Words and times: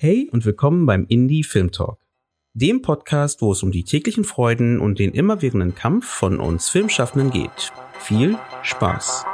Hey 0.00 0.30
und 0.30 0.44
willkommen 0.44 0.86
beim 0.86 1.06
Indie 1.08 1.42
Film 1.42 1.72
Talk, 1.72 1.98
dem 2.54 2.82
Podcast, 2.82 3.42
wo 3.42 3.50
es 3.50 3.64
um 3.64 3.72
die 3.72 3.82
täglichen 3.82 4.22
Freuden 4.22 4.78
und 4.78 5.00
den 5.00 5.10
immerwährenden 5.10 5.74
Kampf 5.74 6.06
von 6.06 6.38
uns 6.38 6.68
Filmschaffenden 6.68 7.32
geht. 7.32 7.72
Viel 7.98 8.38
Spaß! 8.62 9.24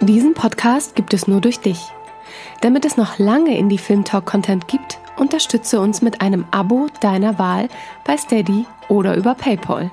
Diesen 0.00 0.34
Podcast 0.34 0.94
gibt 0.94 1.12
es 1.12 1.26
nur 1.26 1.40
durch 1.40 1.58
dich. 1.58 1.80
Damit 2.60 2.84
es 2.84 2.96
noch 2.96 3.18
lange 3.18 3.58
Indie 3.58 3.78
Film 3.78 4.04
Talk 4.04 4.26
Content 4.26 4.68
gibt, 4.68 5.00
unterstütze 5.16 5.80
uns 5.80 6.02
mit 6.02 6.20
einem 6.20 6.44
Abo 6.52 6.86
deiner 7.00 7.36
Wahl 7.36 7.68
bei 8.04 8.16
Steady 8.16 8.64
oder 8.88 9.16
über 9.16 9.34
PayPal. 9.34 9.90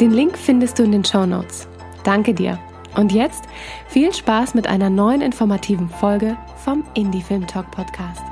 Den 0.00 0.12
Link 0.12 0.38
findest 0.38 0.78
du 0.78 0.84
in 0.84 0.92
den 0.92 1.04
Show 1.04 1.26
Notes. 1.26 1.67
Danke 2.08 2.32
dir. 2.32 2.58
Und 2.96 3.12
jetzt 3.12 3.44
viel 3.86 4.14
Spaß 4.14 4.54
mit 4.54 4.66
einer 4.66 4.88
neuen 4.88 5.20
informativen 5.20 5.90
Folge 5.90 6.38
vom 6.56 6.82
Indie 6.94 7.20
Film 7.20 7.46
Talk 7.46 7.70
Podcast. 7.70 8.22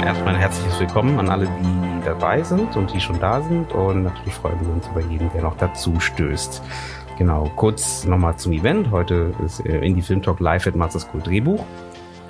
Erstmal 0.00 0.34
ein 0.34 0.40
herzliches 0.40 0.78
Willkommen 0.78 1.18
an 1.18 1.28
alle, 1.28 1.46
die 1.46 2.04
dabei 2.04 2.44
sind 2.44 2.76
und 2.76 2.94
die 2.94 3.00
schon 3.00 3.18
da 3.18 3.42
sind. 3.42 3.72
Und 3.72 4.04
natürlich 4.04 4.34
freuen 4.34 4.60
wir 4.60 4.74
uns 4.74 4.86
über 4.86 5.00
jeden, 5.10 5.28
der 5.32 5.42
noch 5.42 5.56
dazu 5.56 5.98
stößt. 5.98 6.62
Genau, 7.18 7.50
kurz 7.56 8.04
nochmal 8.04 8.36
zum 8.36 8.52
Event. 8.52 8.92
Heute 8.92 9.34
ist 9.44 9.58
äh, 9.66 9.84
Indie 9.84 10.02
Film 10.02 10.22
Talk 10.22 10.38
live 10.38 10.68
at 10.68 10.76
Masters 10.76 11.02
School 11.02 11.20
Drehbuch. 11.20 11.64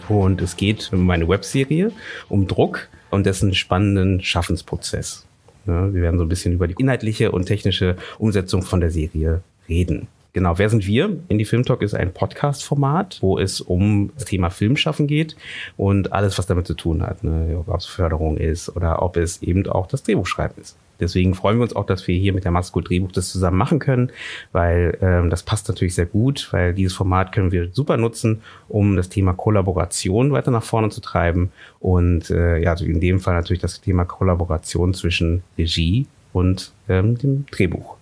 Und 0.09 0.41
es 0.41 0.57
geht 0.57 0.91
um 0.95 1.05
meine 1.05 1.29
Webserie, 1.29 1.93
um 2.31 2.47
Druck 2.47 2.89
und 3.11 3.27
dessen 3.27 3.53
spannenden 3.53 4.23
Schaffensprozess. 4.23 5.27
Wir 5.67 6.03
werden 6.03 6.19
so 6.19 6.25
ein 6.25 6.29
bisschen 6.29 6.53
über 6.53 6.69
die 6.69 6.75
inhaltliche 6.79 7.33
und 7.33 7.47
technische 7.47 7.97
Umsetzung 8.19 8.63
von 8.63 8.81
der 8.81 8.91
Serie 8.91 9.43
reden. 9.69 10.09
Genau, 10.35 10.59
wer 10.59 10.69
sind 10.69 10.85
wir? 10.85 11.17
Indie 11.29 11.45
Film 11.45 11.65
Talk 11.65 11.81
ist 11.81 11.95
ein 11.95 12.13
Podcast-Format, 12.13 13.19
wo 13.21 13.39
es 13.39 13.61
um 13.61 14.11
das 14.15 14.25
Thema 14.25 14.51
Filmschaffen 14.51 15.07
geht 15.07 15.37
und 15.77 16.13
alles, 16.13 16.37
was 16.39 16.47
damit 16.47 16.67
zu 16.67 16.75
tun 16.75 17.03
hat. 17.03 17.23
Ne? 17.23 17.63
Ob 17.65 17.73
es 17.77 17.87
Förderung 17.87 18.37
ist 18.37 18.75
oder 18.75 19.01
ob 19.03 19.17
es 19.17 19.43
eben 19.43 19.65
auch 19.69 19.87
das 19.87 20.03
Drehbuchschreiben 20.03 20.61
ist. 20.61 20.77
Deswegen 21.05 21.35
freuen 21.35 21.59
wir 21.59 21.65
uns 21.65 21.77
auch, 21.77 21.87
dass 21.87 22.09
wir 22.09 22.17
hier 22.19 22.33
mit 22.33 22.45
der 22.45 22.51
Masco 22.51 22.81
Drehbuch 22.81 23.13
das 23.13 23.31
zusammen 23.31 23.59
machen 23.59 23.79
können, 23.79 24.11
weil 24.53 24.97
ähm, 25.03 25.31
das 25.31 25.43
passt 25.43 25.69
natürlich 25.69 25.95
sehr 25.95 26.07
gut, 26.07 26.49
weil 26.51 26.73
dieses 26.73 26.95
Format 26.95 27.33
können 27.33 27.53
wir 27.53 27.69
super 27.73 27.97
nutzen, 27.97 28.41
um 28.69 28.97
das 28.97 29.11
Thema 29.11 29.35
Kollaboration 29.35 30.33
weiter 30.33 30.51
nach 30.51 30.63
vorne 30.63 30.89
zu 30.89 31.01
treiben 31.01 31.53
und 31.79 32.31
äh, 32.31 32.59
ja, 32.63 32.71
also 32.71 32.85
in 32.85 33.01
dem 33.01 33.21
Fall 33.21 33.35
natürlich 33.35 33.61
das 33.61 33.81
Thema 33.81 34.05
Kollaboration 34.05 34.95
zwischen 34.95 35.43
Regie 35.59 36.07
und 36.33 36.73
ähm, 36.89 37.19
dem 37.19 37.45
Drehbuch. 37.51 37.97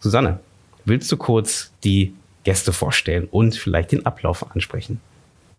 Susanne, 0.00 0.40
willst 0.84 1.12
du 1.12 1.16
kurz 1.16 1.72
die 1.84 2.14
Gäste 2.44 2.72
vorstellen 2.72 3.28
und 3.30 3.54
vielleicht 3.54 3.92
den 3.92 4.06
Ablauf 4.06 4.50
ansprechen? 4.50 5.00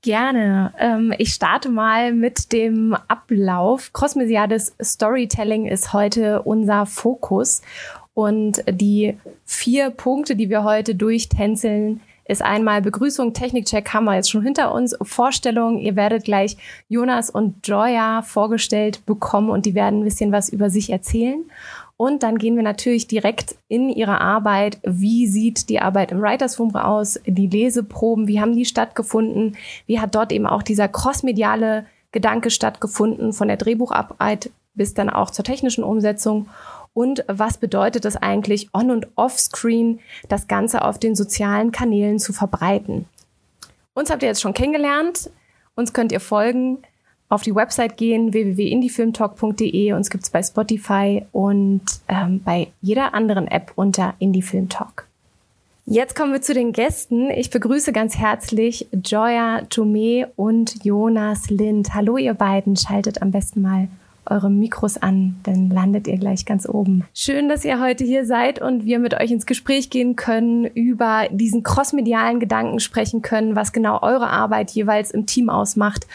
Gerne. 0.02 0.73
Ähm, 0.80 1.14
ich 1.17 1.33
starte 1.33 1.69
mal 1.69 2.14
mit 2.14 2.53
dem 2.53 2.95
Ablauf. 3.08 3.92
Crossmesiades 3.92 4.75
Storytelling 4.81 5.66
ist 5.66 5.92
heute 5.92 6.42
unser 6.44 6.86
Fokus. 6.86 7.61
Und 8.14 8.64
die 8.70 9.17
vier 9.45 9.89
Punkte, 9.89 10.36
die 10.36 10.50
wir 10.50 10.64
heute 10.64 10.95
durchtänzeln, 10.95 12.02
ist 12.30 12.44
einmal 12.44 12.81
Begrüßung, 12.81 13.33
Technikcheck 13.33 13.92
haben 13.92 14.05
wir 14.05 14.14
jetzt 14.16 14.30
schon 14.30 14.44
hinter 14.44 14.72
uns, 14.72 14.95
Vorstellung. 15.02 15.80
Ihr 15.80 15.95
werdet 15.95 16.25
gleich 16.25 16.58
Jonas 16.88 17.31
und 17.31 17.67
Joya 17.67 18.22
vorgestellt 18.22 19.03
bekommen 19.08 19.50
und 19.50 19.66
die 19.66 19.73
werden 19.73 20.02
ein 20.02 20.03
bisschen 20.03 20.31
was 20.31 20.50
über 20.50 20.70
sich 20.70 20.92
erzählen. 20.92 21.44
Und 22.02 22.23
dann 22.23 22.38
gehen 22.38 22.55
wir 22.55 22.64
natürlich 22.64 23.08
direkt 23.08 23.58
in 23.67 23.89
ihre 23.89 24.22
Arbeit. 24.22 24.80
Wie 24.83 25.28
sieht 25.28 25.67
die 25.67 25.81
Arbeit 25.81 26.14
im 26.14 26.22
Writers 26.22 26.58
Room 26.58 26.73
aus? 26.73 27.19
Die 27.25 27.47
Leseproben, 27.47 28.25
wie 28.25 28.39
haben 28.39 28.55
die 28.55 28.64
stattgefunden? 28.64 29.58
Wie 29.86 30.00
hat 30.00 30.16
dort 30.16 30.31
eben 30.31 30.47
auch 30.47 30.64
dieser 30.64 30.88
crossmediale 30.88 31.86
Gedanke 32.14 32.52
stattgefunden 32.52 33.33
von 33.33 33.49
der 33.49 33.58
Drehbucharbeit 33.58 34.49
bis 34.76 34.93
dann 34.93 35.09
auch 35.09 35.30
zur 35.30 35.43
technischen 35.43 35.83
Umsetzung? 35.83 36.48
Und 36.93 37.26
was 37.27 37.58
bedeutet 37.58 38.05
es 38.05 38.15
eigentlich, 38.15 38.70
on- 38.73 38.92
und 38.92 39.08
off-screen 39.17 39.99
das 40.30 40.48
Ganze 40.48 40.86
auf 40.86 40.99
den 40.99 41.17
sozialen 41.17 41.73
Kanälen 41.73 42.17
zu 42.17 42.32
verbreiten? 42.32 43.09
Uns 43.93 44.09
habt 44.09 44.23
ihr 44.23 44.30
jetzt 44.30 44.42
schon 44.42 44.54
kennengelernt. 44.54 45.30
Uns 45.76 45.92
könnt 45.92 46.14
ihr 46.14 46.21
folgen 46.21 46.77
auf 47.30 47.44
die 47.44 47.54
Website 47.54 47.95
gehen, 47.95 48.34
www.indiefilmtalk.de. 48.34 49.94
Uns 49.94 50.10
gibt's 50.10 50.32
bei 50.32 50.42
Spotify 50.42 51.26
und 51.32 51.82
ähm, 52.08 52.42
bei 52.44 52.67
jeder 52.82 53.14
anderen 53.14 53.48
App 53.48 53.72
unter 53.76 54.16
Indiefilmtalk. 54.20 55.08
Jetzt 55.86 56.16
kommen 56.16 56.34
wir 56.34 56.42
zu 56.42 56.54
den 56.54 56.72
Gästen. 56.72 57.32
Ich 57.32 57.50
begrüße 57.50 57.92
ganz 57.94 58.16
herzlich 58.18 58.88
Joya 58.92 59.62
Tomé 59.70 60.28
und 60.36 60.84
Jonas 60.84 61.50
Lind. 61.50 61.95
Hallo 61.95 62.18
ihr 62.18 62.36
beiden, 62.36 62.76
schaltet 62.76 63.22
am 63.22 63.32
besten 63.32 63.62
mal 63.62 63.88
eure 64.30 64.50
Mikros 64.50 64.98
an, 64.98 65.39
dann 65.44 65.70
landet 65.70 66.08
ihr 66.08 66.18
gleich 66.18 66.45
ganz 66.45 66.68
oben. 66.70 67.06
Schön, 67.16 67.50
dass 67.50 67.66
ihr 67.66 67.82
heute 67.82 68.04
hier 68.04 68.26
seid 68.26 68.62
und 68.62 68.86
wir 68.86 69.00
mit 69.00 69.16
euch 69.16 69.32
ins 69.32 69.45
Gespräch 69.45 69.89
gehen 69.89 70.16
können, 70.16 70.66
über 70.66 71.28
diesen 71.32 71.64
crossmedialen 71.64 72.39
Gedanken 72.39 72.80
sprechen 72.80 73.22
können, 73.22 73.56
was 73.56 73.73
genau 73.73 74.02
eure 74.02 74.30
Arbeit 74.30 74.72
jeweils 74.72 75.12
im 75.12 75.26
Team 75.26 75.50
ausmacht 75.50 76.06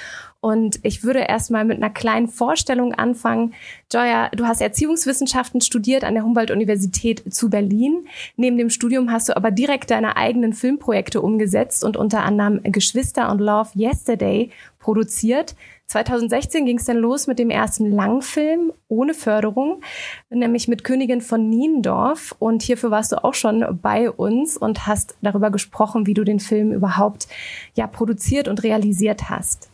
und 0.45 0.79
ich 0.83 1.03
würde 1.03 1.21
erstmal 1.21 1.65
mit 1.65 1.79
einer 1.79 1.89
kleinen 1.89 2.29
Vorstellung 2.29 2.93
anfangen. 2.93 3.55
Joya, 3.91 4.29
du 4.29 4.45
hast 4.45 4.61
Erziehungswissenschaften 4.61 5.63
studiert 5.63 6.05
an 6.05 6.13
der 6.13 6.23
Humboldt-Universität 6.23 7.33
zu 7.33 7.49
Berlin. 7.49 8.07
Neben 8.37 8.59
dem 8.59 8.69
Studium 8.69 9.11
hast 9.11 9.31
du 9.31 9.37
aber 9.39 9.51
direkt 9.51 9.91
deine 9.91 10.19
eigenen 10.19 10.53
Filmprojekte 10.53 11.23
umgesetzt 11.23 11.83
und 11.83 11.97
unter 11.97 12.25
anderem 12.25 12.61
Geschwister 12.63 13.33
und 13.33 13.41
Love 13.41 13.71
Yesterday 13.75 14.51
produziert. 14.81 15.57
2016 15.87 16.67
ging 16.67 16.77
es 16.77 16.85
dann 16.85 16.99
los 16.99 17.27
mit 17.27 17.39
dem 17.39 17.49
ersten 17.49 17.91
Langfilm 17.91 18.71
ohne 18.89 19.15
Förderung, 19.15 19.81
nämlich 20.29 20.69
mit 20.69 20.85
Königin 20.85 21.23
von 21.23 21.49
Niendorf. 21.49 22.35
Und 22.39 22.63
hierfür 22.63 22.91
warst 22.91 23.13
du 23.13 23.25
auch 23.25 23.33
schon 23.33 23.65
bei 23.81 24.11
uns 24.11 24.59
und 24.59 24.87
hast 24.87 25.15
darüber 25.23 25.51
gesprochen, 25.51 26.07
wie 26.07 26.13
du 26.13 26.23
den 26.23 26.39
Film 26.39 26.71
überhaupt 26.71 27.29
ja 27.77 27.87
produziert 27.87 28.47
und 28.47 28.63
realisiert 28.63 29.31
hast. 29.31 29.71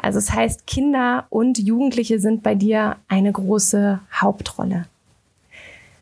Also 0.00 0.18
es 0.18 0.32
heißt, 0.32 0.66
Kinder 0.66 1.26
und 1.30 1.58
Jugendliche 1.58 2.18
sind 2.20 2.42
bei 2.42 2.54
dir 2.54 2.96
eine 3.08 3.32
große 3.32 4.00
Hauptrolle. 4.12 4.86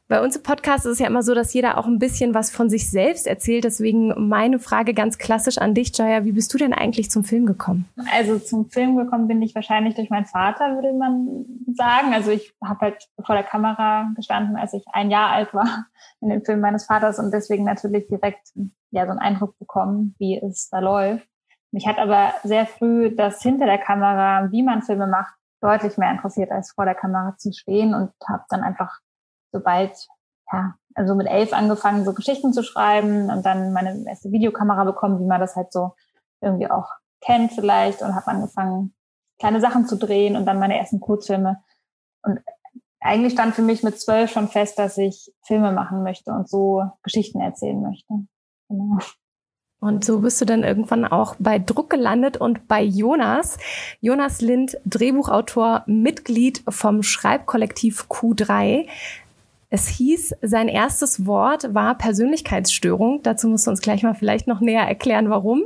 Bei 0.08 0.22
uns 0.22 0.36
im 0.36 0.44
Podcast 0.44 0.86
ist 0.86 0.92
es 0.92 0.98
ja 1.00 1.08
immer 1.08 1.24
so, 1.24 1.34
dass 1.34 1.52
jeder 1.52 1.78
auch 1.78 1.86
ein 1.86 1.98
bisschen 1.98 2.32
was 2.32 2.48
von 2.52 2.70
sich 2.70 2.88
selbst 2.88 3.26
erzählt. 3.26 3.64
Deswegen 3.64 4.28
meine 4.28 4.60
Frage 4.60 4.94
ganz 4.94 5.18
klassisch 5.18 5.58
an 5.58 5.74
dich, 5.74 5.98
Jaya. 5.98 6.24
Wie 6.24 6.30
bist 6.30 6.54
du 6.54 6.58
denn 6.58 6.72
eigentlich 6.72 7.10
zum 7.10 7.24
Film 7.24 7.44
gekommen? 7.44 7.88
Also 8.12 8.38
zum 8.38 8.70
Film 8.70 8.96
gekommen 8.96 9.26
bin 9.26 9.42
ich 9.42 9.56
wahrscheinlich 9.56 9.96
durch 9.96 10.08
meinen 10.08 10.26
Vater, 10.26 10.76
würde 10.76 10.92
man 10.92 11.44
sagen. 11.74 12.14
Also 12.14 12.30
ich 12.30 12.54
habe 12.62 12.80
halt 12.82 13.08
vor 13.24 13.34
der 13.34 13.42
Kamera 13.42 14.12
gestanden, 14.14 14.54
als 14.54 14.74
ich 14.74 14.84
ein 14.92 15.10
Jahr 15.10 15.30
alt 15.30 15.52
war 15.52 15.86
in 16.20 16.28
dem 16.28 16.44
Film 16.44 16.60
meines 16.60 16.84
Vaters 16.84 17.18
und 17.18 17.32
deswegen 17.32 17.64
natürlich 17.64 18.06
direkt 18.06 18.52
ja 18.92 19.06
so 19.06 19.10
einen 19.10 19.18
Eindruck 19.18 19.58
bekommen, 19.58 20.14
wie 20.18 20.38
es 20.38 20.68
da 20.70 20.78
läuft. 20.78 21.26
Mich 21.76 21.86
hat 21.86 21.98
aber 21.98 22.32
sehr 22.42 22.64
früh 22.64 23.14
das 23.14 23.42
hinter 23.42 23.66
der 23.66 23.76
Kamera, 23.76 24.50
wie 24.50 24.62
man 24.62 24.80
Filme 24.80 25.06
macht, 25.06 25.34
deutlich 25.60 25.98
mehr 25.98 26.10
interessiert, 26.10 26.50
als 26.50 26.72
vor 26.72 26.86
der 26.86 26.94
Kamera 26.94 27.36
zu 27.36 27.52
stehen 27.52 27.94
und 27.94 28.12
habe 28.26 28.44
dann 28.48 28.62
einfach 28.62 28.98
sobald, 29.52 29.92
ja, 30.50 30.76
also 30.94 31.14
mit 31.14 31.26
elf 31.26 31.52
angefangen, 31.52 32.06
so 32.06 32.14
Geschichten 32.14 32.54
zu 32.54 32.62
schreiben 32.62 33.28
und 33.28 33.44
dann 33.44 33.74
meine 33.74 34.08
erste 34.08 34.32
Videokamera 34.32 34.84
bekommen, 34.84 35.20
wie 35.20 35.26
man 35.26 35.38
das 35.38 35.54
halt 35.54 35.70
so 35.70 35.92
irgendwie 36.40 36.70
auch 36.70 36.88
kennt 37.20 37.52
vielleicht 37.52 38.00
und 38.00 38.14
habe 38.14 38.28
angefangen, 38.28 38.94
kleine 39.38 39.60
Sachen 39.60 39.84
zu 39.84 39.98
drehen 39.98 40.34
und 40.34 40.46
dann 40.46 40.58
meine 40.58 40.78
ersten 40.78 41.00
Kurzfilme. 41.00 41.62
Und 42.22 42.40
eigentlich 43.00 43.34
stand 43.34 43.54
für 43.54 43.60
mich 43.60 43.82
mit 43.82 44.00
zwölf 44.00 44.30
schon 44.30 44.48
fest, 44.48 44.78
dass 44.78 44.96
ich 44.96 45.30
Filme 45.42 45.72
machen 45.72 46.02
möchte 46.02 46.32
und 46.32 46.48
so 46.48 46.84
Geschichten 47.02 47.42
erzählen 47.42 47.82
möchte. 47.82 48.14
Genau. 48.70 48.98
Und 49.86 50.04
so 50.04 50.18
bist 50.18 50.40
du 50.40 50.44
dann 50.44 50.64
irgendwann 50.64 51.04
auch 51.04 51.36
bei 51.38 51.60
Druck 51.60 51.90
gelandet 51.90 52.36
und 52.36 52.66
bei 52.66 52.82
Jonas. 52.82 53.56
Jonas 54.00 54.40
Lind, 54.40 54.78
Drehbuchautor, 54.84 55.84
Mitglied 55.86 56.64
vom 56.68 57.04
Schreibkollektiv 57.04 58.06
Q3. 58.10 58.88
Es 59.68 59.88
hieß, 59.88 60.36
sein 60.42 60.68
erstes 60.68 61.26
Wort 61.26 61.74
war 61.74 61.98
Persönlichkeitsstörung. 61.98 63.20
Dazu 63.22 63.48
musst 63.48 63.66
du 63.66 63.70
uns 63.70 63.80
gleich 63.80 64.02
mal 64.02 64.14
vielleicht 64.14 64.46
noch 64.46 64.60
näher 64.60 64.86
erklären, 64.86 65.28
warum. 65.28 65.64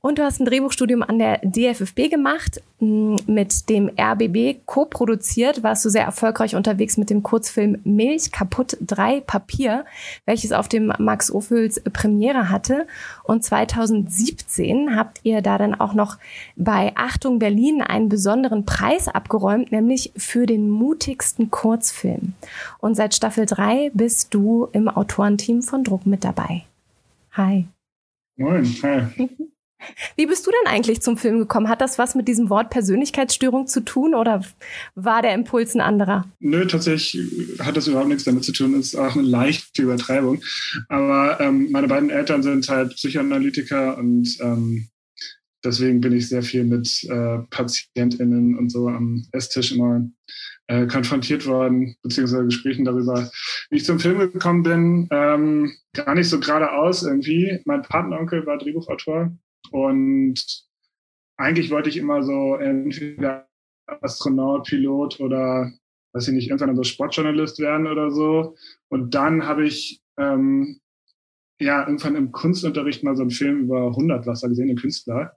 Und 0.00 0.18
du 0.18 0.24
hast 0.24 0.40
ein 0.40 0.46
Drehbuchstudium 0.46 1.02
an 1.02 1.18
der 1.18 1.38
DFFB 1.44 2.10
gemacht, 2.10 2.60
mit 2.80 3.68
dem 3.68 3.90
RBB 4.00 4.60
co-produziert, 4.64 5.62
warst 5.62 5.84
du 5.84 5.90
sehr 5.90 6.04
erfolgreich 6.04 6.56
unterwegs 6.56 6.96
mit 6.96 7.10
dem 7.10 7.22
Kurzfilm 7.22 7.78
Milch 7.84 8.32
kaputt 8.32 8.78
3 8.80 9.20
Papier, 9.20 9.84
welches 10.24 10.52
auf 10.52 10.66
dem 10.66 10.90
Max 10.98 11.30
Ophüls 11.30 11.82
Premiere 11.92 12.48
hatte. 12.48 12.86
Und 13.24 13.44
2017 13.44 14.96
habt 14.96 15.20
ihr 15.24 15.42
da 15.42 15.58
dann 15.58 15.78
auch 15.78 15.92
noch 15.92 16.16
bei 16.56 16.92
Achtung 16.94 17.38
Berlin 17.38 17.82
einen 17.82 18.08
besonderen 18.08 18.64
Preis 18.64 19.08
abgeräumt, 19.08 19.70
nämlich 19.72 20.12
für 20.16 20.46
den 20.46 20.70
mutigsten 20.70 21.50
Kurzfilm. 21.50 22.32
Und 22.78 22.94
seit 22.94 23.12
Staffel 23.20 23.44
3 23.44 23.90
bist 23.92 24.32
du 24.32 24.68
im 24.72 24.88
Autorenteam 24.88 25.60
von 25.60 25.84
Druck 25.84 26.06
mit 26.06 26.24
dabei. 26.24 26.64
Hi. 27.32 27.66
Moin, 28.38 28.64
hi. 28.82 29.28
Wie 30.16 30.24
bist 30.24 30.46
du 30.46 30.50
denn 30.50 30.72
eigentlich 30.72 31.02
zum 31.02 31.18
Film 31.18 31.38
gekommen? 31.38 31.68
Hat 31.68 31.82
das 31.82 31.98
was 31.98 32.14
mit 32.14 32.28
diesem 32.28 32.48
Wort 32.48 32.70
Persönlichkeitsstörung 32.70 33.66
zu 33.66 33.82
tun 33.82 34.14
oder 34.14 34.42
war 34.94 35.20
der 35.20 35.34
Impuls 35.34 35.74
ein 35.74 35.82
anderer? 35.82 36.32
Nö, 36.38 36.66
tatsächlich 36.66 37.58
hat 37.58 37.76
das 37.76 37.88
überhaupt 37.88 38.08
nichts 38.08 38.24
damit 38.24 38.42
zu 38.42 38.52
tun. 38.52 38.80
Ist 38.80 38.96
auch 38.96 39.14
eine 39.14 39.28
leichte 39.28 39.82
Übertreibung. 39.82 40.40
Aber 40.88 41.38
ähm, 41.40 41.70
meine 41.72 41.88
beiden 41.88 42.08
Eltern 42.08 42.42
sind 42.42 42.66
halt 42.70 42.94
Psychoanalytiker 42.94 43.98
und 43.98 44.34
ähm, 44.40 44.88
deswegen 45.62 46.00
bin 46.00 46.14
ich 46.14 46.26
sehr 46.26 46.42
viel 46.42 46.64
mit 46.64 47.04
äh, 47.04 47.40
PatientInnen 47.50 48.56
und 48.56 48.72
so 48.72 48.88
am 48.88 49.26
Esstisch 49.32 49.72
immer 49.72 50.08
äh, 50.70 50.86
konfrontiert 50.86 51.46
worden, 51.48 51.96
beziehungsweise 52.04 52.44
Gesprächen 52.44 52.84
darüber, 52.84 53.28
wie 53.70 53.76
ich 53.76 53.84
zum 53.84 53.98
Film 53.98 54.18
gekommen 54.18 54.62
bin. 54.62 55.08
Ähm, 55.10 55.72
gar 55.94 56.14
nicht 56.14 56.28
so 56.28 56.38
geradeaus 56.38 57.02
irgendwie. 57.02 57.60
Mein 57.64 57.82
Patenonkel 57.82 58.46
war 58.46 58.56
Drehbuchautor 58.56 59.36
und 59.72 60.64
eigentlich 61.36 61.72
wollte 61.72 61.88
ich 61.88 61.96
immer 61.96 62.22
so 62.22 62.54
entweder 62.54 63.48
Astronaut, 64.00 64.68
Pilot 64.68 65.18
oder 65.18 65.72
weiß 66.12 66.28
ich 66.28 66.34
nicht, 66.34 66.50
irgendwann 66.50 66.76
so 66.76 66.84
Sportjournalist 66.84 67.58
werden 67.58 67.88
oder 67.88 68.12
so. 68.12 68.54
Und 68.88 69.12
dann 69.12 69.46
habe 69.46 69.66
ich 69.66 70.00
ähm, 70.18 70.78
ja 71.60 71.84
irgendwann 71.84 72.14
im 72.14 72.30
Kunstunterricht 72.30 73.02
mal 73.02 73.16
so 73.16 73.22
einen 73.22 73.32
Film 73.32 73.62
über 73.62 73.92
Hundertwasser 73.96 74.48
gesehen, 74.48 74.68
den 74.68 74.76
Künstler. 74.76 75.36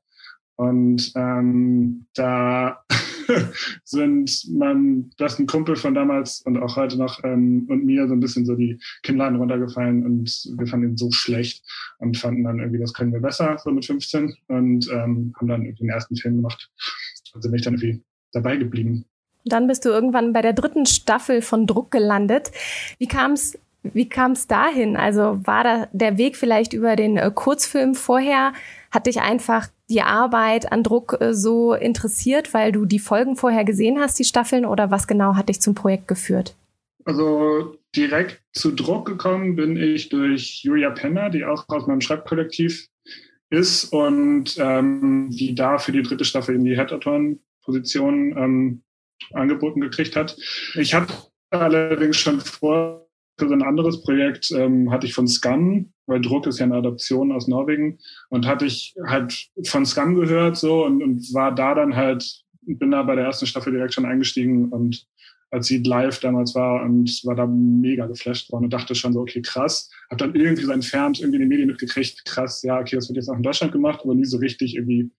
Und 0.57 1.11
ähm, 1.15 2.05
da 2.13 2.83
sind 3.83 4.47
meinem 4.51 5.09
besten 5.17 5.45
Kumpel 5.45 5.75
von 5.75 5.93
damals 5.93 6.41
und 6.41 6.57
auch 6.57 6.75
heute 6.75 6.97
noch 6.97 7.23
ähm, 7.23 7.65
und 7.69 7.85
mir 7.85 8.07
so 8.07 8.13
ein 8.13 8.19
bisschen 8.19 8.45
so 8.45 8.55
die 8.55 8.79
Kinnladen 9.03 9.37
runtergefallen 9.37 10.05
und 10.05 10.49
wir 10.57 10.67
fanden 10.67 10.89
ihn 10.89 10.97
so 10.97 11.11
schlecht 11.11 11.63
und 11.99 12.17
fanden 12.17 12.43
dann 12.43 12.59
irgendwie, 12.59 12.79
das 12.79 12.93
können 12.93 13.13
wir 13.13 13.19
besser, 13.19 13.57
so 13.63 13.71
mit 13.71 13.85
15 13.85 14.33
und 14.47 14.89
ähm, 14.91 15.33
haben 15.37 15.47
dann 15.47 15.63
den 15.63 15.89
ersten 15.89 16.15
Film 16.15 16.37
gemacht 16.37 16.69
und 17.33 17.41
sind 17.41 17.51
mich 17.51 17.61
dann 17.61 17.75
irgendwie 17.75 18.03
dabei 18.31 18.57
geblieben. 18.57 19.05
Dann 19.45 19.67
bist 19.67 19.83
du 19.85 19.89
irgendwann 19.89 20.33
bei 20.33 20.41
der 20.41 20.53
dritten 20.53 20.85
Staffel 20.85 21.41
von 21.41 21.67
Druck 21.67 21.91
gelandet. 21.91 22.51
Wie 22.97 23.07
kam 23.07 23.33
es 23.33 23.57
wie 23.83 24.07
kam 24.07 24.31
es 24.31 24.47
dahin? 24.47 24.95
Also 24.95 25.45
war 25.45 25.63
da 25.65 25.87
der 25.91 26.17
Weg 26.17 26.37
vielleicht 26.37 26.71
über 26.71 26.95
den 26.95 27.17
äh, 27.17 27.29
Kurzfilm 27.33 27.95
vorher? 27.95 28.53
Hat 28.93 29.07
dich 29.07 29.21
einfach 29.21 29.69
die 29.89 30.03
Arbeit 30.03 30.71
an 30.71 30.83
Druck 30.83 31.17
äh, 31.19 31.33
so 31.33 31.73
interessiert, 31.73 32.53
weil 32.53 32.71
du 32.71 32.85
die 32.85 32.99
Folgen 32.99 33.35
vorher 33.35 33.65
gesehen 33.65 33.99
hast, 33.99 34.19
die 34.19 34.23
Staffeln, 34.23 34.65
oder 34.65 34.91
was 34.91 35.07
genau 35.07 35.35
hat 35.35 35.49
dich 35.49 35.59
zum 35.61 35.73
Projekt 35.73 36.07
geführt? 36.07 36.55
Also 37.03 37.75
direkt 37.95 38.43
zu 38.53 38.71
Druck 38.71 39.07
gekommen 39.07 39.55
bin 39.55 39.77
ich 39.77 40.09
durch 40.09 40.63
Julia 40.63 40.91
Penner, 40.91 41.31
die 41.31 41.43
auch 41.43 41.67
aus 41.69 41.87
meinem 41.87 42.01
Schreibkollektiv 42.01 42.87
ist 43.49 43.85
und 43.85 44.55
ähm, 44.59 45.29
die 45.31 45.55
da 45.55 45.79
für 45.79 45.91
die 45.91 46.03
dritte 46.03 46.23
Staffel 46.23 46.55
in 46.55 46.63
die 46.63 46.75
Head-Autoren-Position 46.75 48.37
ähm, 48.37 48.83
angeboten 49.33 49.81
gekriegt 49.81 50.15
hat. 50.15 50.37
Ich 50.75 50.93
hatte 50.93 51.13
allerdings 51.49 52.17
schon 52.17 52.39
vor 52.41 53.02
für 53.37 53.47
so 53.47 53.53
ein 53.53 53.63
anderes 53.63 54.03
Projekt 54.03 54.51
ähm, 54.51 54.91
hatte 54.91 55.07
ich 55.07 55.13
von 55.13 55.27
Scum, 55.27 55.91
weil 56.05 56.21
Druck 56.21 56.47
ist 56.47 56.59
ja 56.59 56.65
eine 56.65 56.75
Adaption 56.75 57.31
aus 57.31 57.47
Norwegen, 57.47 57.99
und 58.29 58.45
hatte 58.45 58.65
ich 58.65 58.95
halt 59.07 59.49
von 59.65 59.85
Scum 59.85 60.15
gehört 60.15 60.57
so 60.57 60.85
und, 60.85 61.01
und 61.01 61.33
war 61.33 61.53
da 61.53 61.73
dann 61.73 61.95
halt, 61.95 62.43
bin 62.61 62.91
da 62.91 63.03
bei 63.03 63.15
der 63.15 63.25
ersten 63.25 63.47
Staffel 63.47 63.73
direkt 63.73 63.93
schon 63.93 64.05
eingestiegen 64.05 64.69
und 64.69 65.07
als 65.53 65.67
sie 65.67 65.83
live 65.83 66.19
damals 66.19 66.55
war 66.55 66.83
und 66.83 67.23
war 67.25 67.35
da 67.35 67.45
mega 67.45 68.07
geflasht 68.07 68.51
worden 68.51 68.65
und 68.65 68.73
dachte 68.73 68.95
schon 68.95 69.13
so, 69.13 69.21
okay, 69.21 69.41
krass. 69.41 69.91
Hab 70.09 70.17
dann 70.17 70.33
irgendwie 70.33 70.63
so 70.63 70.71
entfernt 70.71 71.19
irgendwie 71.19 71.35
in 71.35 71.41
den 71.41 71.49
Medien 71.49 71.67
mitgekriegt, 71.67 72.25
krass, 72.25 72.63
ja, 72.63 72.79
okay, 72.79 72.95
das 72.95 73.07
wird 73.07 73.17
jetzt 73.17 73.29
auch 73.29 73.37
in 73.37 73.43
Deutschland 73.43 73.71
gemacht, 73.71 73.99
aber 74.03 74.15
nie 74.15 74.25
so 74.25 74.37
richtig 74.37 74.75
irgendwie, 74.75 75.11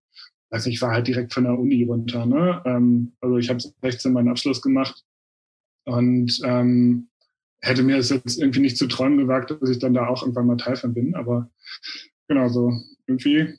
weiß 0.51 0.67
nicht, 0.67 0.77
ich 0.77 0.83
war 0.83 0.91
halt 0.91 1.07
direkt 1.07 1.33
von 1.33 1.45
der 1.45 1.57
Uni 1.57 1.85
runter, 1.85 2.27
ne? 2.27 2.61
Ähm, 2.65 3.13
also 3.21 3.39
ich 3.39 3.49
habe 3.49 3.61
16 3.61 4.13
meinen 4.13 4.29
Abschluss 4.29 4.61
gemacht 4.61 5.05
und 5.85 6.41
ähm, 6.45 7.09
hätte 7.65 7.83
mir 7.83 7.97
es 7.97 8.11
jetzt 8.11 8.39
irgendwie 8.39 8.61
nicht 8.61 8.77
zu 8.77 8.87
träumen 8.87 9.19
gewagt, 9.19 9.51
dass 9.51 9.71
ich 9.71 9.79
dann 9.79 9.95
da 9.95 10.07
auch 10.07 10.23
irgendwann 10.23 10.47
mal 10.47 10.57
Teil 10.57 10.77
von 10.77 10.93
bin. 10.93 11.15
Aber 11.15 11.51
genau 12.29 12.49
so, 12.49 12.73
irgendwie 13.07 13.55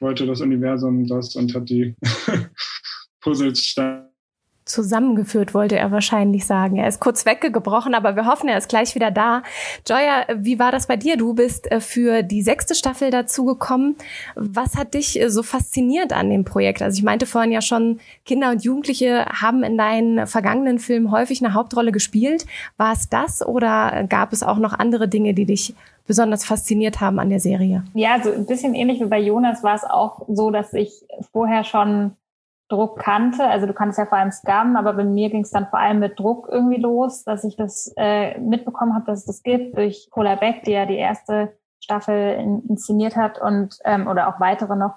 wollte 0.00 0.26
das 0.26 0.40
Universum 0.40 1.06
das 1.06 1.36
und 1.36 1.54
hat 1.54 1.68
die 1.68 1.94
Puzzles 3.20 3.64
stark 3.64 4.09
zusammengeführt, 4.64 5.54
wollte 5.54 5.76
er 5.76 5.90
wahrscheinlich 5.90 6.46
sagen. 6.46 6.76
Er 6.76 6.88
ist 6.88 7.00
kurz 7.00 7.26
weggebrochen, 7.26 7.94
aber 7.94 8.16
wir 8.16 8.26
hoffen, 8.26 8.48
er 8.48 8.58
ist 8.58 8.68
gleich 8.68 8.94
wieder 8.94 9.10
da. 9.10 9.42
Joya, 9.88 10.26
wie 10.36 10.58
war 10.58 10.72
das 10.72 10.86
bei 10.86 10.96
dir? 10.96 11.16
Du 11.16 11.34
bist 11.34 11.70
äh, 11.70 11.80
für 11.80 12.22
die 12.22 12.42
sechste 12.42 12.74
Staffel 12.74 13.10
dazugekommen. 13.10 13.96
Was 14.36 14.76
hat 14.76 14.94
dich 14.94 15.20
äh, 15.20 15.30
so 15.30 15.42
fasziniert 15.42 16.12
an 16.12 16.30
dem 16.30 16.44
Projekt? 16.44 16.82
Also 16.82 16.98
ich 16.98 17.04
meinte 17.04 17.26
vorhin 17.26 17.52
ja 17.52 17.60
schon, 17.60 18.00
Kinder 18.24 18.50
und 18.50 18.64
Jugendliche 18.64 19.26
haben 19.26 19.62
in 19.62 19.76
deinen 19.76 20.26
vergangenen 20.26 20.78
Filmen 20.78 21.10
häufig 21.10 21.42
eine 21.42 21.54
Hauptrolle 21.54 21.92
gespielt. 21.92 22.46
War 22.76 22.92
es 22.92 23.08
das 23.08 23.44
oder 23.44 24.04
gab 24.08 24.32
es 24.32 24.42
auch 24.42 24.58
noch 24.58 24.78
andere 24.78 25.08
Dinge, 25.08 25.34
die 25.34 25.46
dich 25.46 25.74
besonders 26.06 26.44
fasziniert 26.44 27.00
haben 27.00 27.18
an 27.18 27.30
der 27.30 27.40
Serie? 27.40 27.84
Ja, 27.94 28.20
so 28.22 28.32
ein 28.32 28.46
bisschen 28.46 28.74
ähnlich 28.74 29.00
wie 29.00 29.04
bei 29.04 29.20
Jonas 29.20 29.62
war 29.62 29.74
es 29.74 29.84
auch 29.84 30.22
so, 30.28 30.50
dass 30.50 30.72
ich 30.72 31.04
vorher 31.32 31.64
schon 31.64 32.12
Druck 32.70 32.98
kannte. 32.98 33.44
Also 33.44 33.66
du 33.66 33.74
kanntest 33.74 33.98
ja 33.98 34.06
vor 34.06 34.18
allem 34.18 34.30
Scam, 34.30 34.76
aber 34.76 34.92
bei 34.94 35.04
mir 35.04 35.28
ging 35.28 35.42
es 35.42 35.50
dann 35.50 35.68
vor 35.68 35.78
allem 35.78 35.98
mit 35.98 36.18
Druck 36.18 36.48
irgendwie 36.50 36.80
los, 36.80 37.24
dass 37.24 37.44
ich 37.44 37.56
das 37.56 37.92
äh, 37.96 38.38
mitbekommen 38.38 38.94
habe, 38.94 39.06
dass 39.06 39.20
es 39.20 39.26
das 39.26 39.42
gibt 39.42 39.76
durch 39.76 40.08
Cola 40.10 40.36
Beck, 40.36 40.62
die 40.64 40.72
ja 40.72 40.86
die 40.86 40.96
erste 40.96 41.52
Staffel 41.80 42.34
in, 42.34 42.62
inszeniert 42.68 43.16
hat 43.16 43.40
und 43.40 43.78
ähm, 43.84 44.06
oder 44.06 44.28
auch 44.28 44.40
weitere 44.40 44.76
noch. 44.76 44.94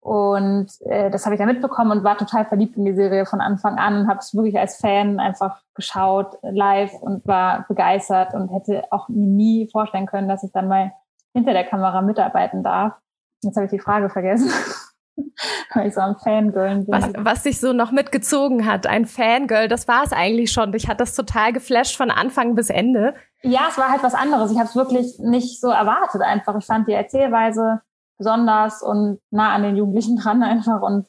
Und 0.00 0.68
äh, 0.82 1.10
das 1.10 1.24
habe 1.24 1.34
ich 1.34 1.38
dann 1.38 1.48
mitbekommen 1.48 1.90
und 1.90 2.04
war 2.04 2.18
total 2.18 2.44
verliebt 2.44 2.76
in 2.76 2.84
die 2.84 2.94
Serie 2.94 3.24
von 3.24 3.40
Anfang 3.40 3.78
an 3.78 4.00
und 4.00 4.08
habe 4.08 4.18
es 4.18 4.34
wirklich 4.34 4.58
als 4.58 4.76
Fan 4.76 5.18
einfach 5.18 5.62
geschaut 5.74 6.36
live 6.42 6.92
und 7.00 7.26
war 7.26 7.64
begeistert 7.68 8.34
und 8.34 8.48
hätte 8.48 8.84
auch 8.90 9.08
nie 9.08 9.68
vorstellen 9.70 10.06
können, 10.06 10.28
dass 10.28 10.42
ich 10.42 10.52
dann 10.52 10.68
mal 10.68 10.92
hinter 11.32 11.52
der 11.52 11.64
Kamera 11.64 12.02
mitarbeiten 12.02 12.62
darf. 12.62 12.94
Jetzt 13.42 13.56
habe 13.56 13.64
ich 13.64 13.70
die 13.70 13.78
Frage 13.78 14.10
vergessen. 14.10 14.50
weil 15.74 15.88
ich 15.88 15.94
so 15.94 16.00
am 16.00 16.16
Fangirl 16.16 16.76
bin. 16.76 16.88
Was, 16.88 17.10
was 17.16 17.42
dich 17.42 17.60
so 17.60 17.72
noch 17.72 17.92
mitgezogen 17.92 18.66
hat, 18.66 18.86
ein 18.86 19.06
Fangirl, 19.06 19.68
das 19.68 19.88
war 19.88 20.04
es 20.04 20.12
eigentlich 20.12 20.52
schon. 20.52 20.72
Dich 20.72 20.88
hat 20.88 21.00
das 21.00 21.14
total 21.14 21.52
geflasht 21.52 21.96
von 21.96 22.10
Anfang 22.10 22.54
bis 22.54 22.70
Ende. 22.70 23.14
Ja, 23.42 23.66
es 23.68 23.78
war 23.78 23.90
halt 23.90 24.02
was 24.02 24.14
anderes. 24.14 24.50
Ich 24.50 24.58
habe 24.58 24.68
es 24.68 24.76
wirklich 24.76 25.18
nicht 25.18 25.60
so 25.60 25.68
erwartet 25.68 26.22
einfach. 26.22 26.56
Ich 26.56 26.66
fand 26.66 26.88
die 26.88 26.92
Erzählweise 26.92 27.82
besonders 28.18 28.82
und 28.82 29.20
nah 29.30 29.54
an 29.54 29.62
den 29.62 29.76
Jugendlichen 29.76 30.16
dran 30.22 30.42
einfach 30.42 30.82
und 30.82 31.06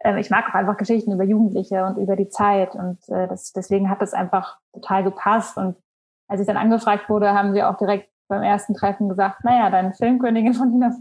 äh, 0.00 0.20
ich 0.20 0.30
mag 0.30 0.48
auch 0.48 0.54
einfach 0.54 0.76
Geschichten 0.76 1.12
über 1.12 1.24
Jugendliche 1.24 1.84
und 1.84 1.98
über 1.98 2.16
die 2.16 2.28
Zeit 2.28 2.74
und 2.74 2.98
äh, 3.08 3.28
das, 3.28 3.52
deswegen 3.52 3.88
hat 3.88 4.02
das 4.02 4.12
einfach 4.12 4.58
total 4.72 5.04
gepasst 5.04 5.56
und 5.56 5.76
als 6.28 6.40
ich 6.40 6.46
dann 6.46 6.56
angefragt 6.56 7.08
wurde, 7.08 7.34
haben 7.34 7.52
sie 7.52 7.62
auch 7.62 7.76
direkt 7.76 8.10
beim 8.28 8.42
ersten 8.42 8.74
Treffen 8.74 9.08
gesagt, 9.08 9.44
naja, 9.44 9.68
deine 9.70 9.92
Filmkönigin 9.92 10.54
von 10.54 10.70
Nina 10.70 10.94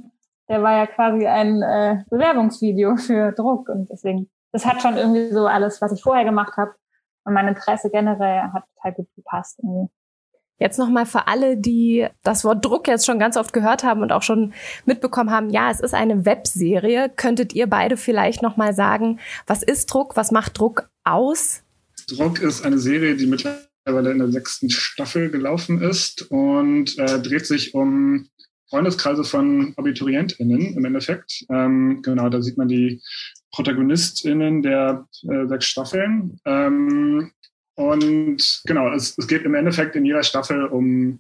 der 0.52 0.62
war 0.62 0.76
ja 0.76 0.86
quasi 0.86 1.26
ein 1.26 1.62
äh, 1.62 2.04
Bewerbungsvideo 2.10 2.96
für 2.98 3.32
Druck 3.32 3.70
und 3.70 3.90
deswegen, 3.90 4.30
das 4.52 4.66
hat 4.66 4.82
schon 4.82 4.98
irgendwie 4.98 5.32
so 5.32 5.48
alles, 5.48 5.82
was 5.82 5.94
ich 5.94 6.02
vorher 6.02 6.26
gemacht 6.26 6.58
habe 6.58 6.74
und 7.24 7.34
mein 7.34 7.48
Interesse 7.48 7.90
generell 7.90 8.42
hat 8.54 8.64
total 8.76 8.94
gut 8.94 9.08
gepasst 9.16 9.60
irgendwie. 9.60 9.90
Jetzt 10.60 10.78
nochmal 10.78 11.08
für 11.08 11.28
alle, 11.28 11.58
die 11.58 12.08
das 12.22 12.44
Wort 12.44 12.64
Druck 12.64 12.88
jetzt 12.88 13.08
schon 13.08 13.18
ganz 13.18 13.36
oft 13.36 13.52
gehört 13.52 13.84
haben 13.84 14.04
und 14.04 14.12
auch 14.12 14.22
schon 14.22 14.54
mitbekommen 14.86 15.32
haben, 15.32 15.50
ja, 15.50 15.72
es 15.72 15.80
ist 15.80 15.96
eine 15.96 16.24
Webserie. 16.24 17.10
Könntet 17.10 17.54
ihr 17.54 17.66
beide 17.66 17.98
vielleicht 17.98 18.44
nochmal 18.44 18.76
sagen, 18.76 19.20
was 19.48 19.64
ist 19.64 19.88
Druck, 19.88 20.16
was 20.16 20.30
macht 20.30 20.60
Druck 20.60 20.88
aus? 21.04 21.64
Druck 22.08 22.42
ist 22.42 22.64
eine 22.64 22.78
Serie, 22.78 23.16
die 23.16 23.26
mittlerweile 23.26 24.12
in 24.12 24.20
der 24.20 24.32
sechsten 24.32 24.70
Staffel 24.70 25.32
gelaufen 25.32 25.82
ist 25.82 26.30
und 26.30 26.96
äh, 27.00 27.20
dreht 27.20 27.48
sich 27.48 27.74
um 27.74 28.30
Freundeskreise 28.72 29.26
von 29.26 29.74
AbiturientInnen 29.76 30.78
im 30.78 30.86
Endeffekt. 30.86 31.46
Ähm, 31.50 32.02
genau, 32.02 32.30
da 32.30 32.42
sieht 32.42 32.58
man 32.58 32.70
die 32.70 33.02
ProtagonistInnen 33.52 34.62
der 34.62 35.06
äh, 35.30 35.46
sechs 35.48 35.66
Staffeln. 35.66 36.40
Ähm, 36.46 37.32
und 37.76 38.62
genau, 38.66 38.94
es, 38.94 39.18
es 39.18 39.28
geht 39.28 39.44
im 39.44 39.56
Endeffekt 39.56 39.98
in 39.98 40.06
jeder 40.06 40.24
Staffel 40.24 40.68
um, 40.68 41.20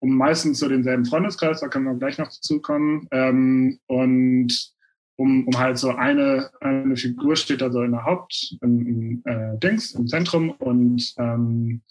um 0.00 0.16
meistens 0.16 0.60
so 0.60 0.68
denselben 0.68 1.04
Freundeskreis, 1.04 1.60
da 1.60 1.68
können 1.68 1.86
wir 1.86 1.94
gleich 1.94 2.16
noch 2.16 2.28
dazu 2.28 2.60
kommen. 2.60 3.08
Ähm, 3.10 3.80
und 3.88 4.72
um, 5.16 5.48
um 5.48 5.58
halt 5.58 5.78
so 5.78 5.90
eine, 5.90 6.50
eine 6.60 6.96
Figur 6.96 7.34
steht 7.34 7.60
da 7.60 7.72
so 7.72 7.82
in 7.82 7.90
der 7.90 8.04
Haupt, 8.04 8.56
im, 8.62 8.86
im 8.86 9.22
äh, 9.24 9.58
Dings, 9.58 9.92
im 9.96 10.06
Zentrum 10.06 10.50
und 10.52 11.12
ähm, 11.18 11.82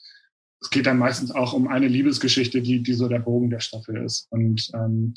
es 0.62 0.70
geht 0.70 0.88
dann 0.88 0.98
meistens 0.98 1.32
auch 1.32 1.54
um 1.54 1.68
eine 1.68 1.88
Liebesgeschichte, 1.88 2.62
die, 2.62 2.82
die 2.82 2.94
so 2.94 3.08
der 3.08 3.20
Bogen 3.20 3.50
der 3.50 3.60
Staffel 3.60 4.04
ist. 4.04 4.28
Und 4.32 4.70
ähm, 4.74 5.14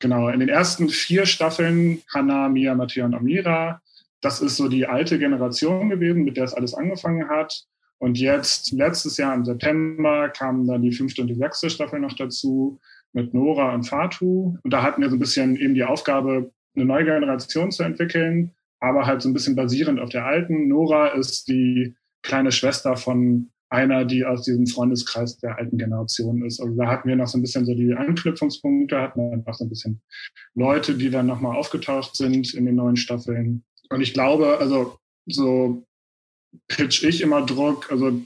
genau, 0.00 0.28
in 0.28 0.40
den 0.40 0.48
ersten 0.48 0.88
vier 0.88 1.26
Staffeln, 1.26 2.02
Hannah, 2.12 2.48
Mia, 2.48 2.74
Matthias 2.74 3.06
und 3.06 3.14
Amira, 3.14 3.82
das 4.20 4.40
ist 4.40 4.56
so 4.56 4.68
die 4.68 4.86
alte 4.86 5.18
Generation 5.18 5.90
gewesen, 5.90 6.24
mit 6.24 6.36
der 6.36 6.44
es 6.44 6.54
alles 6.54 6.74
angefangen 6.74 7.28
hat. 7.28 7.64
Und 7.98 8.18
jetzt, 8.18 8.72
letztes 8.72 9.16
Jahr 9.16 9.34
im 9.34 9.44
September, 9.44 10.28
kamen 10.30 10.66
dann 10.66 10.82
die 10.82 10.92
fünfte 10.92 11.22
und 11.22 11.28
die 11.28 11.34
sechste 11.34 11.68
Staffel 11.68 12.00
noch 12.00 12.14
dazu 12.14 12.80
mit 13.12 13.34
Nora 13.34 13.74
und 13.74 13.84
Fatu. 13.84 14.56
Und 14.62 14.72
da 14.72 14.82
hatten 14.82 15.02
wir 15.02 15.10
so 15.10 15.16
ein 15.16 15.20
bisschen 15.20 15.56
eben 15.56 15.74
die 15.74 15.84
Aufgabe, 15.84 16.52
eine 16.74 16.84
neue 16.84 17.04
Generation 17.04 17.72
zu 17.72 17.82
entwickeln, 17.82 18.54
aber 18.80 19.06
halt 19.06 19.20
so 19.20 19.28
ein 19.28 19.34
bisschen 19.34 19.56
basierend 19.56 20.00
auf 20.00 20.10
der 20.10 20.24
alten. 20.24 20.68
Nora 20.68 21.08
ist 21.08 21.48
die 21.48 21.96
kleine 22.22 22.52
Schwester 22.52 22.96
von 22.96 23.50
einer, 23.70 24.04
die 24.04 24.24
aus 24.24 24.42
diesem 24.42 24.66
Freundeskreis 24.66 25.38
der 25.38 25.58
alten 25.58 25.76
Generation 25.78 26.44
ist. 26.44 26.60
Also 26.60 26.74
da 26.74 26.86
hatten 26.86 27.08
wir 27.08 27.16
noch 27.16 27.26
so 27.28 27.38
ein 27.38 27.42
bisschen 27.42 27.66
so 27.66 27.74
die 27.74 27.92
Anknüpfungspunkte, 27.92 29.00
hatten 29.00 29.20
wir 29.20 29.32
einfach 29.32 29.54
so 29.54 29.64
ein 29.64 29.68
bisschen 29.68 30.00
Leute, 30.54 30.94
die 30.94 31.10
dann 31.10 31.26
nochmal 31.26 31.56
aufgetaucht 31.56 32.16
sind 32.16 32.54
in 32.54 32.64
den 32.64 32.76
neuen 32.76 32.96
Staffeln. 32.96 33.64
Und 33.90 34.00
ich 34.00 34.14
glaube, 34.14 34.58
also 34.58 34.98
so 35.26 35.84
pitch 36.68 37.02
ich 37.04 37.20
immer 37.20 37.44
Druck, 37.44 37.90
also 37.90 38.20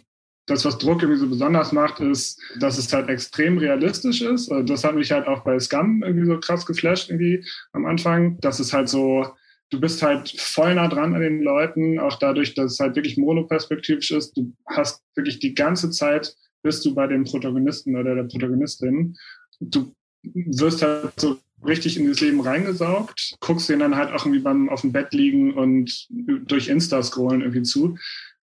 das, 0.47 0.65
was 0.65 0.79
Druck 0.79 1.03
irgendwie 1.03 1.21
so 1.21 1.29
besonders 1.29 1.73
macht, 1.73 2.01
ist, 2.01 2.41
dass 2.59 2.79
es 2.79 2.93
halt 2.93 3.09
extrem 3.09 3.59
realistisch 3.59 4.23
ist. 4.23 4.51
Also 4.51 4.65
das 4.65 4.85
hat 4.85 4.95
mich 4.95 5.13
halt 5.13 5.27
auch 5.29 5.45
bei 5.45 5.59
Scum 5.59 6.03
irgendwie 6.03 6.27
so 6.27 6.39
krass 6.41 6.67
geflasht 6.67 7.11
irgendwie 7.11 7.45
am 7.73 7.87
Anfang, 7.87 8.39
dass 8.41 8.59
es 8.59 8.73
halt 8.73 8.89
so, 8.89 9.27
du 9.73 9.81
bist 9.81 10.02
halt 10.02 10.29
voll 10.38 10.75
nah 10.75 10.87
dran 10.87 11.14
an 11.14 11.23
den 11.23 11.43
Leuten, 11.43 11.99
auch 11.99 12.19
dadurch, 12.19 12.55
dass 12.55 12.73
es 12.73 12.79
halt 12.79 12.95
wirklich 12.95 13.17
monoperspektivisch 13.17 14.11
ist. 14.11 14.37
Du 14.37 14.52
hast 14.67 15.02
wirklich 15.14 15.38
die 15.38 15.55
ganze 15.55 15.91
Zeit 15.91 16.37
bist 16.62 16.85
du 16.85 16.95
bei 16.95 17.07
dem 17.07 17.25
Protagonisten 17.25 17.97
oder 17.97 18.14
der 18.14 18.25
Protagonistin. 18.25 19.17
Du 19.61 19.95
wirst 20.23 20.83
halt 20.83 21.19
so 21.19 21.38
richtig 21.64 21.97
in 21.97 22.07
das 22.07 22.21
Leben 22.21 22.41
reingesaugt, 22.41 23.35
guckst 23.41 23.69
den 23.69 23.81
dann 23.81 23.97
halt 23.97 24.12
auch 24.12 24.26
irgendwie 24.26 24.43
beim 24.43 24.69
auf 24.69 24.83
dem 24.83 24.93
Bett 24.93 25.12
liegen 25.12 25.55
und 25.55 26.07
durch 26.11 26.69
Insta 26.69 27.02
scrollen 27.02 27.41
irgendwie 27.41 27.62
zu 27.62 27.99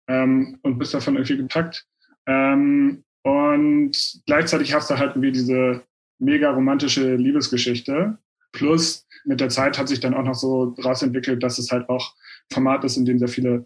ähm, 0.08 0.60
und 0.62 0.77
bist 0.77 0.94
davon 0.94 1.15
irgendwie 1.15 1.38
gepackt. 1.38 1.86
Ähm, 2.27 3.03
und 3.24 4.22
gleichzeitig 4.25 4.74
hast 4.74 4.89
du 4.89 4.98
halt 4.98 5.12
irgendwie 5.12 5.32
diese 5.32 5.84
mega 6.20 6.51
romantische 6.51 7.15
Liebesgeschichte. 7.15 8.18
Plus 8.51 9.08
mit 9.25 9.39
der 9.39 9.50
Zeit 9.50 9.77
hat 9.77 9.88
sich 9.88 10.00
dann 10.00 10.13
auch 10.13 10.24
noch 10.24 10.36
so 10.36 10.75
rausentwickelt, 10.84 11.44
dass 11.44 11.58
es 11.58 11.72
halt 11.72 11.89
auch 11.89 12.15
Format 12.51 12.84
ist, 12.84 12.98
in 12.98 13.06
dem 13.06 13.20
sehr 13.20 13.27
viele 13.27 13.65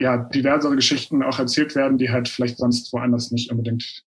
ja, 0.00 0.16
diversere 0.16 0.76
Geschichten 0.76 1.22
auch 1.22 1.38
erzählt 1.38 1.74
werden, 1.74 1.98
die 1.98 2.10
halt 2.10 2.28
vielleicht 2.28 2.58
sonst 2.58 2.92
woanders 2.92 3.30
nicht 3.30 3.50
unbedingt 3.50 4.04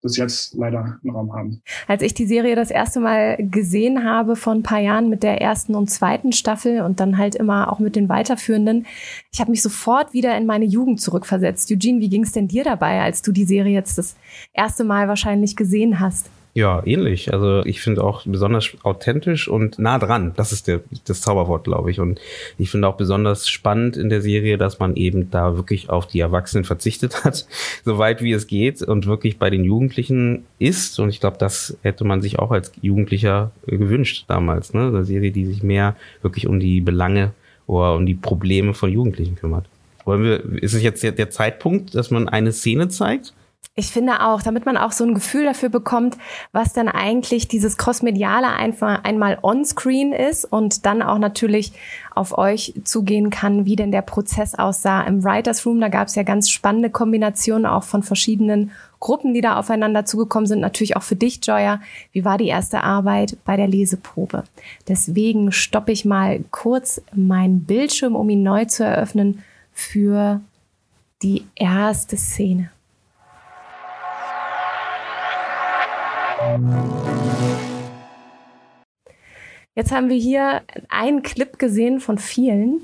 bis 0.00 0.16
jetzt 0.16 0.54
leider 0.54 0.98
einen 1.02 1.14
Raum 1.14 1.34
haben. 1.34 1.62
Als 1.88 2.02
ich 2.02 2.14
die 2.14 2.26
Serie 2.26 2.54
das 2.54 2.70
erste 2.70 3.00
Mal 3.00 3.36
gesehen 3.36 4.04
habe 4.04 4.36
vor 4.36 4.54
ein 4.54 4.62
paar 4.62 4.78
Jahren 4.78 5.08
mit 5.08 5.22
der 5.22 5.40
ersten 5.40 5.74
und 5.74 5.90
zweiten 5.90 6.32
Staffel 6.32 6.82
und 6.82 7.00
dann 7.00 7.18
halt 7.18 7.34
immer 7.34 7.72
auch 7.72 7.80
mit 7.80 7.96
den 7.96 8.08
weiterführenden, 8.08 8.86
ich 9.32 9.40
habe 9.40 9.50
mich 9.50 9.62
sofort 9.62 10.12
wieder 10.12 10.36
in 10.36 10.46
meine 10.46 10.64
Jugend 10.64 11.00
zurückversetzt. 11.00 11.70
Eugene, 11.72 12.00
wie 12.00 12.08
ging 12.08 12.22
es 12.22 12.32
denn 12.32 12.46
dir 12.46 12.62
dabei, 12.62 13.02
als 13.02 13.22
du 13.22 13.32
die 13.32 13.44
Serie 13.44 13.74
jetzt 13.74 13.98
das 13.98 14.14
erste 14.52 14.84
Mal 14.84 15.08
wahrscheinlich 15.08 15.56
gesehen 15.56 15.98
hast? 15.98 16.30
Ja, 16.58 16.82
ähnlich. 16.84 17.32
Also 17.32 17.64
ich 17.64 17.80
finde 17.80 18.02
auch 18.02 18.24
besonders 18.26 18.70
authentisch 18.82 19.46
und 19.46 19.78
nah 19.78 20.00
dran. 20.00 20.32
Das 20.34 20.50
ist 20.50 20.66
der, 20.66 20.80
das 21.04 21.20
Zauberwort, 21.20 21.62
glaube 21.62 21.92
ich. 21.92 22.00
Und 22.00 22.20
ich 22.58 22.68
finde 22.68 22.88
auch 22.88 22.96
besonders 22.96 23.48
spannend 23.48 23.96
in 23.96 24.08
der 24.08 24.22
Serie, 24.22 24.58
dass 24.58 24.80
man 24.80 24.96
eben 24.96 25.30
da 25.30 25.54
wirklich 25.54 25.88
auf 25.88 26.08
die 26.08 26.18
Erwachsenen 26.18 26.64
verzichtet 26.64 27.22
hat, 27.22 27.46
soweit 27.84 28.22
wie 28.22 28.32
es 28.32 28.48
geht 28.48 28.82
und 28.82 29.06
wirklich 29.06 29.38
bei 29.38 29.50
den 29.50 29.62
Jugendlichen 29.62 30.46
ist. 30.58 30.98
Und 30.98 31.10
ich 31.10 31.20
glaube, 31.20 31.36
das 31.38 31.78
hätte 31.82 32.02
man 32.02 32.22
sich 32.22 32.40
auch 32.40 32.50
als 32.50 32.72
Jugendlicher 32.82 33.52
gewünscht 33.64 34.24
damals. 34.26 34.74
Ne? 34.74 34.88
Eine 34.88 35.04
Serie, 35.04 35.30
die 35.30 35.46
sich 35.46 35.62
mehr 35.62 35.94
wirklich 36.22 36.48
um 36.48 36.58
die 36.58 36.80
Belange 36.80 37.34
oder 37.68 37.94
um 37.94 38.04
die 38.04 38.16
Probleme 38.16 38.74
von 38.74 38.90
Jugendlichen 38.90 39.36
kümmert. 39.36 39.66
Wollen 40.04 40.24
wir, 40.24 40.60
ist 40.60 40.74
es 40.74 40.82
jetzt 40.82 41.04
der, 41.04 41.12
der 41.12 41.30
Zeitpunkt, 41.30 41.94
dass 41.94 42.10
man 42.10 42.28
eine 42.28 42.50
Szene 42.50 42.88
zeigt? 42.88 43.32
Ich 43.78 43.92
finde 43.92 44.26
auch, 44.26 44.42
damit 44.42 44.66
man 44.66 44.76
auch 44.76 44.90
so 44.90 45.04
ein 45.04 45.14
Gefühl 45.14 45.44
dafür 45.44 45.68
bekommt, 45.68 46.18
was 46.50 46.72
dann 46.72 46.88
eigentlich 46.88 47.46
dieses 47.46 47.76
Crossmediale 47.76 48.48
einfach 48.48 49.04
einmal 49.04 49.38
on-screen 49.40 50.12
ist 50.12 50.44
und 50.44 50.84
dann 50.84 51.00
auch 51.00 51.18
natürlich 51.18 51.70
auf 52.12 52.36
euch 52.36 52.74
zugehen 52.82 53.30
kann, 53.30 53.66
wie 53.66 53.76
denn 53.76 53.92
der 53.92 54.02
Prozess 54.02 54.56
aussah 54.56 55.02
im 55.02 55.22
Writers 55.22 55.64
Room. 55.64 55.80
Da 55.80 55.90
gab 55.90 56.08
es 56.08 56.16
ja 56.16 56.24
ganz 56.24 56.50
spannende 56.50 56.90
Kombinationen 56.90 57.66
auch 57.66 57.84
von 57.84 58.02
verschiedenen 58.02 58.72
Gruppen, 58.98 59.32
die 59.32 59.42
da 59.42 59.56
aufeinander 59.56 60.04
zugekommen 60.04 60.48
sind. 60.48 60.58
Natürlich 60.58 60.96
auch 60.96 61.04
für 61.04 61.14
dich, 61.14 61.38
Joya. 61.46 61.80
Wie 62.10 62.24
war 62.24 62.36
die 62.36 62.48
erste 62.48 62.82
Arbeit 62.82 63.36
bei 63.44 63.56
der 63.56 63.68
Leseprobe? 63.68 64.42
Deswegen 64.88 65.52
stoppe 65.52 65.92
ich 65.92 66.04
mal 66.04 66.40
kurz 66.50 67.00
meinen 67.14 67.60
Bildschirm, 67.60 68.16
um 68.16 68.28
ihn 68.28 68.42
neu 68.42 68.64
zu 68.64 68.84
eröffnen 68.84 69.44
für 69.72 70.40
die 71.22 71.44
erste 71.54 72.16
Szene. 72.16 72.70
Jetzt 79.74 79.92
haben 79.92 80.08
wir 80.08 80.16
hier 80.16 80.62
einen 80.88 81.22
Clip 81.22 81.58
gesehen 81.58 82.00
von 82.00 82.18
vielen. 82.18 82.80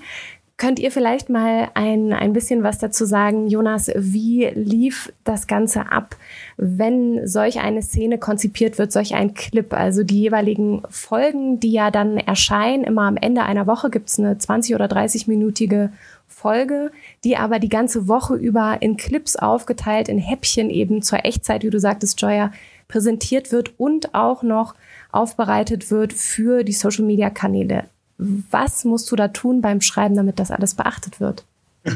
Könnt 0.56 0.78
ihr 0.78 0.92
vielleicht 0.92 1.28
mal 1.28 1.70
ein, 1.74 2.12
ein 2.12 2.32
bisschen 2.32 2.62
was 2.62 2.78
dazu 2.78 3.04
sagen, 3.04 3.48
Jonas? 3.48 3.90
Wie 3.96 4.46
lief 4.54 5.12
das 5.24 5.48
Ganze 5.48 5.90
ab, 5.90 6.16
wenn 6.56 7.26
solch 7.26 7.58
eine 7.58 7.82
Szene 7.82 8.18
konzipiert 8.18 8.78
wird, 8.78 8.92
solch 8.92 9.14
ein 9.16 9.34
Clip? 9.34 9.74
Also 9.74 10.04
die 10.04 10.20
jeweiligen 10.20 10.82
Folgen, 10.88 11.58
die 11.58 11.72
ja 11.72 11.90
dann 11.90 12.18
erscheinen, 12.18 12.84
immer 12.84 13.02
am 13.02 13.16
Ende 13.16 13.42
einer 13.42 13.66
Woche 13.66 13.90
gibt 13.90 14.08
es 14.08 14.20
eine 14.20 14.34
20- 14.34 14.76
oder 14.76 14.86
30-minütige 14.86 15.90
Folge, 16.28 16.92
die 17.24 17.36
aber 17.36 17.58
die 17.58 17.68
ganze 17.68 18.06
Woche 18.06 18.36
über 18.36 18.76
in 18.80 18.96
Clips 18.96 19.34
aufgeteilt, 19.34 20.08
in 20.08 20.18
Häppchen 20.18 20.70
eben 20.70 21.02
zur 21.02 21.24
Echtzeit, 21.24 21.64
wie 21.64 21.70
du 21.70 21.80
sagtest, 21.80 22.20
Joya, 22.20 22.52
präsentiert 22.88 23.52
wird 23.52 23.74
und 23.78 24.14
auch 24.14 24.42
noch 24.42 24.74
aufbereitet 25.10 25.90
wird 25.90 26.12
für 26.12 26.64
die 26.64 26.72
Social-Media-Kanäle. 26.72 27.84
Was 28.18 28.84
musst 28.84 29.10
du 29.10 29.16
da 29.16 29.28
tun 29.28 29.60
beim 29.60 29.80
Schreiben, 29.80 30.16
damit 30.16 30.38
das 30.38 30.50
alles 30.50 30.74
beachtet 30.74 31.20
wird? 31.20 31.44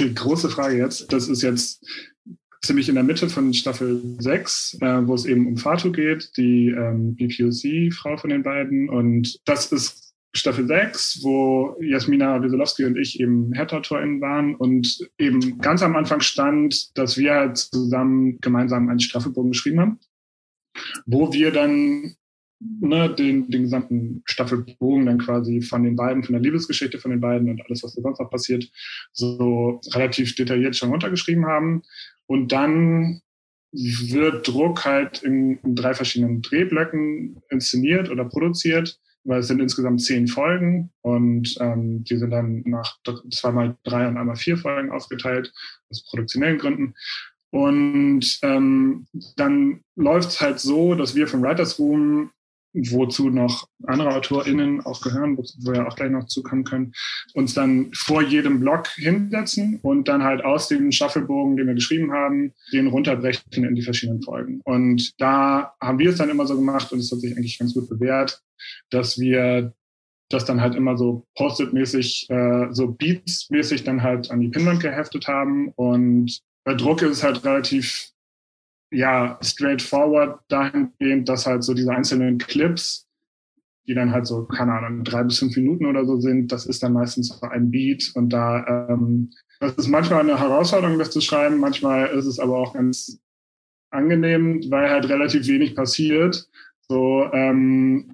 Okay, 0.00 0.12
große 0.14 0.48
Frage 0.48 0.76
jetzt. 0.76 1.12
Das 1.12 1.26
ist 1.26 1.42
jetzt 1.42 1.84
ziemlich 2.62 2.88
in 2.88 2.94
der 2.94 3.02
Mitte 3.02 3.28
von 3.28 3.52
Staffel 3.52 4.00
6, 4.20 4.78
äh, 4.80 5.06
wo 5.08 5.14
es 5.14 5.24
eben 5.24 5.48
um 5.48 5.56
Fatu 5.56 5.90
geht, 5.90 6.36
die 6.36 6.68
ähm, 6.68 7.16
BPOC-Frau 7.16 8.16
von 8.16 8.30
den 8.30 8.44
beiden. 8.44 8.88
Und 8.88 9.40
das 9.44 9.72
ist 9.72 10.14
Staffel 10.34 10.68
6, 10.68 11.24
wo 11.24 11.76
Jasmina 11.80 12.40
Wieselowski 12.40 12.84
und 12.84 12.96
ich 12.96 13.18
eben 13.18 13.52
Head-AutorInnen 13.54 14.20
waren 14.20 14.54
und 14.54 14.98
eben 15.18 15.58
ganz 15.58 15.82
am 15.82 15.96
Anfang 15.96 16.20
stand, 16.20 16.96
dass 16.96 17.16
wir 17.18 17.34
halt 17.34 17.58
zusammen 17.58 18.38
gemeinsam 18.40 18.88
einen 18.88 19.00
Staffelbogen 19.00 19.50
geschrieben 19.50 19.80
haben 19.80 19.98
wo 21.06 21.32
wir 21.32 21.50
dann 21.50 22.14
ne, 22.60 23.14
den, 23.14 23.48
den 23.50 23.62
gesamten 23.62 24.22
Staffelbogen 24.24 25.06
dann 25.06 25.18
quasi 25.18 25.62
von 25.62 25.84
den 25.84 25.96
beiden, 25.96 26.24
von 26.24 26.34
der 26.34 26.42
Liebesgeschichte 26.42 26.98
von 26.98 27.10
den 27.10 27.20
beiden 27.20 27.48
und 27.50 27.62
alles, 27.62 27.82
was 27.82 27.94
da 27.94 28.02
sonst 28.02 28.20
noch 28.20 28.30
passiert, 28.30 28.68
so 29.12 29.80
relativ 29.92 30.34
detailliert 30.34 30.76
schon 30.76 30.90
runtergeschrieben 30.90 31.46
haben. 31.46 31.82
Und 32.26 32.52
dann 32.52 33.20
wird 33.72 34.48
Druck 34.48 34.84
halt 34.84 35.22
in, 35.22 35.58
in 35.58 35.74
drei 35.74 35.94
verschiedenen 35.94 36.42
Drehblöcken 36.42 37.40
inszeniert 37.50 38.10
oder 38.10 38.24
produziert, 38.24 38.98
weil 39.24 39.40
es 39.40 39.48
sind 39.48 39.60
insgesamt 39.60 40.00
zehn 40.00 40.26
Folgen 40.26 40.90
und 41.02 41.54
ähm, 41.60 42.02
die 42.04 42.16
sind 42.16 42.30
dann 42.30 42.62
nach 42.64 42.96
zweimal 43.30 43.76
drei 43.84 44.08
und 44.08 44.16
einmal 44.16 44.36
vier 44.36 44.56
Folgen 44.56 44.90
aufgeteilt, 44.90 45.52
aus 45.90 46.04
produktionellen 46.04 46.58
Gründen. 46.58 46.94
Und 47.50 48.38
ähm, 48.42 49.06
dann 49.36 49.80
läuft 49.96 50.28
es 50.28 50.40
halt 50.40 50.60
so, 50.60 50.94
dass 50.94 51.14
wir 51.14 51.26
vom 51.26 51.42
Writers 51.42 51.78
Room, 51.78 52.30
wozu 52.74 53.30
noch 53.30 53.66
andere 53.86 54.14
AutorInnen 54.14 54.82
auch 54.82 55.00
gehören, 55.00 55.38
wo 55.38 55.72
wir 55.72 55.88
auch 55.88 55.96
gleich 55.96 56.10
noch 56.10 56.26
zukommen 56.26 56.64
können, 56.64 56.92
uns 57.32 57.54
dann 57.54 57.90
vor 57.94 58.22
jedem 58.22 58.60
Block 58.60 58.88
hinsetzen 58.88 59.80
und 59.82 60.06
dann 60.06 60.22
halt 60.22 60.44
aus 60.44 60.68
dem 60.68 60.92
Shufflebogen, 60.92 61.56
den 61.56 61.66
wir 61.66 61.74
geschrieben 61.74 62.12
haben, 62.12 62.52
den 62.72 62.88
runterbrechen 62.88 63.64
in 63.64 63.74
die 63.74 63.82
verschiedenen 63.82 64.22
Folgen. 64.22 64.60
Und 64.64 65.18
da 65.18 65.72
haben 65.80 65.98
wir 65.98 66.10
es 66.10 66.18
dann 66.18 66.28
immer 66.28 66.46
so 66.46 66.56
gemacht 66.56 66.92
und 66.92 66.98
es 66.98 67.10
hat 67.10 67.20
sich 67.20 67.36
eigentlich 67.36 67.58
ganz 67.58 67.72
gut 67.72 67.88
bewährt, 67.88 68.42
dass 68.90 69.18
wir 69.18 69.72
das 70.28 70.44
dann 70.44 70.60
halt 70.60 70.74
immer 70.74 70.96
so 70.98 71.26
Post-it-mäßig, 71.36 72.26
äh, 72.28 72.66
so 72.70 72.88
Beats-mäßig 72.88 73.84
dann 73.84 74.02
halt 74.02 74.30
an 74.30 74.40
die 74.40 74.48
Pinwand 74.48 74.80
geheftet 74.80 75.26
haben 75.26 75.68
und 75.74 76.42
bei 76.68 76.74
Druck 76.74 77.00
ist 77.00 77.12
es 77.12 77.22
halt 77.22 77.42
relativ 77.46 78.10
ja, 78.90 79.38
straightforward 79.40 80.40
dahingehend, 80.48 81.26
dass 81.26 81.46
halt 81.46 81.64
so 81.64 81.72
diese 81.72 81.92
einzelnen 81.92 82.36
Clips 82.36 83.08
die 83.86 83.94
dann 83.94 84.12
halt 84.12 84.26
so, 84.26 84.44
keine 84.44 84.74
Ahnung, 84.74 85.02
drei 85.02 85.24
bis 85.24 85.38
fünf 85.38 85.56
Minuten 85.56 85.86
oder 85.86 86.04
so 86.04 86.20
sind. 86.20 86.52
Das 86.52 86.66
ist 86.66 86.82
dann 86.82 86.92
meistens 86.92 87.42
ein 87.42 87.70
Beat 87.70 88.12
und 88.14 88.28
da, 88.28 88.88
ähm, 88.90 89.30
das 89.60 89.72
ist 89.76 89.88
manchmal 89.88 90.20
eine 90.20 90.38
Herausforderung, 90.38 90.98
das 90.98 91.10
zu 91.10 91.22
schreiben. 91.22 91.56
Manchmal 91.56 92.08
ist 92.08 92.26
es 92.26 92.38
aber 92.38 92.58
auch 92.58 92.74
ganz 92.74 93.18
angenehm, 93.90 94.60
weil 94.68 94.90
halt 94.90 95.08
relativ 95.08 95.46
wenig 95.46 95.74
passiert. 95.74 96.46
So, 96.82 97.30
ähm, 97.32 98.12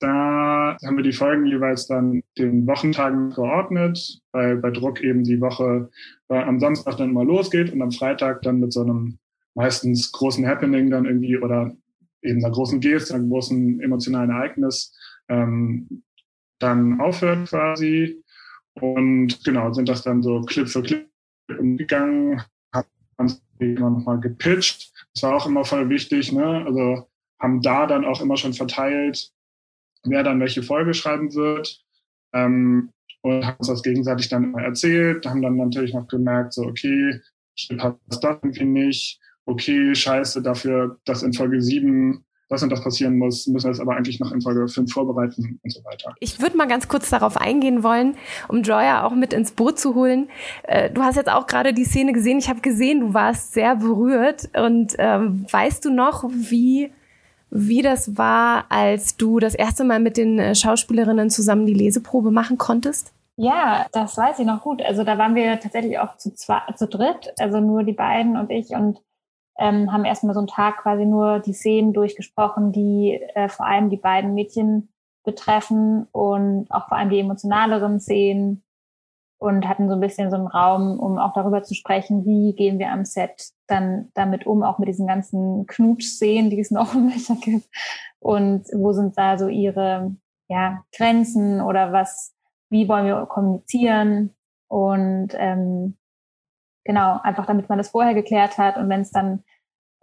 da 0.00 0.76
haben 0.84 0.96
wir 0.96 1.02
die 1.02 1.12
Folgen 1.12 1.46
jeweils 1.46 1.86
dann 1.86 2.22
den 2.36 2.66
Wochentagen 2.66 3.30
geordnet, 3.30 4.20
weil 4.32 4.56
bei 4.56 4.70
Druck 4.70 5.00
eben 5.02 5.24
die 5.24 5.40
Woche 5.40 5.90
am 6.28 6.60
Samstag 6.60 6.96
dann 6.96 7.12
mal 7.12 7.26
losgeht 7.26 7.72
und 7.72 7.82
am 7.82 7.90
Freitag 7.90 8.42
dann 8.42 8.60
mit 8.60 8.72
so 8.72 8.82
einem 8.82 9.18
meistens 9.54 10.12
großen 10.12 10.46
Happening 10.46 10.90
dann 10.90 11.04
irgendwie 11.04 11.38
oder 11.38 11.74
eben 12.22 12.44
einer 12.44 12.52
großen 12.52 12.80
Geste, 12.80 13.14
einem 13.14 13.30
großen 13.30 13.80
emotionalen 13.80 14.30
Ereignis 14.30 14.96
ähm, 15.28 16.02
dann 16.58 17.00
aufhört 17.00 17.48
quasi. 17.48 18.22
Und 18.74 19.44
genau, 19.44 19.72
sind 19.72 19.88
das 19.88 20.02
dann 20.02 20.22
so 20.22 20.42
Clip 20.42 20.68
für 20.68 20.82
Clip 20.82 21.08
umgegangen, 21.58 22.42
haben 22.72 23.32
immer 23.58 23.90
nochmal 23.90 24.20
gepitcht. 24.20 24.92
Das 25.14 25.24
war 25.24 25.36
auch 25.36 25.46
immer 25.46 25.64
voll 25.64 25.88
wichtig, 25.88 26.32
ne? 26.32 26.64
Also 26.64 27.08
haben 27.40 27.62
da 27.62 27.86
dann 27.86 28.04
auch 28.04 28.20
immer 28.20 28.36
schon 28.36 28.52
verteilt, 28.52 29.32
wer 30.04 30.22
dann 30.22 30.40
welche 30.40 30.62
Folge 30.62 30.94
schreiben 30.94 31.34
wird. 31.34 31.82
Ähm, 32.32 32.90
und 33.22 33.44
haben 33.44 33.56
uns 33.58 33.68
das 33.68 33.82
gegenseitig 33.82 34.28
dann 34.28 34.44
immer 34.44 34.62
erzählt, 34.62 35.26
haben 35.26 35.42
dann 35.42 35.56
natürlich 35.56 35.92
noch 35.92 36.06
gemerkt, 36.06 36.52
so, 36.52 36.62
okay, 36.62 37.20
passt 37.76 38.22
das 38.22 38.38
irgendwie 38.42 38.64
nicht, 38.64 39.20
okay, 39.44 39.94
scheiße, 39.94 40.42
dafür, 40.42 40.98
dass 41.04 41.22
in 41.22 41.32
Folge 41.32 41.60
7 41.60 42.24
das 42.48 42.62
und 42.62 42.70
das 42.70 42.82
passieren 42.82 43.18
muss, 43.18 43.46
müssen 43.46 43.66
wir 43.66 43.72
es 43.72 43.80
aber 43.80 43.96
eigentlich 43.96 44.20
noch 44.20 44.32
in 44.32 44.40
Folge 44.40 44.66
5 44.68 44.90
vorbereiten 44.90 45.60
und 45.62 45.70
so 45.70 45.84
weiter. 45.84 46.14
Ich 46.18 46.40
würde 46.40 46.56
mal 46.56 46.66
ganz 46.66 46.88
kurz 46.88 47.10
darauf 47.10 47.36
eingehen 47.36 47.82
wollen, 47.82 48.16
um 48.48 48.62
Joya 48.62 49.04
auch 49.04 49.14
mit 49.14 49.34
ins 49.34 49.52
Boot 49.52 49.78
zu 49.78 49.94
holen. 49.94 50.28
Äh, 50.62 50.90
du 50.90 51.02
hast 51.02 51.16
jetzt 51.16 51.30
auch 51.30 51.46
gerade 51.46 51.74
die 51.74 51.84
Szene 51.84 52.12
gesehen. 52.12 52.38
Ich 52.38 52.48
habe 52.48 52.60
gesehen, 52.60 53.00
du 53.00 53.14
warst 53.14 53.52
sehr 53.52 53.76
berührt. 53.76 54.48
Und 54.56 54.94
ähm, 54.98 55.44
weißt 55.50 55.84
du 55.84 55.90
noch, 55.90 56.24
wie, 56.30 56.90
wie 57.50 57.82
das 57.82 58.16
war, 58.16 58.66
als 58.68 59.16
du 59.16 59.38
das 59.38 59.54
erste 59.54 59.84
Mal 59.84 60.00
mit 60.00 60.16
den 60.16 60.38
äh, 60.38 60.54
Schauspielerinnen 60.54 61.30
zusammen 61.30 61.66
die 61.66 61.74
Leseprobe 61.74 62.30
machen 62.30 62.58
konntest? 62.58 63.12
Ja, 63.36 63.86
das 63.92 64.16
weiß 64.16 64.40
ich 64.40 64.46
noch 64.46 64.62
gut. 64.62 64.82
Also 64.82 65.04
da 65.04 65.16
waren 65.16 65.34
wir 65.34 65.60
tatsächlich 65.60 65.98
auch 65.98 66.16
zu, 66.16 66.34
zwei, 66.34 66.60
zu 66.74 66.88
dritt, 66.88 67.32
also 67.38 67.60
nur 67.60 67.84
die 67.84 67.92
beiden 67.92 68.36
und 68.36 68.50
ich. 68.50 68.70
Und 68.70 69.00
ähm, 69.58 69.92
haben 69.92 70.04
erstmal 70.04 70.34
so 70.34 70.40
einen 70.40 70.48
Tag 70.48 70.78
quasi 70.78 71.04
nur 71.04 71.40
die 71.40 71.52
Szenen 71.52 71.92
durchgesprochen, 71.92 72.72
die 72.72 73.20
äh, 73.34 73.48
vor 73.48 73.66
allem 73.66 73.90
die 73.90 73.96
beiden 73.96 74.34
Mädchen 74.34 74.88
betreffen 75.24 76.06
und 76.12 76.66
auch 76.70 76.88
vor 76.88 76.98
allem 76.98 77.10
die 77.10 77.20
emotionaleren 77.20 78.00
Szenen 78.00 78.62
und 79.38 79.68
hatten 79.68 79.88
so 79.88 79.94
ein 79.94 80.00
bisschen 80.00 80.30
so 80.30 80.36
einen 80.36 80.46
Raum, 80.46 80.98
um 80.98 81.18
auch 81.18 81.32
darüber 81.32 81.62
zu 81.62 81.74
sprechen, 81.74 82.24
wie 82.24 82.54
gehen 82.54 82.78
wir 82.78 82.90
am 82.90 83.04
Set 83.04 83.50
dann 83.66 84.10
damit 84.14 84.46
um, 84.46 84.62
auch 84.62 84.78
mit 84.78 84.88
diesen 84.88 85.06
ganzen 85.06 85.66
Knutschszenen, 85.66 86.50
die 86.50 86.60
es 86.60 86.70
noch 86.70 86.94
welcher 86.94 87.36
gibt. 87.36 87.68
Und 88.18 88.66
wo 88.74 88.92
sind 88.92 89.16
da 89.16 89.38
so 89.38 89.48
ihre 89.48 90.16
ja, 90.48 90.82
Grenzen 90.96 91.60
oder 91.60 91.92
was, 91.92 92.34
wie 92.70 92.88
wollen 92.88 93.06
wir 93.06 93.26
kommunizieren? 93.26 94.34
Und 94.66 95.28
ähm, 95.34 95.96
Genau, 96.88 97.20
einfach 97.22 97.44
damit 97.44 97.68
man 97.68 97.76
das 97.76 97.90
vorher 97.90 98.14
geklärt 98.14 98.56
hat. 98.56 98.78
Und 98.78 98.88
wenn 98.88 99.02
es 99.02 99.10
dann 99.10 99.44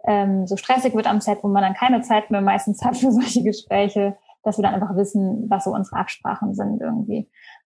ähm, 0.04 0.46
so 0.46 0.56
stressig 0.56 0.94
wird 0.94 1.08
am 1.08 1.20
Set, 1.20 1.42
wo 1.42 1.48
man 1.48 1.64
dann 1.64 1.74
keine 1.74 2.00
Zeit 2.02 2.30
mehr 2.30 2.40
meistens 2.40 2.80
hat 2.84 2.96
für 2.96 3.10
solche 3.10 3.42
Gespräche, 3.42 4.16
dass 4.44 4.56
wir 4.56 4.62
dann 4.62 4.74
einfach 4.74 4.94
wissen, 4.94 5.50
was 5.50 5.64
so 5.64 5.72
unsere 5.72 5.96
Absprachen 5.96 6.54
sind 6.54 6.80
irgendwie. 6.80 7.28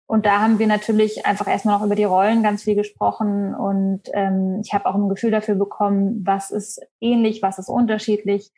Und 0.07 0.27
da 0.27 0.41
haben 0.41 0.59
wir 0.59 0.67
natürlich 0.67 1.25
einfach 1.25 1.47
erstmal 1.47 1.79
noch 1.79 1.87
über 1.87 1.95
die 1.95 2.05
Rollen 2.05 2.43
ganz 2.43 2.65
viel 2.65 2.75
gesprochen 2.75 3.55
und 3.55 4.03
ähm, 4.13 4.61
ich 4.63 4.75
habe 4.75 4.87
auch 4.87 4.95
ein 4.95 5.09
Gefühl 5.09 5.31
dafür 5.31 5.55
bekommen, 5.55 6.23
was 6.27 6.51
ist 6.51 6.81
ähnlich, 7.01 7.41
was 7.41 7.59
ist 7.59 7.71
unterschiedlich 7.71 8.53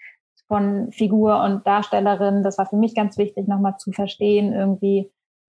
von 0.48 0.90
Figur 0.90 1.40
und 1.42 1.64
Darstellerin. 1.66 2.42
Das 2.42 2.58
war 2.58 2.66
für 2.66 2.76
mich 2.76 2.96
ganz 2.96 3.16
wichtig, 3.16 3.46
nochmal 3.46 3.76
zu 3.78 3.92
verstehen 3.92 4.52
irgendwie, 4.52 5.10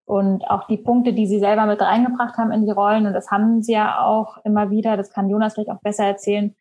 und 0.10 0.43
auch 0.50 0.65
die 0.65 0.77
Punkte, 0.77 1.13
die 1.13 1.27
sie 1.27 1.38
selber 1.38 1.67
mit 1.67 1.79
reingebracht 1.79 2.36
haben 2.36 2.51
in 2.51 2.65
die 2.65 2.72
Rollen, 2.72 3.05
und 3.05 3.13
das 3.13 3.29
haben 3.29 3.62
sie 3.62 3.74
ja 3.74 4.03
auch 4.03 4.39
immer 4.43 4.72
wieder, 4.72 4.98
das 4.98 5.12
kann 5.12 5.29
Jonas 5.29 5.53
vielleicht 5.53 5.69
auch 5.69 5.81
besser 5.81 6.03
erzählen, 6.03 6.55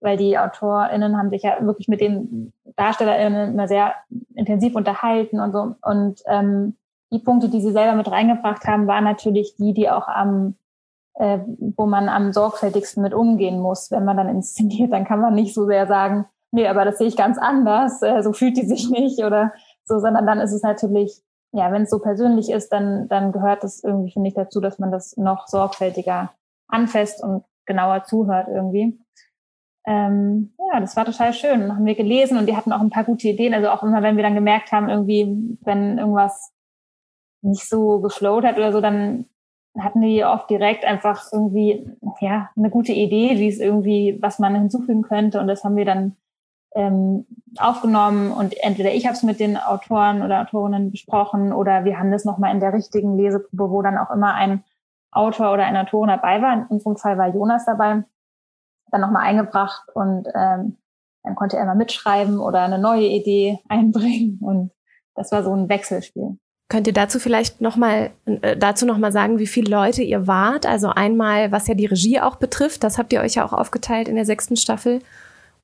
weil 0.00 0.16
die 0.16 0.36
AutorInnen 0.36 1.16
haben 1.16 1.30
sich 1.30 1.44
ja 1.44 1.64
wirklich 1.64 1.86
mit 1.86 2.00
den 2.00 2.52
DarstellerInnen 2.74 3.52
immer 3.52 3.68
sehr 3.68 3.94
intensiv 4.34 4.74
unterhalten 4.74 5.38
und 5.38 5.52
so. 5.52 5.76
Und 5.80 6.22
ähm, 6.26 6.76
die 7.12 7.18
Punkte, 7.18 7.48
die 7.48 7.60
sie 7.60 7.72
selber 7.72 7.96
mit 7.96 8.10
reingebracht 8.10 8.64
haben, 8.64 8.86
waren 8.86 9.04
natürlich 9.04 9.56
die, 9.56 9.74
die 9.74 9.90
auch 9.90 10.08
am, 10.08 10.56
äh, 11.14 11.38
wo 11.76 11.86
man 11.86 12.08
am 12.08 12.32
sorgfältigsten 12.32 13.02
mit 13.02 13.14
umgehen 13.14 13.60
muss. 13.60 13.90
Wenn 13.90 14.04
man 14.04 14.16
dann 14.16 14.28
inszeniert, 14.28 14.92
dann 14.92 15.04
kann 15.04 15.20
man 15.20 15.34
nicht 15.34 15.54
so 15.54 15.66
sehr 15.66 15.86
sagen, 15.86 16.26
nee, 16.50 16.66
aber 16.66 16.84
das 16.84 16.98
sehe 16.98 17.08
ich 17.08 17.16
ganz 17.16 17.38
anders, 17.38 18.02
äh, 18.02 18.22
so 18.22 18.32
fühlt 18.32 18.56
die 18.56 18.66
sich 18.66 18.90
nicht 18.90 19.24
oder 19.24 19.52
so, 19.84 19.98
sondern 19.98 20.26
dann 20.26 20.40
ist 20.40 20.52
es 20.52 20.62
natürlich 20.62 21.22
ja, 21.52 21.70
wenn 21.70 21.82
es 21.82 21.90
so 21.90 21.98
persönlich 21.98 22.50
ist, 22.50 22.70
dann, 22.70 23.08
dann 23.08 23.30
gehört 23.30 23.62
es 23.62 23.84
irgendwie, 23.84 24.10
finde 24.10 24.28
ich, 24.28 24.34
dazu, 24.34 24.60
dass 24.60 24.78
man 24.78 24.90
das 24.90 25.16
noch 25.18 25.46
sorgfältiger 25.46 26.32
anfasst 26.66 27.22
und 27.22 27.44
genauer 27.66 28.04
zuhört 28.04 28.48
irgendwie. 28.48 28.98
Ähm, 29.86 30.54
ja, 30.72 30.80
das 30.80 30.96
war 30.96 31.04
total 31.04 31.34
schön. 31.34 31.74
Haben 31.74 31.84
wir 31.84 31.94
gelesen 31.94 32.38
und 32.38 32.46
die 32.46 32.56
hatten 32.56 32.72
auch 32.72 32.80
ein 32.80 32.90
paar 32.90 33.04
gute 33.04 33.28
Ideen. 33.28 33.52
Also 33.52 33.68
auch 33.68 33.82
immer, 33.82 34.02
wenn 34.02 34.16
wir 34.16 34.22
dann 34.22 34.34
gemerkt 34.34 34.72
haben, 34.72 34.88
irgendwie, 34.88 35.58
wenn 35.60 35.98
irgendwas 35.98 36.52
nicht 37.42 37.68
so 37.68 38.00
geflowt 38.00 38.44
hat 38.44 38.56
oder 38.56 38.72
so, 38.72 38.80
dann 38.80 39.26
hatten 39.78 40.02
die 40.02 40.24
oft 40.24 40.50
direkt 40.50 40.84
einfach 40.84 41.24
irgendwie, 41.32 41.86
ja, 42.20 42.50
eine 42.56 42.70
gute 42.70 42.92
Idee, 42.92 43.38
wie 43.38 43.48
es 43.48 43.58
irgendwie, 43.58 44.18
was 44.20 44.38
man 44.38 44.54
hinzufügen 44.54 45.02
könnte. 45.02 45.40
Und 45.40 45.46
das 45.46 45.64
haben 45.64 45.76
wir 45.76 45.84
dann 45.84 46.16
ähm, 46.74 47.26
aufgenommen 47.58 48.32
und 48.32 48.54
entweder 48.62 48.94
ich 48.94 49.06
habe 49.06 49.14
es 49.14 49.22
mit 49.22 49.40
den 49.40 49.56
Autoren 49.56 50.22
oder 50.22 50.40
Autorinnen 50.40 50.90
besprochen 50.90 51.52
oder 51.52 51.84
wir 51.84 51.98
haben 51.98 52.10
das 52.10 52.24
nochmal 52.24 52.54
in 52.54 52.60
der 52.60 52.72
richtigen 52.72 53.16
Leseprobe, 53.16 53.70
wo 53.70 53.82
dann 53.82 53.98
auch 53.98 54.10
immer 54.10 54.34
ein 54.34 54.64
Autor 55.10 55.52
oder 55.52 55.64
eine 55.64 55.82
Autorin 55.82 56.08
dabei 56.08 56.40
war. 56.40 56.54
In 56.54 56.66
unserem 56.68 56.96
Fall 56.96 57.18
war 57.18 57.28
Jonas 57.28 57.66
dabei, 57.66 58.04
dann 58.90 59.00
nochmal 59.00 59.24
eingebracht 59.24 59.88
und 59.94 60.28
ähm, 60.34 60.78
dann 61.22 61.34
konnte 61.36 61.56
er 61.56 61.66
mal 61.66 61.74
mitschreiben 61.74 62.40
oder 62.40 62.62
eine 62.62 62.78
neue 62.78 63.06
Idee 63.06 63.60
einbringen 63.68 64.38
und 64.40 64.70
das 65.14 65.30
war 65.30 65.42
so 65.42 65.54
ein 65.54 65.68
Wechselspiel. 65.68 66.38
Könnt 66.72 66.86
ihr 66.86 66.94
dazu 66.94 67.18
vielleicht 67.18 67.60
nochmal 67.60 68.12
äh, 68.24 68.56
dazu 68.56 68.86
noch 68.86 68.96
mal 68.96 69.12
sagen, 69.12 69.38
wie 69.38 69.46
viele 69.46 69.70
Leute 69.70 70.02
ihr 70.02 70.26
wart? 70.26 70.64
Also 70.64 70.88
einmal, 70.88 71.52
was 71.52 71.66
ja 71.66 71.74
die 71.74 71.84
Regie 71.84 72.18
auch 72.18 72.36
betrifft, 72.36 72.82
das 72.82 72.96
habt 72.96 73.12
ihr 73.12 73.20
euch 73.20 73.34
ja 73.34 73.44
auch 73.44 73.52
aufgeteilt 73.52 74.08
in 74.08 74.14
der 74.14 74.24
sechsten 74.24 74.56
Staffel 74.56 75.02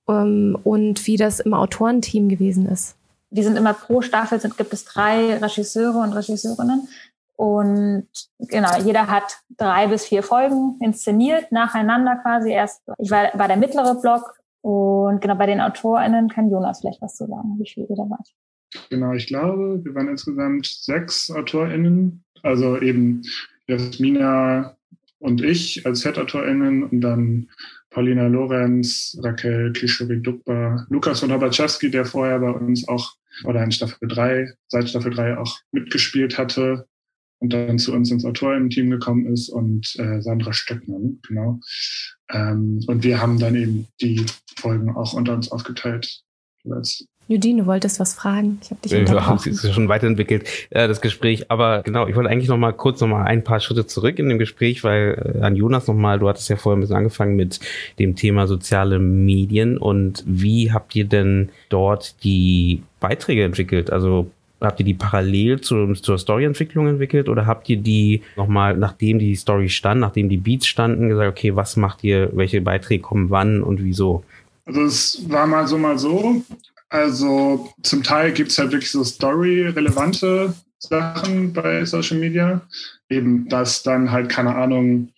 ähm, 0.06 0.58
und 0.64 1.06
wie 1.06 1.16
das 1.16 1.40
im 1.40 1.54
Autorenteam 1.54 2.28
gewesen 2.28 2.68
ist. 2.68 2.94
Die 3.30 3.42
sind 3.42 3.56
immer 3.56 3.72
pro 3.72 4.02
Staffel, 4.02 4.38
sind, 4.38 4.58
gibt 4.58 4.74
es 4.74 4.84
drei 4.84 5.38
Regisseure 5.38 5.96
und 5.96 6.12
Regisseurinnen. 6.12 6.88
Und 7.36 8.08
genau, 8.38 8.76
jeder 8.84 9.06
hat 9.06 9.38
drei 9.56 9.86
bis 9.86 10.04
vier 10.04 10.22
Folgen 10.22 10.76
inszeniert, 10.82 11.50
nacheinander 11.50 12.16
quasi. 12.16 12.50
Erst, 12.50 12.82
ich 12.98 13.10
war, 13.10 13.30
war 13.32 13.48
der 13.48 13.56
mittlere 13.56 13.94
Block 13.94 14.34
und 14.60 15.22
genau 15.22 15.36
bei 15.36 15.46
den 15.46 15.62
AutorInnen 15.62 16.28
kann 16.28 16.50
Jonas 16.50 16.80
vielleicht 16.80 17.00
was 17.00 17.16
zu 17.16 17.26
sagen, 17.26 17.56
wie 17.58 17.66
viel 17.66 17.86
ihr 17.88 17.96
da 17.96 18.02
wart. 18.10 18.28
Genau, 18.90 19.14
ich 19.14 19.26
glaube, 19.26 19.80
wir 19.82 19.94
waren 19.94 20.08
insgesamt 20.08 20.66
sechs 20.66 21.30
AutorInnen, 21.30 22.22
also 22.42 22.78
eben 22.80 23.22
Jasmina 23.66 24.76
und 25.18 25.42
ich 25.42 25.84
als 25.86 26.02
Head-AutorInnen 26.02 26.84
und 26.84 27.00
dann 27.00 27.48
Paulina 27.90 28.26
Lorenz, 28.26 29.18
Raquel 29.22 29.72
Klischowik-Dukba, 29.72 30.86
Lukas 30.90 31.20
von 31.20 31.32
Habaczewski, 31.32 31.90
der 31.90 32.04
vorher 32.04 32.38
bei 32.38 32.50
uns 32.50 32.86
auch 32.86 33.14
oder 33.44 33.62
in 33.62 33.72
Staffel 33.72 34.08
3, 34.08 34.52
seit 34.68 34.88
Staffel 34.88 35.12
3 35.12 35.38
auch 35.38 35.58
mitgespielt 35.72 36.38
hatte 36.38 36.86
und 37.38 37.52
dann 37.52 37.78
zu 37.78 37.92
uns 37.92 38.10
ins 38.10 38.24
Autorinnen-Team 38.24 38.90
gekommen 38.90 39.26
ist 39.26 39.48
und 39.48 39.94
äh, 39.98 40.20
Sandra 40.20 40.52
Stöckmann, 40.52 41.20
genau. 41.26 41.60
Ähm, 42.30 42.80
und 42.86 43.04
wir 43.04 43.20
haben 43.20 43.38
dann 43.38 43.54
eben 43.54 43.86
die 44.00 44.26
Folgen 44.56 44.90
auch 44.90 45.12
unter 45.14 45.34
uns 45.34 45.50
aufgeteilt. 45.50 46.22
Jeweils. 46.64 47.06
Eugene, 47.30 47.62
du 47.62 47.66
wolltest 47.66 48.00
was 48.00 48.14
fragen. 48.14 48.58
Ich 48.62 48.70
habe 48.70 48.80
dich 48.80 48.94
unterbrochen. 48.94 49.50
Es 49.50 49.64
ist 49.64 49.74
schon 49.74 49.88
weiterentwickelt, 49.88 50.48
äh, 50.70 50.88
das 50.88 51.00
Gespräch. 51.00 51.50
Aber 51.50 51.82
genau, 51.82 52.06
ich 52.06 52.16
wollte 52.16 52.30
eigentlich 52.30 52.48
noch 52.48 52.56
mal 52.56 52.72
kurz 52.72 53.00
noch 53.00 53.08
mal 53.08 53.24
ein 53.24 53.44
paar 53.44 53.60
Schritte 53.60 53.86
zurück 53.86 54.18
in 54.18 54.28
dem 54.28 54.38
Gespräch, 54.38 54.82
weil 54.84 55.36
äh, 55.36 55.44
an 55.44 55.56
Jonas 55.56 55.86
noch 55.86 55.94
mal, 55.94 56.18
du 56.18 56.28
hattest 56.28 56.48
ja 56.48 56.56
vorher 56.56 56.78
ein 56.78 56.80
bisschen 56.80 56.96
angefangen 56.96 57.36
mit 57.36 57.60
dem 57.98 58.16
Thema 58.16 58.46
soziale 58.46 58.98
Medien. 58.98 59.76
Und 59.76 60.24
wie 60.26 60.72
habt 60.72 60.96
ihr 60.96 61.04
denn 61.04 61.50
dort 61.68 62.22
die 62.24 62.82
Beiträge 63.00 63.44
entwickelt? 63.44 63.90
Also 63.92 64.30
Habt 64.60 64.80
ihr 64.80 64.86
die 64.86 64.94
parallel 64.94 65.60
zu, 65.60 65.92
zur 65.94 66.18
Storyentwicklung 66.18 66.88
entwickelt 66.88 67.28
oder 67.28 67.46
habt 67.46 67.68
ihr 67.68 67.76
die 67.76 68.22
nochmal, 68.34 68.76
nachdem 68.76 69.20
die 69.20 69.36
Story 69.36 69.68
stand, 69.68 70.00
nachdem 70.00 70.28
die 70.28 70.36
Beats 70.36 70.66
standen, 70.66 71.08
gesagt, 71.08 71.30
okay, 71.30 71.54
was 71.54 71.76
macht 71.76 72.02
ihr, 72.02 72.30
welche 72.32 72.60
Beiträge 72.60 73.00
kommen 73.00 73.30
wann 73.30 73.62
und 73.62 73.84
wieso? 73.84 74.24
Also 74.66 74.82
es 74.82 75.24
war 75.28 75.46
mal 75.46 75.68
so, 75.68 75.78
mal 75.78 75.96
so. 75.96 76.42
Also 76.90 77.72
zum 77.82 78.02
Teil 78.02 78.32
gibt 78.32 78.50
es 78.50 78.58
halt 78.58 78.72
wirklich 78.72 78.90
so 78.90 79.04
story-relevante 79.04 80.54
Sachen 80.78 81.52
bei 81.52 81.84
Social 81.84 82.18
Media. 82.18 82.62
Eben, 83.10 83.48
dass 83.48 83.82
dann 83.82 84.10
halt, 84.10 84.28
keine 84.28 84.54
Ahnung, 84.54 85.12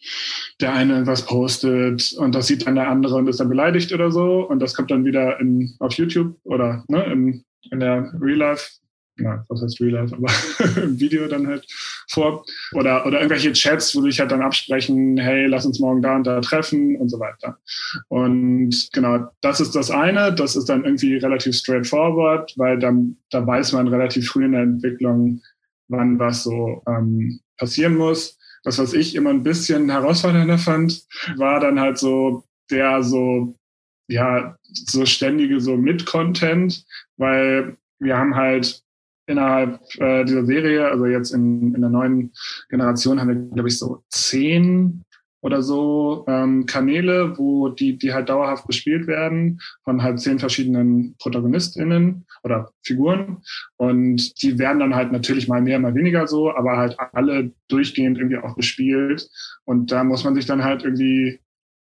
der 0.60 0.72
eine 0.74 0.94
irgendwas 0.94 1.26
postet 1.26 2.12
und 2.18 2.34
das 2.34 2.46
sieht 2.46 2.66
dann 2.66 2.76
der 2.76 2.88
andere 2.88 3.16
und 3.16 3.28
ist 3.28 3.40
dann 3.40 3.48
beleidigt 3.48 3.92
oder 3.92 4.10
so. 4.10 4.46
Und 4.48 4.60
das 4.60 4.74
kommt 4.74 4.90
dann 4.90 5.04
wieder 5.04 5.40
in, 5.40 5.74
auf 5.80 5.94
YouTube 5.94 6.36
oder 6.44 6.84
ne, 6.88 7.04
in, 7.04 7.44
in 7.70 7.80
der 7.80 8.12
Real 8.20 8.38
Life 8.38 8.79
ja, 9.20 9.44
was 9.48 9.62
heißt 9.62 9.80
Real 9.80 9.92
Life, 9.92 10.16
aber 10.16 10.82
im 10.82 10.98
Video 11.00 11.26
dann 11.28 11.46
halt 11.46 11.66
vor. 12.08 12.44
Oder, 12.72 13.06
oder 13.06 13.18
irgendwelche 13.18 13.52
Chats, 13.52 13.94
wo 13.94 14.02
sich 14.02 14.18
halt 14.20 14.32
dann 14.32 14.42
absprechen, 14.42 15.18
hey, 15.18 15.46
lass 15.46 15.66
uns 15.66 15.78
morgen 15.78 16.02
da 16.02 16.16
und 16.16 16.26
da 16.26 16.40
treffen 16.40 16.96
und 16.96 17.08
so 17.08 17.20
weiter. 17.20 17.58
Und 18.08 18.88
genau, 18.92 19.28
das 19.40 19.60
ist 19.60 19.74
das 19.74 19.90
eine. 19.90 20.34
Das 20.34 20.56
ist 20.56 20.68
dann 20.68 20.84
irgendwie 20.84 21.16
relativ 21.16 21.56
straightforward, 21.56 22.54
weil 22.56 22.78
dann, 22.78 23.16
da 23.30 23.46
weiß 23.46 23.72
man 23.72 23.88
relativ 23.88 24.28
früh 24.28 24.44
in 24.44 24.52
der 24.52 24.62
Entwicklung, 24.62 25.40
wann 25.88 26.18
was 26.18 26.44
so 26.44 26.82
ähm, 26.86 27.40
passieren 27.56 27.96
muss. 27.96 28.38
Das, 28.62 28.78
was 28.78 28.92
ich 28.92 29.14
immer 29.14 29.30
ein 29.30 29.42
bisschen 29.42 29.90
herausfordernder 29.90 30.58
fand, 30.58 31.02
war 31.36 31.60
dann 31.60 31.80
halt 31.80 31.98
so 31.98 32.44
der 32.70 33.02
so, 33.02 33.54
ja, 34.08 34.56
so 34.62 35.04
ständige 35.06 35.60
so 35.60 35.76
Mit-Content, 35.76 36.84
weil 37.16 37.76
wir 37.98 38.16
haben 38.16 38.34
halt 38.34 38.82
innerhalb 39.30 39.80
äh, 39.98 40.24
dieser 40.24 40.44
Serie, 40.44 40.86
also 40.88 41.06
jetzt 41.06 41.32
in, 41.32 41.74
in 41.74 41.80
der 41.80 41.90
neuen 41.90 42.32
Generation 42.68 43.20
haben 43.20 43.28
wir, 43.28 43.54
glaube 43.54 43.68
ich, 43.68 43.78
so 43.78 44.02
zehn 44.10 45.02
oder 45.42 45.62
so 45.62 46.24
ähm, 46.28 46.66
Kanäle, 46.66 47.38
wo 47.38 47.68
die, 47.68 47.96
die 47.96 48.12
halt 48.12 48.28
dauerhaft 48.28 48.66
bespielt 48.66 49.06
werden 49.06 49.60
von 49.84 50.02
halt 50.02 50.20
zehn 50.20 50.38
verschiedenen 50.38 51.16
ProtagonistInnen 51.18 52.26
oder 52.42 52.70
Figuren. 52.82 53.38
Und 53.76 54.42
die 54.42 54.58
werden 54.58 54.80
dann 54.80 54.94
halt 54.94 55.12
natürlich 55.12 55.48
mal 55.48 55.62
mehr, 55.62 55.78
mal 55.78 55.94
weniger 55.94 56.26
so, 56.26 56.54
aber 56.54 56.76
halt 56.76 56.96
alle 57.12 57.52
durchgehend 57.68 58.18
irgendwie 58.18 58.38
auch 58.38 58.54
bespielt. 58.54 59.28
Und 59.64 59.92
da 59.92 60.04
muss 60.04 60.24
man 60.24 60.34
sich 60.34 60.46
dann 60.46 60.62
halt 60.62 60.84
irgendwie 60.84 61.40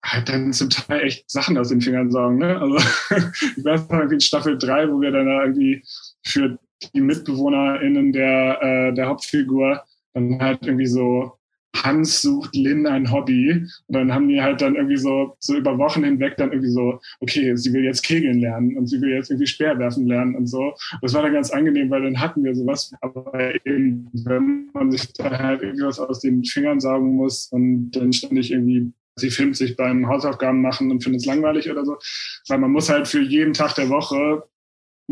halt 0.04 0.28
dann 0.28 0.52
zum 0.52 0.70
Teil 0.70 1.02
echt 1.02 1.30
Sachen 1.30 1.58
aus 1.58 1.68
den 1.68 1.80
Fingern 1.80 2.10
sagen. 2.10 2.38
Ne? 2.38 2.58
Also 2.58 2.76
ich 3.56 3.64
weiß 3.64 3.88
noch 3.88 3.98
irgendwie 3.98 4.14
in 4.14 4.20
Staffel 4.20 4.58
drei, 4.58 4.90
wo 4.90 5.00
wir 5.00 5.10
dann 5.12 5.26
da 5.26 5.42
irgendwie 5.42 5.82
für 6.24 6.58
die 6.94 7.00
MitbewohnerInnen 7.00 8.12
der, 8.12 8.62
äh, 8.62 8.94
der 8.94 9.06
Hauptfigur 9.06 9.82
dann 10.14 10.40
halt 10.40 10.66
irgendwie 10.66 10.86
so 10.86 11.32
Hans 11.76 12.20
sucht 12.20 12.54
Lynn 12.56 12.86
ein 12.86 13.10
Hobby. 13.10 13.52
Und 13.86 13.94
dann 13.94 14.12
haben 14.12 14.28
die 14.28 14.40
halt 14.40 14.60
dann 14.60 14.74
irgendwie 14.74 14.96
so, 14.96 15.36
so 15.38 15.56
über 15.56 15.78
Wochen 15.78 16.04
hinweg 16.04 16.36
dann 16.36 16.52
irgendwie 16.52 16.70
so, 16.70 17.00
okay, 17.20 17.56
sie 17.56 17.72
will 17.72 17.84
jetzt 17.84 18.02
Kegeln 18.02 18.40
lernen 18.40 18.76
und 18.76 18.86
sie 18.86 19.00
will 19.00 19.10
jetzt 19.10 19.30
irgendwie 19.30 19.46
Speerwerfen 19.46 20.06
lernen 20.06 20.34
und 20.34 20.46
so. 20.46 20.74
Das 21.00 21.14
war 21.14 21.22
dann 21.22 21.32
ganz 21.32 21.50
angenehm, 21.50 21.90
weil 21.90 22.02
dann 22.02 22.20
hatten 22.20 22.44
wir 22.44 22.54
sowas. 22.54 22.92
Aber 23.00 23.54
eben, 23.64 24.08
wenn 24.12 24.70
man 24.72 24.90
sich 24.90 25.12
da 25.12 25.38
halt 25.38 25.62
irgendwas 25.62 25.98
aus 25.98 26.20
den 26.20 26.44
Fingern 26.44 26.80
saugen 26.80 27.14
muss 27.14 27.48
und 27.52 27.92
dann 27.92 28.12
ständig 28.12 28.50
irgendwie 28.50 28.92
sie 29.16 29.30
filmt 29.30 29.56
sich 29.56 29.76
beim 29.76 30.08
Hausaufgaben 30.08 30.62
machen 30.62 30.90
und 30.90 31.02
findet 31.02 31.20
es 31.20 31.26
langweilig 31.26 31.70
oder 31.70 31.84
so. 31.84 31.98
Weil 32.48 32.58
man 32.58 32.70
muss 32.70 32.88
halt 32.88 33.06
für 33.06 33.20
jeden 33.20 33.52
Tag 33.52 33.74
der 33.74 33.90
Woche 33.90 34.44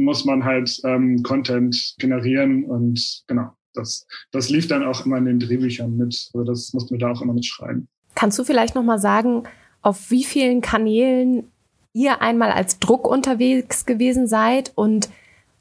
muss 0.05 0.25
man 0.25 0.45
halt 0.45 0.81
ähm, 0.85 1.23
Content 1.23 1.95
generieren 1.99 2.65
und 2.65 3.23
genau, 3.27 3.51
das, 3.75 4.07
das 4.33 4.49
lief 4.51 4.67
dann 4.67 4.85
auch 4.85 5.07
immer 5.07 5.19
in 5.19 5.27
den 5.27 5.41
Drehbüchern 5.41 5.97
mit. 5.97 6.31
Also 6.35 6.45
das 6.45 6.73
mussten 6.73 6.93
wir 6.93 6.99
da 6.99 7.13
auch 7.13 7.23
immer 7.23 7.35
mitschreiben. 7.35 7.89
Kannst 8.15 8.39
du 8.39 8.45
vielleicht 8.45 8.75
nochmal 8.75 8.99
sagen, 8.99 9.45
auf 9.83 10.11
wie 10.11 10.25
vielen 10.25 10.61
Kanälen 10.61 11.45
ihr 11.93 12.21
einmal 12.21 12.51
als 12.51 12.79
Druck 12.79 13.07
unterwegs 13.07 13.87
gewesen 13.87 14.27
seid 14.27 14.73
und 14.75 15.09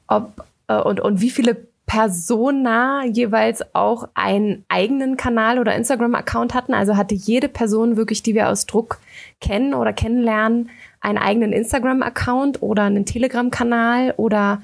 ob 0.06 0.44
äh, 0.68 0.80
und, 0.80 1.00
und 1.00 1.20
wie 1.20 1.30
viele 1.30 1.67
Persona 1.88 3.06
jeweils 3.06 3.62
auch 3.74 4.08
einen 4.12 4.64
eigenen 4.68 5.16
Kanal 5.16 5.58
oder 5.58 5.74
Instagram-Account 5.74 6.52
hatten. 6.54 6.74
Also 6.74 6.96
hatte 6.96 7.14
jede 7.14 7.48
Person 7.48 7.96
wirklich, 7.96 8.22
die 8.22 8.34
wir 8.34 8.50
aus 8.50 8.66
Druck 8.66 8.98
kennen 9.40 9.72
oder 9.72 9.94
kennenlernen, 9.94 10.68
einen 11.00 11.16
eigenen 11.16 11.52
Instagram-Account 11.52 12.62
oder 12.62 12.84
einen 12.84 13.06
Telegram-Kanal 13.06 14.14
oder 14.18 14.62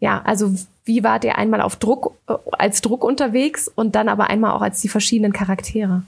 ja, 0.00 0.20
also 0.24 0.52
wie 0.84 1.04
wart 1.04 1.24
ihr 1.24 1.38
einmal 1.38 1.60
auf 1.60 1.76
Druck, 1.76 2.16
äh, 2.28 2.34
als 2.52 2.80
Druck 2.80 3.04
unterwegs 3.04 3.68
und 3.68 3.94
dann 3.94 4.08
aber 4.08 4.28
einmal 4.28 4.50
auch 4.50 4.60
als 4.60 4.80
die 4.80 4.88
verschiedenen 4.88 5.32
Charaktere? 5.32 6.02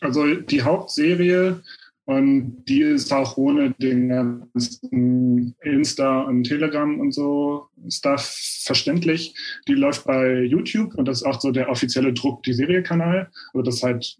Also 0.00 0.34
die 0.34 0.62
Hauptserie 0.62 1.60
und 2.08 2.64
die 2.64 2.80
ist 2.80 3.12
auch 3.12 3.36
ohne 3.36 3.72
den 3.72 4.08
ganzen 4.08 5.54
Insta 5.60 6.22
und 6.22 6.44
Telegram 6.44 6.98
und 7.00 7.12
so 7.12 7.68
Stuff 7.90 8.62
verständlich. 8.64 9.34
Die 9.68 9.74
läuft 9.74 10.06
bei 10.06 10.40
YouTube 10.40 10.94
und 10.94 11.06
das 11.06 11.18
ist 11.18 11.26
auch 11.26 11.38
so 11.38 11.50
der 11.50 11.68
offizielle 11.68 12.14
Druck, 12.14 12.42
die 12.44 12.54
Serie-Kanal. 12.54 13.28
Also 13.52 13.62
das 13.62 13.74
ist 13.74 13.82
halt 13.82 14.16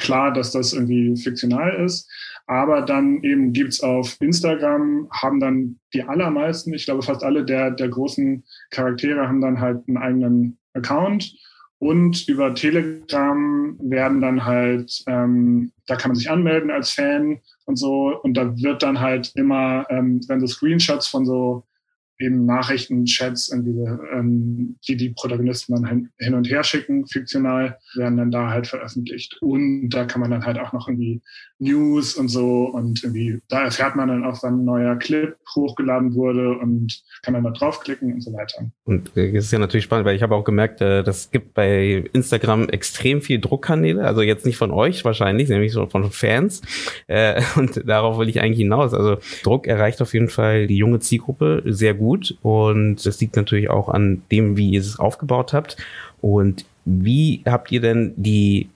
klar, 0.00 0.32
dass 0.32 0.50
das 0.50 0.72
irgendwie 0.72 1.14
fiktional 1.16 1.76
ist. 1.84 2.10
Aber 2.48 2.82
dann 2.82 3.22
eben 3.22 3.52
gibt's 3.52 3.82
auf 3.82 4.16
Instagram, 4.20 5.08
haben 5.12 5.38
dann 5.38 5.78
die 5.94 6.02
allermeisten, 6.02 6.74
ich 6.74 6.86
glaube 6.86 7.02
fast 7.02 7.22
alle 7.22 7.44
der, 7.44 7.70
der 7.70 7.88
großen 7.88 8.42
Charaktere 8.72 9.28
haben 9.28 9.40
dann 9.40 9.60
halt 9.60 9.86
einen 9.86 9.96
eigenen 9.96 10.58
Account. 10.74 11.32
Und 11.80 12.26
über 12.28 12.54
Telegram 12.54 13.78
werden 13.80 14.20
dann 14.20 14.44
halt, 14.44 15.02
ähm, 15.06 15.70
da 15.86 15.94
kann 15.94 16.10
man 16.10 16.16
sich 16.16 16.28
anmelden 16.28 16.70
als 16.70 16.90
Fan 16.90 17.38
und 17.66 17.76
so. 17.76 18.20
Und 18.22 18.34
da 18.34 18.56
wird 18.56 18.82
dann 18.82 18.98
halt 18.98 19.32
immer, 19.36 19.86
ähm, 19.88 20.20
wenn 20.26 20.40
so 20.40 20.46
Screenshots 20.48 21.06
von 21.06 21.24
so 21.24 21.64
eben 22.18 22.46
Nachrichten, 22.46 23.04
Chats, 23.04 23.52
ähm, 23.52 24.76
die 24.88 24.96
die 24.96 25.10
Protagonisten 25.10 25.74
dann 25.74 26.10
hin 26.18 26.34
und 26.34 26.50
her 26.50 26.64
schicken, 26.64 27.06
fiktional, 27.06 27.78
werden 27.94 28.16
dann 28.16 28.30
da 28.32 28.50
halt 28.50 28.66
veröffentlicht. 28.66 29.38
Und 29.40 29.90
da 29.90 30.04
kann 30.04 30.20
man 30.20 30.32
dann 30.32 30.44
halt 30.44 30.58
auch 30.58 30.72
noch 30.72 30.88
irgendwie 30.88 31.22
News 31.58 32.14
und 32.14 32.28
so 32.28 32.66
und 32.66 33.02
irgendwie, 33.02 33.40
da 33.48 33.64
erfährt 33.64 33.96
man 33.96 34.08
dann 34.08 34.24
auch, 34.24 34.42
wann 34.42 34.60
ein 34.60 34.64
neuer 34.64 34.96
Clip 34.96 35.36
hochgeladen 35.54 36.14
wurde 36.14 36.56
und 36.58 37.02
kann 37.22 37.34
dann 37.34 37.44
da 37.44 37.50
draufklicken 37.50 38.12
und 38.12 38.20
so 38.20 38.32
weiter. 38.32 38.70
Und 38.84 39.16
äh, 39.16 39.32
das 39.32 39.46
ist 39.46 39.52
ja 39.52 39.58
natürlich 39.58 39.84
spannend, 39.84 40.06
weil 40.06 40.14
ich 40.14 40.22
habe 40.22 40.34
auch 40.34 40.44
gemerkt, 40.44 40.80
äh, 40.80 41.02
das 41.02 41.30
gibt 41.30 41.54
bei 41.54 42.04
Instagram 42.12 42.68
extrem 42.68 43.22
viel 43.22 43.40
Druckkanäle, 43.40 44.04
also 44.04 44.22
jetzt 44.22 44.46
nicht 44.46 44.56
von 44.56 44.70
euch 44.70 45.04
wahrscheinlich, 45.04 45.48
nämlich 45.48 45.72
so 45.72 45.86
von 45.86 46.10
Fans. 46.10 46.62
Äh, 47.06 47.42
und 47.56 47.82
darauf 47.88 48.18
will 48.18 48.28
ich 48.28 48.40
eigentlich 48.40 48.58
hinaus. 48.58 48.94
Also 48.94 49.18
Druck 49.42 49.66
erreicht 49.66 50.00
auf 50.00 50.14
jeden 50.14 50.28
Fall 50.28 50.68
die 50.68 50.76
junge 50.76 51.00
Zielgruppe 51.00 51.62
sehr 51.66 51.94
gut 51.94 52.36
und 52.42 53.04
das 53.04 53.20
liegt 53.20 53.36
natürlich 53.36 53.68
auch 53.68 53.88
an 53.88 54.22
dem, 54.30 54.56
wie 54.56 54.70
ihr 54.70 54.80
es 54.80 54.98
aufgebaut 54.98 55.52
habt. 55.52 55.76
Und 56.20 56.64
wie 56.84 57.42
habt 57.46 57.70
ihr 57.70 57.80
denn 57.80 58.14
die, 58.16 58.68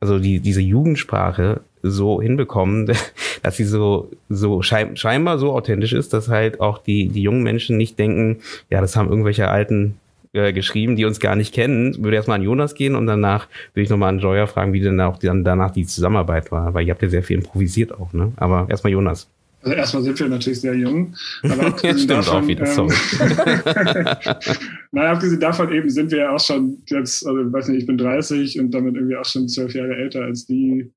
also 0.00 0.18
die, 0.18 0.40
diese 0.40 0.60
Jugendsprache 0.60 1.60
so 1.84 2.20
hinbekommen, 2.20 2.90
dass 3.42 3.56
sie 3.56 3.64
so, 3.64 4.10
so 4.28 4.62
scheinbar 4.62 5.38
so 5.38 5.52
authentisch 5.52 5.92
ist, 5.92 6.12
dass 6.12 6.28
halt 6.28 6.60
auch 6.60 6.78
die, 6.78 7.08
die 7.08 7.22
jungen 7.22 7.42
Menschen 7.42 7.76
nicht 7.76 7.98
denken, 7.98 8.38
ja, 8.70 8.80
das 8.80 8.96
haben 8.96 9.08
irgendwelche 9.08 9.48
alten 9.48 9.96
äh, 10.32 10.52
geschrieben, 10.52 10.96
die 10.96 11.04
uns 11.04 11.20
gar 11.20 11.36
nicht 11.36 11.54
kennen. 11.54 12.02
Würde 12.02 12.16
erstmal 12.16 12.38
an 12.38 12.44
Jonas 12.44 12.74
gehen 12.74 12.96
und 12.96 13.06
danach 13.06 13.48
würde 13.72 13.84
ich 13.84 13.90
nochmal 13.90 14.08
an 14.08 14.18
Joya 14.18 14.46
fragen, 14.46 14.72
wie 14.72 14.80
denn 14.80 15.00
auch 15.00 15.18
dann 15.18 15.44
danach 15.44 15.70
die 15.70 15.86
Zusammenarbeit 15.86 16.50
war, 16.50 16.74
weil 16.74 16.86
ihr 16.86 16.92
habt 16.92 17.02
ja 17.02 17.08
sehr 17.08 17.22
viel 17.22 17.36
improvisiert 17.36 17.92
auch, 17.92 18.12
ne? 18.12 18.32
Aber 18.36 18.66
erstmal 18.68 18.92
Jonas. 18.92 19.28
Also 19.62 19.76
erstmal 19.76 20.02
sind 20.02 20.20
wir 20.20 20.28
natürlich 20.28 20.60
sehr 20.60 20.74
jung. 20.74 21.14
Aber 21.42 21.78
Stimmt 21.78 22.10
davon, 22.10 22.42
auch 22.42 22.48
wieder, 22.48 22.66
ähm, 22.66 22.88
Nein, 24.92 25.06
abgesehen 25.06 25.40
davon 25.40 25.72
eben 25.72 25.88
sind 25.88 26.10
wir 26.10 26.18
ja 26.18 26.34
auch 26.34 26.40
schon 26.40 26.78
jetzt, 26.86 27.26
also 27.26 27.40
ich 27.40 27.52
weiß 27.52 27.68
nicht, 27.68 27.82
ich 27.82 27.86
bin 27.86 27.96
30 27.96 28.60
und 28.60 28.72
damit 28.72 28.96
irgendwie 28.96 29.16
auch 29.16 29.24
schon 29.24 29.48
zwölf 29.48 29.74
Jahre 29.74 29.94
älter 29.96 30.22
als 30.22 30.44
die 30.46 30.90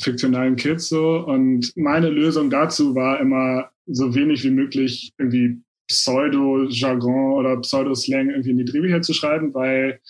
fiktionalen 0.00 0.56
Kids 0.56 0.88
so. 0.88 1.24
Und 1.26 1.72
meine 1.76 2.08
Lösung 2.08 2.50
dazu 2.50 2.94
war 2.94 3.20
immer 3.20 3.70
so 3.86 4.14
wenig 4.14 4.44
wie 4.44 4.50
möglich 4.50 5.12
irgendwie 5.18 5.60
Pseudo-Jargon 5.88 7.34
oder 7.34 7.56
Pseudo-Slang 7.58 8.30
irgendwie 8.30 8.50
in 8.50 8.58
die 8.58 8.64
Drehbücher 8.64 9.02
zu 9.02 9.12
schreiben, 9.12 9.52
weil 9.52 10.00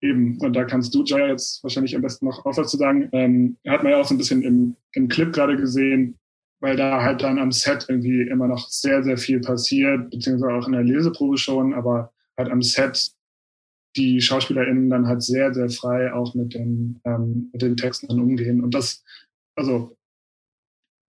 eben, 0.00 0.38
und 0.38 0.54
da 0.54 0.64
kannst 0.64 0.94
du, 0.94 1.02
Jaya, 1.04 1.28
jetzt 1.28 1.62
wahrscheinlich 1.64 1.96
am 1.96 2.02
besten 2.02 2.26
noch 2.26 2.44
was 2.44 2.70
zu 2.70 2.76
sagen, 2.76 3.08
ähm, 3.12 3.56
hat 3.66 3.82
man 3.82 3.92
ja 3.92 4.00
auch 4.00 4.04
so 4.04 4.14
ein 4.14 4.18
bisschen 4.18 4.42
im, 4.42 4.76
im 4.92 5.08
Clip 5.08 5.32
gerade 5.32 5.56
gesehen, 5.56 6.18
weil 6.60 6.76
da 6.76 7.02
halt 7.02 7.22
dann 7.22 7.38
am 7.38 7.50
Set 7.50 7.86
irgendwie 7.88 8.22
immer 8.22 8.46
noch 8.46 8.68
sehr, 8.68 9.02
sehr 9.02 9.18
viel 9.18 9.40
passiert, 9.40 10.10
beziehungsweise 10.10 10.54
auch 10.54 10.66
in 10.66 10.72
der 10.72 10.84
Leseprobe 10.84 11.36
schon, 11.36 11.74
aber 11.74 12.12
halt 12.36 12.50
am 12.50 12.62
Set 12.62 13.12
die 13.96 14.20
SchauspielerInnen 14.20 14.90
dann 14.90 15.06
halt 15.06 15.22
sehr, 15.22 15.54
sehr 15.54 15.70
frei 15.70 16.12
auch 16.12 16.34
mit 16.34 16.54
den, 16.54 17.00
ähm, 17.04 17.50
mit 17.52 17.62
den 17.62 17.76
Texten 17.76 18.08
dann 18.08 18.20
umgehen. 18.20 18.62
Und 18.62 18.74
das, 18.74 19.04
also, 19.56 19.96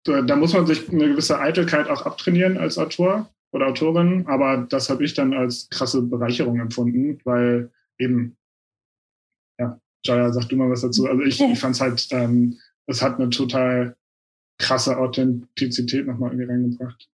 da, 0.05 0.21
da 0.21 0.35
muss 0.35 0.53
man 0.53 0.65
sich 0.65 0.89
eine 0.89 1.09
gewisse 1.09 1.39
Eitelkeit 1.39 1.89
auch 1.89 2.03
abtrainieren 2.03 2.57
als 2.57 2.77
Autor 2.77 3.29
oder 3.51 3.67
Autorin, 3.67 4.27
aber 4.27 4.65
das 4.69 4.89
habe 4.89 5.03
ich 5.03 5.13
dann 5.13 5.33
als 5.33 5.69
krasse 5.69 6.01
Bereicherung 6.01 6.59
empfunden, 6.59 7.19
weil 7.25 7.71
eben, 7.97 8.37
ja, 9.59 9.79
Jaya, 10.05 10.31
sag 10.31 10.47
du 10.49 10.55
mal 10.55 10.69
was 10.69 10.81
dazu. 10.81 11.07
Also 11.07 11.23
ich, 11.23 11.41
ich 11.41 11.59
fand 11.59 11.75
es 11.75 11.81
halt, 11.81 12.07
ähm, 12.11 12.57
es 12.85 13.01
hat 13.01 13.19
eine 13.19 13.29
total 13.29 13.95
krasse 14.57 14.97
Authentizität 14.97 16.05
nochmal 16.05 16.31
irgendwie 16.31 16.51
reingebracht. 16.51 17.09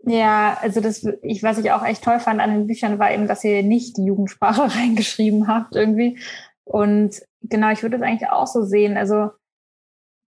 Ja, 0.00 0.56
also 0.62 0.80
das, 0.80 1.04
ich, 1.22 1.42
was 1.42 1.58
ich 1.58 1.72
auch 1.72 1.84
echt 1.84 2.04
toll 2.04 2.20
fand 2.20 2.40
an 2.40 2.50
den 2.50 2.66
Büchern, 2.66 2.98
war 2.98 3.12
eben, 3.12 3.26
dass 3.26 3.44
ihr 3.44 3.62
nicht 3.62 3.96
die 3.96 4.04
Jugendsprache 4.04 4.62
reingeschrieben 4.76 5.48
habt 5.48 5.74
irgendwie. 5.74 6.18
Und 6.64 7.22
genau, 7.42 7.70
ich 7.70 7.82
würde 7.82 7.96
es 7.96 8.02
eigentlich 8.02 8.30
auch 8.30 8.46
so 8.46 8.62
sehen. 8.62 8.96
Also 8.96 9.30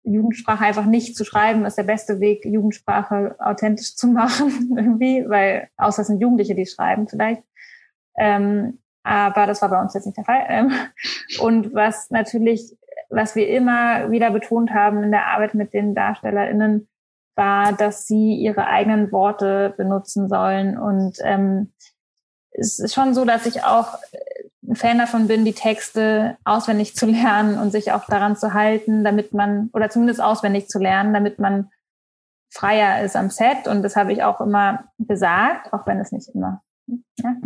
Jugendsprache 0.04 0.64
einfach 0.64 0.86
nicht 0.86 1.16
zu 1.16 1.24
schreiben, 1.24 1.64
ist 1.64 1.76
der 1.76 1.82
beste 1.82 2.20
Weg, 2.20 2.44
Jugendsprache 2.44 3.36
authentisch 3.38 3.94
zu 3.94 4.06
machen, 4.12 4.74
irgendwie, 4.76 5.24
weil 5.28 5.68
außer 5.76 6.02
es 6.02 6.08
sind 6.08 6.20
Jugendliche, 6.20 6.54
die 6.54 6.66
schreiben 6.66 7.08
vielleicht. 7.08 7.42
Ähm, 8.16 8.78
aber 9.02 9.46
das 9.46 9.62
war 9.62 9.70
bei 9.70 9.80
uns 9.80 9.94
jetzt 9.94 10.06
nicht 10.06 10.16
der 10.16 10.24
Fall. 10.24 10.44
Ähm, 10.48 10.72
und 11.40 11.72
was 11.74 12.10
natürlich, 12.10 12.76
was 13.10 13.36
wir 13.36 13.48
immer 13.48 14.10
wieder 14.10 14.30
betont 14.30 14.70
haben 14.72 15.02
in 15.02 15.10
der 15.10 15.26
Arbeit 15.26 15.54
mit 15.54 15.72
den 15.72 15.94
DarstellerInnen, 15.94 16.88
war, 17.38 17.72
dass 17.72 18.06
sie 18.06 18.34
ihre 18.34 18.66
eigenen 18.66 19.10
Worte 19.12 19.72
benutzen 19.78 20.28
sollen. 20.28 20.78
Und 20.78 21.16
ähm, 21.22 21.72
es 22.50 22.78
ist 22.78 22.92
schon 22.92 23.14
so, 23.14 23.24
dass 23.24 23.46
ich 23.46 23.64
auch 23.64 23.94
ein 24.68 24.76
Fan 24.76 24.98
davon 24.98 25.28
bin, 25.28 25.46
die 25.46 25.54
Texte 25.54 26.36
auswendig 26.44 26.94
zu 26.94 27.06
lernen 27.06 27.58
und 27.58 27.70
sich 27.70 27.92
auch 27.92 28.04
daran 28.04 28.36
zu 28.36 28.52
halten, 28.52 29.04
damit 29.04 29.32
man, 29.32 29.70
oder 29.72 29.88
zumindest 29.88 30.20
auswendig 30.20 30.68
zu 30.68 30.78
lernen, 30.78 31.14
damit 31.14 31.38
man 31.38 31.70
freier 32.50 33.02
ist 33.02 33.16
am 33.16 33.30
Set. 33.30 33.66
Und 33.66 33.82
das 33.82 33.96
habe 33.96 34.12
ich 34.12 34.22
auch 34.22 34.42
immer 34.42 34.84
gesagt, 34.98 35.72
auch 35.72 35.86
wenn 35.86 36.00
es 36.00 36.12
nicht 36.12 36.28
immer 36.34 36.62
ja, 37.18 37.36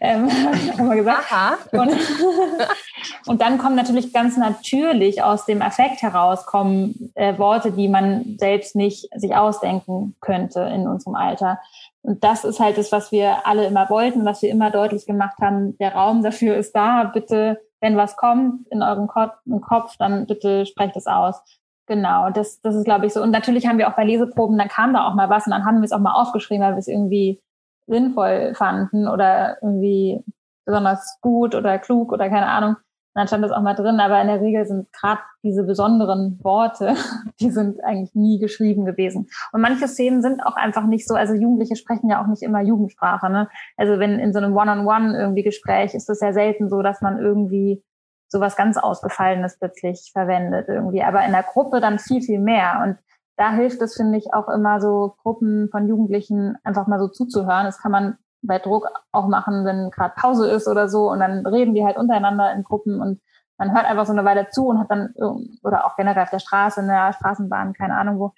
ähm, 0.00 0.28
haben 0.78 0.88
wir 0.88 0.96
gesagt. 0.96 1.32
Aha. 1.32 1.58
Und, 1.72 1.92
und, 3.26 3.40
dann 3.40 3.58
kommen 3.58 3.76
natürlich 3.76 4.12
ganz 4.12 4.36
natürlich 4.36 5.22
aus 5.22 5.46
dem 5.46 5.62
Affekt 5.62 6.02
heraus 6.02 6.46
kommen 6.46 7.12
äh, 7.14 7.38
Worte, 7.38 7.72
die 7.72 7.88
man 7.88 8.36
selbst 8.38 8.76
nicht 8.76 9.08
sich 9.16 9.34
ausdenken 9.34 10.14
könnte 10.20 10.60
in 10.60 10.86
unserem 10.86 11.14
Alter. 11.14 11.60
Und 12.02 12.22
das 12.22 12.44
ist 12.44 12.60
halt 12.60 12.78
das, 12.78 12.92
was 12.92 13.10
wir 13.10 13.46
alle 13.46 13.66
immer 13.66 13.90
wollten, 13.90 14.24
was 14.24 14.42
wir 14.42 14.50
immer 14.50 14.70
deutlich 14.70 15.06
gemacht 15.06 15.38
haben. 15.40 15.76
Der 15.78 15.94
Raum 15.94 16.22
dafür 16.22 16.56
ist 16.56 16.74
da. 16.76 17.04
Bitte, 17.04 17.60
wenn 17.80 17.96
was 17.96 18.16
kommt 18.16 18.66
in 18.70 18.82
eurem 18.82 19.08
Kopf, 19.08 19.34
im 19.44 19.60
Kopf 19.60 19.96
dann 19.98 20.26
bitte 20.26 20.66
sprecht 20.66 20.96
es 20.96 21.06
aus. 21.06 21.42
Genau, 21.88 22.30
das, 22.30 22.60
das 22.62 22.74
ist, 22.74 22.84
glaube 22.84 23.06
ich, 23.06 23.12
so. 23.12 23.22
Und 23.22 23.30
natürlich 23.30 23.66
haben 23.66 23.78
wir 23.78 23.88
auch 23.88 23.94
bei 23.94 24.04
Leseproben, 24.04 24.58
dann 24.58 24.68
kam 24.68 24.92
da 24.92 25.06
auch 25.06 25.14
mal 25.14 25.30
was 25.30 25.46
und 25.46 25.52
dann 25.52 25.64
haben 25.64 25.78
wir 25.78 25.84
es 25.84 25.92
auch 25.92 26.00
mal 26.00 26.20
aufgeschrieben, 26.20 26.64
weil 26.64 26.72
wir 26.74 26.78
es 26.78 26.88
irgendwie 26.88 27.40
sinnvoll 27.86 28.54
fanden 28.54 29.08
oder 29.08 29.58
irgendwie 29.62 30.24
besonders 30.64 31.18
gut 31.20 31.54
oder 31.54 31.78
klug 31.78 32.12
oder 32.12 32.28
keine 32.28 32.46
Ahnung. 32.46 32.76
Dann 33.14 33.28
stand 33.28 33.42
das 33.42 33.50
auch 33.50 33.62
mal 33.62 33.72
drin, 33.72 33.98
aber 33.98 34.20
in 34.20 34.26
der 34.26 34.42
Regel 34.42 34.66
sind 34.66 34.92
gerade 34.92 35.22
diese 35.42 35.64
besonderen 35.64 36.38
Worte, 36.42 36.94
die 37.40 37.50
sind 37.50 37.82
eigentlich 37.82 38.14
nie 38.14 38.38
geschrieben 38.38 38.84
gewesen. 38.84 39.28
Und 39.52 39.62
manche 39.62 39.88
Szenen 39.88 40.20
sind 40.20 40.44
auch 40.44 40.56
einfach 40.56 40.84
nicht 40.86 41.08
so, 41.08 41.14
also 41.14 41.32
Jugendliche 41.32 41.76
sprechen 41.76 42.10
ja 42.10 42.22
auch 42.22 42.26
nicht 42.26 42.42
immer 42.42 42.60
Jugendsprache. 42.60 43.30
Ne? 43.30 43.48
Also 43.78 43.98
wenn 43.98 44.18
in 44.18 44.34
so 44.34 44.38
einem 44.38 44.54
One-on-One 44.54 44.86
-on 44.86 45.12
-One 45.12 45.18
irgendwie 45.18 45.44
Gespräch 45.44 45.94
ist 45.94 46.10
es 46.10 46.20
ja 46.20 46.34
selten 46.34 46.68
so, 46.68 46.82
dass 46.82 47.00
man 47.00 47.18
irgendwie 47.18 47.82
sowas 48.28 48.54
ganz 48.54 48.76
Ausgefallenes 48.76 49.58
plötzlich 49.58 50.10
verwendet 50.12 50.68
irgendwie. 50.68 51.02
Aber 51.02 51.24
in 51.24 51.32
der 51.32 51.44
Gruppe 51.44 51.80
dann 51.80 51.98
viel, 51.98 52.20
viel 52.20 52.40
mehr. 52.40 52.82
Und 52.84 52.98
da 53.36 53.52
hilft 53.52 53.82
es, 53.82 53.96
finde 53.96 54.18
ich, 54.18 54.32
auch 54.32 54.48
immer 54.48 54.80
so 54.80 55.16
Gruppen 55.22 55.68
von 55.70 55.88
Jugendlichen 55.88 56.56
einfach 56.64 56.86
mal 56.86 56.98
so 56.98 57.08
zuzuhören. 57.08 57.66
Das 57.66 57.80
kann 57.80 57.92
man 57.92 58.18
bei 58.42 58.58
Druck 58.58 58.88
auch 59.12 59.28
machen, 59.28 59.64
wenn 59.64 59.90
gerade 59.90 60.14
Pause 60.16 60.50
ist 60.50 60.68
oder 60.68 60.88
so 60.88 61.10
und 61.10 61.20
dann 61.20 61.46
reden 61.46 61.74
die 61.74 61.84
halt 61.84 61.96
untereinander 61.96 62.52
in 62.52 62.62
Gruppen 62.62 63.00
und 63.00 63.20
man 63.58 63.74
hört 63.74 63.86
einfach 63.86 64.06
so 64.06 64.12
eine 64.12 64.24
Weile 64.24 64.48
zu 64.50 64.66
und 64.66 64.78
hat 64.78 64.90
dann, 64.90 65.14
oder 65.62 65.86
auch 65.86 65.96
generell 65.96 66.22
auf 66.22 66.30
der 66.30 66.38
Straße, 66.38 66.80
in 66.80 66.88
der 66.88 67.12
Straßenbahn, 67.14 67.72
keine 67.72 67.96
Ahnung 67.96 68.18
wo. 68.18 68.32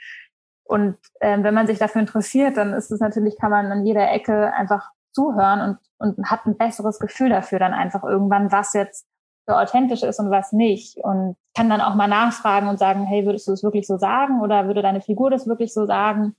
Und 0.64 0.96
ähm, 1.20 1.42
wenn 1.42 1.54
man 1.54 1.66
sich 1.66 1.78
dafür 1.78 2.00
interessiert, 2.00 2.56
dann 2.56 2.72
ist 2.72 2.90
es 2.90 3.00
natürlich, 3.00 3.38
kann 3.38 3.50
man 3.50 3.72
an 3.72 3.84
jeder 3.84 4.12
Ecke 4.12 4.52
einfach 4.52 4.92
zuhören 5.12 5.78
und, 5.98 6.16
und 6.16 6.30
hat 6.30 6.46
ein 6.46 6.56
besseres 6.56 6.98
Gefühl 6.98 7.30
dafür 7.30 7.58
dann 7.58 7.72
einfach 7.72 8.04
irgendwann, 8.04 8.52
was 8.52 8.74
jetzt 8.74 9.07
so 9.48 9.54
authentisch 9.54 10.02
ist 10.02 10.20
und 10.20 10.30
was 10.30 10.52
nicht. 10.52 10.98
Und 10.98 11.36
kann 11.56 11.70
dann 11.70 11.80
auch 11.80 11.94
mal 11.94 12.06
nachfragen 12.06 12.68
und 12.68 12.78
sagen, 12.78 13.04
hey, 13.06 13.24
würdest 13.24 13.48
du 13.48 13.52
es 13.52 13.64
wirklich 13.64 13.86
so 13.86 13.96
sagen 13.96 14.40
oder 14.42 14.66
würde 14.66 14.82
deine 14.82 15.00
Figur 15.00 15.30
das 15.30 15.48
wirklich 15.48 15.72
so 15.72 15.86
sagen? 15.86 16.36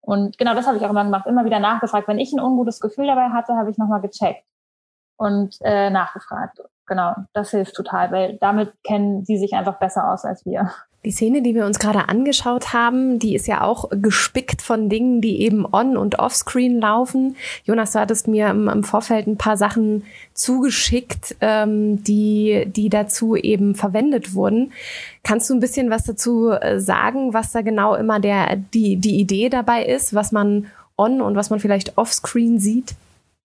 Und 0.00 0.38
genau 0.38 0.54
das 0.54 0.66
habe 0.66 0.76
ich 0.76 0.84
auch 0.84 0.90
immer 0.90 1.04
gemacht, 1.04 1.26
immer 1.26 1.44
wieder 1.44 1.58
nachgefragt. 1.58 2.06
Wenn 2.06 2.20
ich 2.20 2.32
ein 2.32 2.40
ungutes 2.40 2.80
Gefühl 2.80 3.06
dabei 3.06 3.30
hatte, 3.30 3.54
habe 3.54 3.70
ich 3.70 3.78
nochmal 3.78 4.00
gecheckt 4.00 4.44
und 5.16 5.58
äh, 5.62 5.90
nachgefragt. 5.90 6.60
Genau, 6.86 7.14
das 7.32 7.50
hilft 7.50 7.74
total, 7.74 8.12
weil 8.12 8.36
damit 8.40 8.72
kennen 8.82 9.24
sie 9.24 9.38
sich 9.38 9.54
einfach 9.54 9.78
besser 9.78 10.12
aus 10.12 10.24
als 10.24 10.44
wir. 10.44 10.70
Die 11.04 11.10
Szene, 11.10 11.42
die 11.42 11.54
wir 11.54 11.66
uns 11.66 11.78
gerade 11.78 12.08
angeschaut 12.08 12.72
haben, 12.72 13.18
die 13.18 13.34
ist 13.34 13.46
ja 13.46 13.60
auch 13.60 13.90
gespickt 13.90 14.62
von 14.62 14.88
Dingen, 14.88 15.20
die 15.20 15.42
eben 15.42 15.66
on- 15.70 15.98
und 15.98 16.18
offscreen 16.18 16.80
laufen. 16.80 17.36
Jonas, 17.64 17.92
du 17.92 18.00
hattest 18.00 18.26
mir 18.26 18.48
im, 18.48 18.68
im 18.68 18.84
Vorfeld 18.84 19.26
ein 19.26 19.36
paar 19.36 19.58
Sachen 19.58 20.04
zugeschickt, 20.32 21.36
ähm, 21.42 22.02
die, 22.02 22.64
die 22.66 22.88
dazu 22.88 23.36
eben 23.36 23.74
verwendet 23.74 24.34
wurden. 24.34 24.72
Kannst 25.22 25.50
du 25.50 25.54
ein 25.54 25.60
bisschen 25.60 25.90
was 25.90 26.04
dazu 26.04 26.48
äh, 26.50 26.80
sagen, 26.80 27.34
was 27.34 27.52
da 27.52 27.60
genau 27.60 27.94
immer 27.94 28.18
der, 28.18 28.56
die, 28.56 28.96
die 28.96 29.20
Idee 29.20 29.50
dabei 29.50 29.84
ist, 29.84 30.14
was 30.14 30.32
man 30.32 30.68
on 30.96 31.20
und 31.20 31.36
was 31.36 31.50
man 31.50 31.60
vielleicht 31.60 31.98
offscreen 31.98 32.58
sieht? 32.58 32.94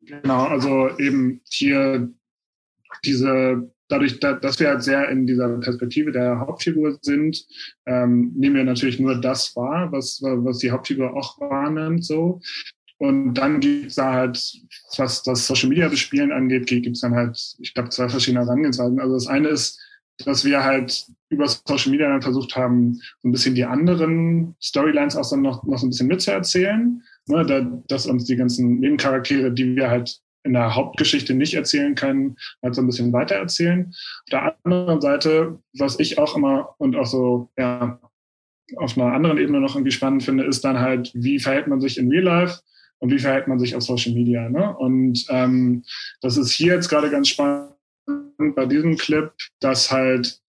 Genau, 0.01 0.45
also 0.45 0.89
eben 0.97 1.41
hier 1.49 2.09
diese 3.03 3.69
dadurch, 3.89 4.19
dass 4.19 4.59
wir 4.59 4.69
halt 4.69 4.83
sehr 4.83 5.09
in 5.09 5.25
dieser 5.25 5.49
Perspektive 5.57 6.11
der 6.11 6.39
Hauptfigur 6.39 6.97
sind, 7.01 7.45
ähm, 7.85 8.31
nehmen 8.35 8.55
wir 8.55 8.63
natürlich 8.63 8.99
nur 8.99 9.19
das 9.19 9.55
wahr, 9.55 9.91
was, 9.91 10.21
was 10.21 10.59
die 10.59 10.71
Hauptfigur 10.71 11.15
auch 11.15 11.39
wahrnimmt, 11.41 12.05
so. 12.05 12.39
Und 12.97 13.33
dann 13.35 13.61
gibt's 13.61 13.95
da 13.95 14.13
halt, 14.13 14.37
was 14.97 15.23
das 15.23 15.47
Social 15.47 15.69
Media 15.69 15.87
Bespielen 15.87 16.31
angeht, 16.31 16.67
gibt's 16.67 17.01
dann 17.01 17.15
halt, 17.15 17.55
ich 17.59 17.73
glaube, 17.73 17.89
zwei 17.89 18.09
verschiedene 18.09 18.43
Herangehensweisen. 18.45 18.99
Also 18.99 19.13
das 19.13 19.27
eine 19.27 19.47
ist, 19.47 19.79
dass 20.25 20.43
wir 20.43 20.63
halt 20.63 21.07
über 21.29 21.47
Social 21.47 21.91
Media 21.91 22.09
dann 22.09 22.21
versucht 22.21 22.57
haben, 22.57 22.95
so 23.21 23.29
ein 23.29 23.31
bisschen 23.31 23.55
die 23.55 23.63
anderen 23.63 24.55
Storylines 24.61 25.15
auch 25.15 25.29
dann 25.29 25.41
noch, 25.41 25.63
noch 25.63 25.77
so 25.77 25.87
ein 25.87 25.91
bisschen 25.91 26.07
mitzuerzählen. 26.07 27.01
Ne, 27.27 27.45
da, 27.45 27.61
dass 27.87 28.05
uns 28.05 28.25
die 28.25 28.35
ganzen 28.35 28.79
Nebencharaktere, 28.79 29.51
die 29.51 29.75
wir 29.77 29.89
halt 29.89 30.19
in 30.43 30.53
der 30.53 30.75
Hauptgeschichte 30.75 31.33
nicht 31.33 31.53
erzählen 31.53 31.95
können, 31.95 32.37
halt 32.63 32.75
so 32.75 32.81
ein 32.81 32.87
bisschen 32.87 33.11
weiter 33.13 33.35
erzählen. 33.35 33.87
Auf 33.87 34.29
der 34.31 34.55
anderen 34.63 35.01
Seite, 35.01 35.59
was 35.77 35.99
ich 35.99 36.17
auch 36.17 36.35
immer 36.35 36.75
und 36.77 36.95
auch 36.95 37.05
so, 37.05 37.49
ja, 37.57 37.99
auf 38.77 38.97
einer 38.97 39.13
anderen 39.13 39.37
Ebene 39.37 39.59
noch 39.59 39.75
irgendwie 39.75 39.91
spannend 39.91 40.23
finde, 40.23 40.43
ist 40.43 40.63
dann 40.63 40.79
halt, 40.79 41.11
wie 41.13 41.39
verhält 41.39 41.67
man 41.67 41.81
sich 41.81 41.97
in 41.97 42.09
Real 42.09 42.23
Life 42.23 42.59
und 42.99 43.11
wie 43.11 43.19
verhält 43.19 43.47
man 43.47 43.59
sich 43.59 43.75
auf 43.75 43.83
Social 43.83 44.13
Media. 44.13 44.49
Ne? 44.49 44.75
Und 44.77 45.25
ähm, 45.29 45.83
das 46.21 46.37
ist 46.37 46.51
hier 46.51 46.75
jetzt 46.75 46.89
gerade 46.89 47.09
ganz 47.09 47.29
spannend 47.29 47.73
bei 48.55 48.65
diesem 48.65 48.95
Clip, 48.97 49.31
dass 49.59 49.91
halt, 49.91 50.39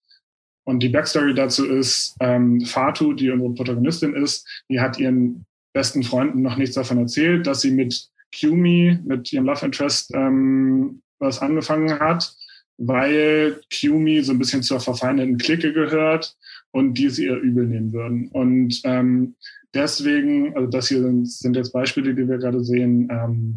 und 0.64 0.82
die 0.82 0.88
Backstory 0.88 1.34
dazu 1.34 1.66
ist, 1.66 2.16
ähm, 2.20 2.60
Fatu, 2.60 3.12
die 3.12 3.30
unsere 3.30 3.54
Protagonistin 3.54 4.14
ist, 4.14 4.46
die 4.68 4.80
hat 4.80 4.98
ihren 4.98 5.46
besten 5.72 6.02
Freunden 6.02 6.42
noch 6.42 6.56
nichts 6.56 6.74
davon 6.74 6.98
erzählt, 6.98 7.46
dass 7.46 7.60
sie 7.60 7.70
mit 7.70 8.10
Qumi 8.38 8.98
mit 9.04 9.32
ihrem 9.32 9.46
Love 9.46 9.66
Interest 9.66 10.12
ähm, 10.14 11.02
was 11.18 11.40
angefangen 11.40 11.98
hat, 11.98 12.34
weil 12.78 13.60
Qumi 13.72 14.22
so 14.22 14.32
ein 14.32 14.38
bisschen 14.38 14.62
zur 14.62 14.80
verfeindeten 14.80 15.38
Clique 15.38 15.72
gehört 15.72 16.36
und 16.72 16.94
die 16.94 17.10
sie 17.10 17.26
ihr 17.26 17.36
übel 17.36 17.66
nehmen 17.66 17.92
würden. 17.92 18.28
Und 18.28 18.80
ähm, 18.84 19.34
deswegen, 19.74 20.54
also 20.56 20.70
das 20.70 20.88
hier 20.88 21.02
sind, 21.02 21.30
sind 21.30 21.56
jetzt 21.56 21.72
Beispiele, 21.72 22.14
die 22.14 22.28
wir 22.28 22.38
gerade 22.38 22.64
sehen, 22.64 23.08
ähm, 23.10 23.56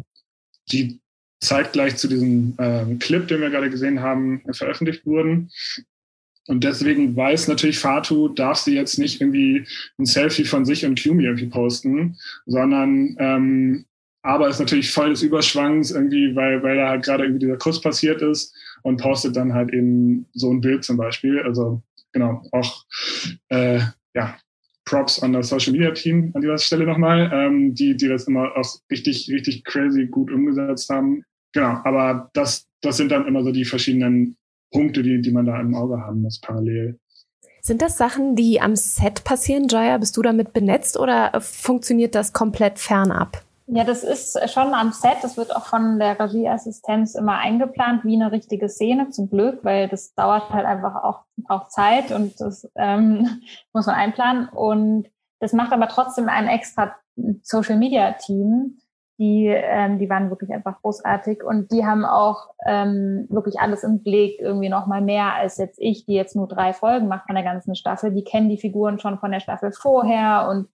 die 0.70 1.00
zeitgleich 1.40 1.96
zu 1.96 2.08
diesem 2.08 2.54
ähm, 2.58 2.98
Clip, 2.98 3.26
den 3.28 3.40
wir 3.40 3.50
gerade 3.50 3.70
gesehen 3.70 4.00
haben, 4.00 4.42
veröffentlicht 4.52 5.04
wurden. 5.06 5.50
Und 6.46 6.64
deswegen 6.64 7.16
weiß 7.16 7.48
natürlich 7.48 7.78
Fatu, 7.78 8.28
darf 8.28 8.58
sie 8.58 8.74
jetzt 8.74 8.98
nicht 8.98 9.20
irgendwie 9.20 9.66
ein 9.98 10.06
Selfie 10.06 10.44
von 10.44 10.64
sich 10.64 10.84
und 10.84 11.02
Qumi 11.02 11.24
irgendwie 11.24 11.46
posten, 11.46 12.16
sondern 12.44 13.16
ähm, 13.18 13.84
aber 14.24 14.48
ist 14.48 14.58
natürlich 14.58 14.90
voll 14.90 15.10
des 15.10 15.22
Überschwangs 15.22 15.90
irgendwie, 15.90 16.34
weil, 16.34 16.62
weil 16.62 16.78
da 16.78 16.88
halt 16.88 17.04
gerade 17.04 17.24
irgendwie 17.24 17.40
dieser 17.40 17.58
Kuss 17.58 17.80
passiert 17.80 18.22
ist 18.22 18.56
und 18.82 18.96
postet 18.96 19.36
dann 19.36 19.52
halt 19.52 19.72
eben 19.72 20.26
so 20.32 20.50
ein 20.50 20.62
Bild 20.62 20.82
zum 20.82 20.96
Beispiel. 20.96 21.42
Also 21.42 21.82
genau, 22.12 22.42
auch 22.50 22.84
äh, 23.50 23.80
ja, 24.14 24.36
Props 24.86 25.22
an 25.22 25.34
das 25.34 25.50
Social 25.50 25.72
Media 25.72 25.90
Team 25.90 26.30
an 26.34 26.40
dieser 26.40 26.56
Stelle 26.56 26.86
nochmal, 26.86 27.30
ähm, 27.34 27.74
die, 27.74 27.96
die 27.96 28.08
das 28.08 28.26
immer 28.26 28.56
auch 28.56 28.66
richtig, 28.90 29.30
richtig 29.30 29.62
crazy 29.64 30.06
gut 30.06 30.32
umgesetzt 30.32 30.88
haben. 30.88 31.22
Genau, 31.52 31.80
aber 31.84 32.30
das, 32.32 32.66
das 32.80 32.96
sind 32.96 33.12
dann 33.12 33.26
immer 33.26 33.44
so 33.44 33.52
die 33.52 33.66
verschiedenen 33.66 34.36
Punkte, 34.72 35.02
die, 35.02 35.20
die 35.20 35.32
man 35.32 35.44
da 35.44 35.60
im 35.60 35.74
Auge 35.74 36.00
haben 36.00 36.22
muss, 36.22 36.40
parallel. 36.40 36.98
Sind 37.60 37.82
das 37.82 37.98
Sachen, 37.98 38.36
die 38.36 38.58
am 38.60 38.74
Set 38.74 39.22
passieren, 39.24 39.68
Jaya? 39.68 39.98
Bist 39.98 40.16
du 40.16 40.22
damit 40.22 40.54
benetzt 40.54 40.98
oder 40.98 41.38
funktioniert 41.42 42.14
das 42.14 42.32
komplett 42.32 42.78
fernab? 42.78 43.44
Ja, 43.66 43.84
das 43.84 44.04
ist 44.04 44.38
schon 44.50 44.74
am 44.74 44.92
Set. 44.92 45.16
Das 45.22 45.38
wird 45.38 45.56
auch 45.56 45.64
von 45.64 45.98
der 45.98 46.20
Regieassistenz 46.20 47.14
immer 47.14 47.38
eingeplant, 47.38 48.04
wie 48.04 48.14
eine 48.14 48.30
richtige 48.30 48.68
Szene, 48.68 49.08
zum 49.08 49.30
Glück, 49.30 49.64
weil 49.64 49.88
das 49.88 50.14
dauert 50.14 50.50
halt 50.50 50.66
einfach 50.66 51.02
auch, 51.02 51.22
auch 51.48 51.68
Zeit 51.68 52.12
und 52.12 52.38
das 52.40 52.70
ähm, 52.76 53.40
muss 53.72 53.86
man 53.86 53.94
einplanen. 53.94 54.48
Und 54.48 55.08
Das 55.40 55.54
macht 55.54 55.72
aber 55.72 55.88
trotzdem 55.88 56.28
ein 56.28 56.46
extra 56.46 56.94
Social 57.42 57.78
Media 57.78 58.12
Team, 58.12 58.78
die, 59.18 59.46
ähm, 59.46 59.98
die 59.98 60.10
waren 60.10 60.28
wirklich 60.28 60.52
einfach 60.52 60.82
großartig 60.82 61.42
und 61.44 61.70
die 61.70 61.86
haben 61.86 62.04
auch 62.04 62.50
ähm, 62.66 63.26
wirklich 63.30 63.60
alles 63.60 63.84
im 63.84 64.02
Blick, 64.02 64.40
irgendwie 64.40 64.68
noch 64.68 64.86
mal 64.86 65.00
mehr 65.00 65.34
als 65.34 65.56
jetzt 65.56 65.78
ich, 65.80 66.04
die 66.04 66.14
jetzt 66.14 66.34
nur 66.34 66.48
drei 66.48 66.72
Folgen 66.72 67.06
macht 67.06 67.26
von 67.26 67.36
der 67.36 67.44
ganzen 67.44 67.76
Staffel. 67.76 68.12
Die 68.12 68.24
kennen 68.24 68.48
die 68.48 68.58
Figuren 68.58 68.98
schon 68.98 69.18
von 69.18 69.30
der 69.30 69.40
Staffel 69.40 69.72
vorher 69.72 70.48
und 70.50 70.68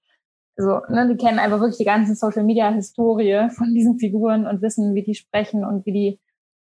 so, 0.56 0.80
ne, 0.88 1.08
die 1.08 1.16
kennen 1.16 1.38
einfach 1.38 1.60
wirklich 1.60 1.78
die 1.78 1.84
ganze 1.84 2.14
Social 2.14 2.44
Media 2.44 2.70
Historie 2.70 3.48
von 3.50 3.74
diesen 3.74 3.98
Figuren 3.98 4.46
und 4.46 4.62
wissen, 4.62 4.94
wie 4.94 5.02
die 5.02 5.14
sprechen 5.14 5.64
und 5.64 5.86
wie 5.86 5.92
die, 5.92 6.20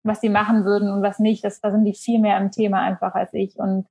was 0.03 0.19
die 0.19 0.29
machen 0.29 0.65
würden 0.65 0.91
und 0.91 1.01
was 1.01 1.19
nicht. 1.19 1.43
Das, 1.43 1.61
da 1.61 1.71
sind 1.71 1.85
die 1.85 1.93
viel 1.93 2.19
mehr 2.19 2.37
im 2.37 2.51
Thema 2.51 2.81
einfach 2.81 3.15
als 3.15 3.33
ich 3.33 3.57
und 3.57 3.87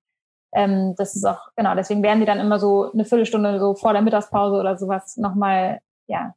ähm, 0.54 0.94
das 0.96 1.16
ist 1.16 1.24
auch, 1.24 1.50
genau, 1.56 1.74
deswegen 1.74 2.02
werden 2.02 2.20
die 2.20 2.26
dann 2.26 2.40
immer 2.40 2.58
so 2.58 2.90
eine 2.92 3.04
Viertelstunde 3.04 3.58
so 3.60 3.74
vor 3.74 3.92
der 3.92 4.02
Mittagspause 4.02 4.56
oder 4.56 4.78
sowas 4.78 5.16
nochmal, 5.16 5.80
ja, 6.08 6.34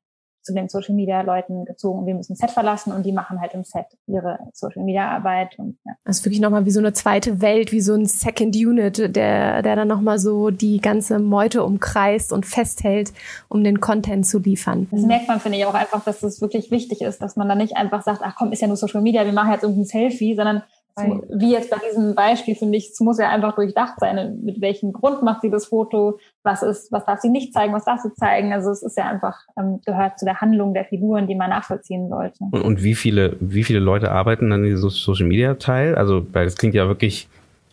zu 0.49 0.55
den 0.55 0.67
Social 0.67 0.95
Media 0.95 1.21
Leuten 1.21 1.65
gezogen. 1.65 2.07
Wir 2.07 2.15
müssen 2.15 2.35
Set 2.35 2.49
verlassen 2.49 2.91
und 2.91 3.05
die 3.05 3.11
machen 3.11 3.39
halt 3.39 3.53
im 3.53 3.63
Set 3.63 3.85
ihre 4.07 4.39
Social 4.51 4.83
Media 4.83 5.07
Arbeit. 5.07 5.57
Und, 5.59 5.77
ja. 5.85 5.93
Das 6.05 6.17
ist 6.17 6.25
wirklich 6.25 6.41
nochmal 6.41 6.65
wie 6.65 6.71
so 6.71 6.79
eine 6.79 6.91
zweite 6.91 7.39
Welt, 7.39 7.71
wie 7.71 7.81
so 7.81 7.93
ein 7.93 8.07
Second 8.07 8.55
Unit, 8.55 9.15
der, 9.15 9.61
der 9.61 9.75
dann 9.75 9.87
nochmal 9.87 10.17
so 10.17 10.49
die 10.49 10.81
ganze 10.81 11.19
Meute 11.19 11.63
umkreist 11.63 12.33
und 12.33 12.47
festhält, 12.47 13.13
um 13.47 13.63
den 13.63 13.79
Content 13.79 14.25
zu 14.25 14.39
liefern. 14.39 14.87
Das 14.89 15.01
merkt 15.01 15.27
man, 15.27 15.39
finde 15.39 15.59
ich, 15.59 15.65
auch 15.67 15.75
einfach, 15.75 16.03
dass 16.03 16.19
das 16.19 16.41
wirklich 16.41 16.71
wichtig 16.71 17.01
ist, 17.01 17.21
dass 17.21 17.35
man 17.35 17.47
da 17.47 17.53
nicht 17.53 17.77
einfach 17.77 18.01
sagt, 18.01 18.21
ach 18.23 18.35
komm, 18.35 18.51
ist 18.51 18.61
ja 18.61 18.67
nur 18.67 18.77
Social 18.77 19.01
Media, 19.01 19.25
wir 19.25 19.33
machen 19.33 19.51
jetzt 19.51 19.63
irgendein 19.63 19.85
Selfie, 19.85 20.35
sondern 20.35 20.63
wie 20.97 21.51
jetzt 21.51 21.69
bei 21.69 21.77
diesem 21.87 22.15
Beispiel 22.15 22.55
finde 22.55 22.77
ich, 22.77 22.89
es 22.89 22.99
muss 22.99 23.19
ja 23.19 23.29
einfach 23.29 23.55
durchdacht 23.55 23.99
sein, 23.99 24.39
mit 24.43 24.61
welchem 24.61 24.91
Grund 24.93 25.23
macht 25.23 25.41
sie 25.41 25.49
das 25.49 25.67
Foto, 25.67 26.19
was 26.43 26.63
ist, 26.63 26.91
was 26.91 27.05
darf 27.05 27.19
sie 27.21 27.29
nicht 27.29 27.53
zeigen, 27.53 27.73
was 27.73 27.85
darf 27.85 28.01
sie 28.01 28.13
zeigen. 28.13 28.53
Also 28.53 28.71
es 28.71 28.83
ist 28.83 28.97
ja 28.97 29.05
einfach, 29.05 29.39
ähm, 29.57 29.79
gehört 29.85 30.19
zu 30.19 30.25
der 30.25 30.41
Handlung 30.41 30.73
der 30.73 30.85
Figuren, 30.85 31.27
die 31.27 31.35
man 31.35 31.49
nachvollziehen 31.49 32.09
sollte. 32.09 32.37
Und, 32.51 32.61
und 32.61 32.83
wie 32.83 32.95
viele, 32.95 33.37
wie 33.39 33.63
viele 33.63 33.79
Leute 33.79 34.11
arbeiten 34.11 34.51
an 34.51 34.63
diesem 34.63 34.89
Social 34.89 35.27
Media 35.27 35.55
Teil? 35.55 35.95
Also, 35.95 36.25
weil 36.33 36.45
das 36.45 36.57
klingt 36.57 36.75
ja 36.75 36.87
wirklich 36.87 37.29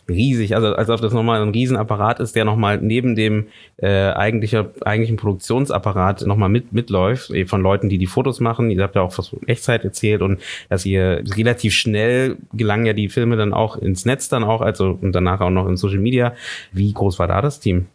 riesig, 0.09 0.55
also 0.55 0.73
als 0.73 0.89
ob 0.89 1.01
das 1.01 1.13
nochmal 1.13 1.41
ein 1.41 1.49
Riesenapparat 1.49 2.19
ist, 2.19 2.35
der 2.35 2.45
nochmal 2.45 2.77
neben 2.79 3.15
dem 3.15 3.47
äh, 3.77 4.11
eigentlicher, 4.11 4.71
eigentlichen 4.85 5.17
Produktionsapparat 5.17 6.25
nochmal 6.25 6.49
mit, 6.49 6.73
mitläuft, 6.73 7.31
von 7.47 7.61
Leuten, 7.61 7.89
die 7.89 7.97
die 7.97 8.07
Fotos 8.07 8.39
machen. 8.39 8.69
Ihr 8.69 8.81
habt 8.81 8.95
ja 8.95 9.01
auch 9.01 9.17
was 9.17 9.29
von 9.29 9.47
Echtzeit 9.47 9.83
erzählt 9.83 10.21
und 10.21 10.39
dass 10.69 10.85
ihr 10.85 11.23
relativ 11.35 11.73
schnell 11.73 12.37
gelangen 12.53 12.85
ja 12.85 12.93
die 12.93 13.09
Filme 13.09 13.35
dann 13.35 13.53
auch 13.53 13.77
ins 13.77 14.05
Netz 14.05 14.29
dann 14.29 14.43
auch, 14.43 14.61
also 14.61 14.97
und 15.01 15.13
danach 15.13 15.41
auch 15.41 15.49
noch 15.49 15.67
in 15.67 15.77
Social 15.77 15.99
Media. 15.99 16.33
Wie 16.71 16.93
groß 16.93 17.19
war 17.19 17.27
da 17.27 17.41
das 17.41 17.59
Team? 17.59 17.87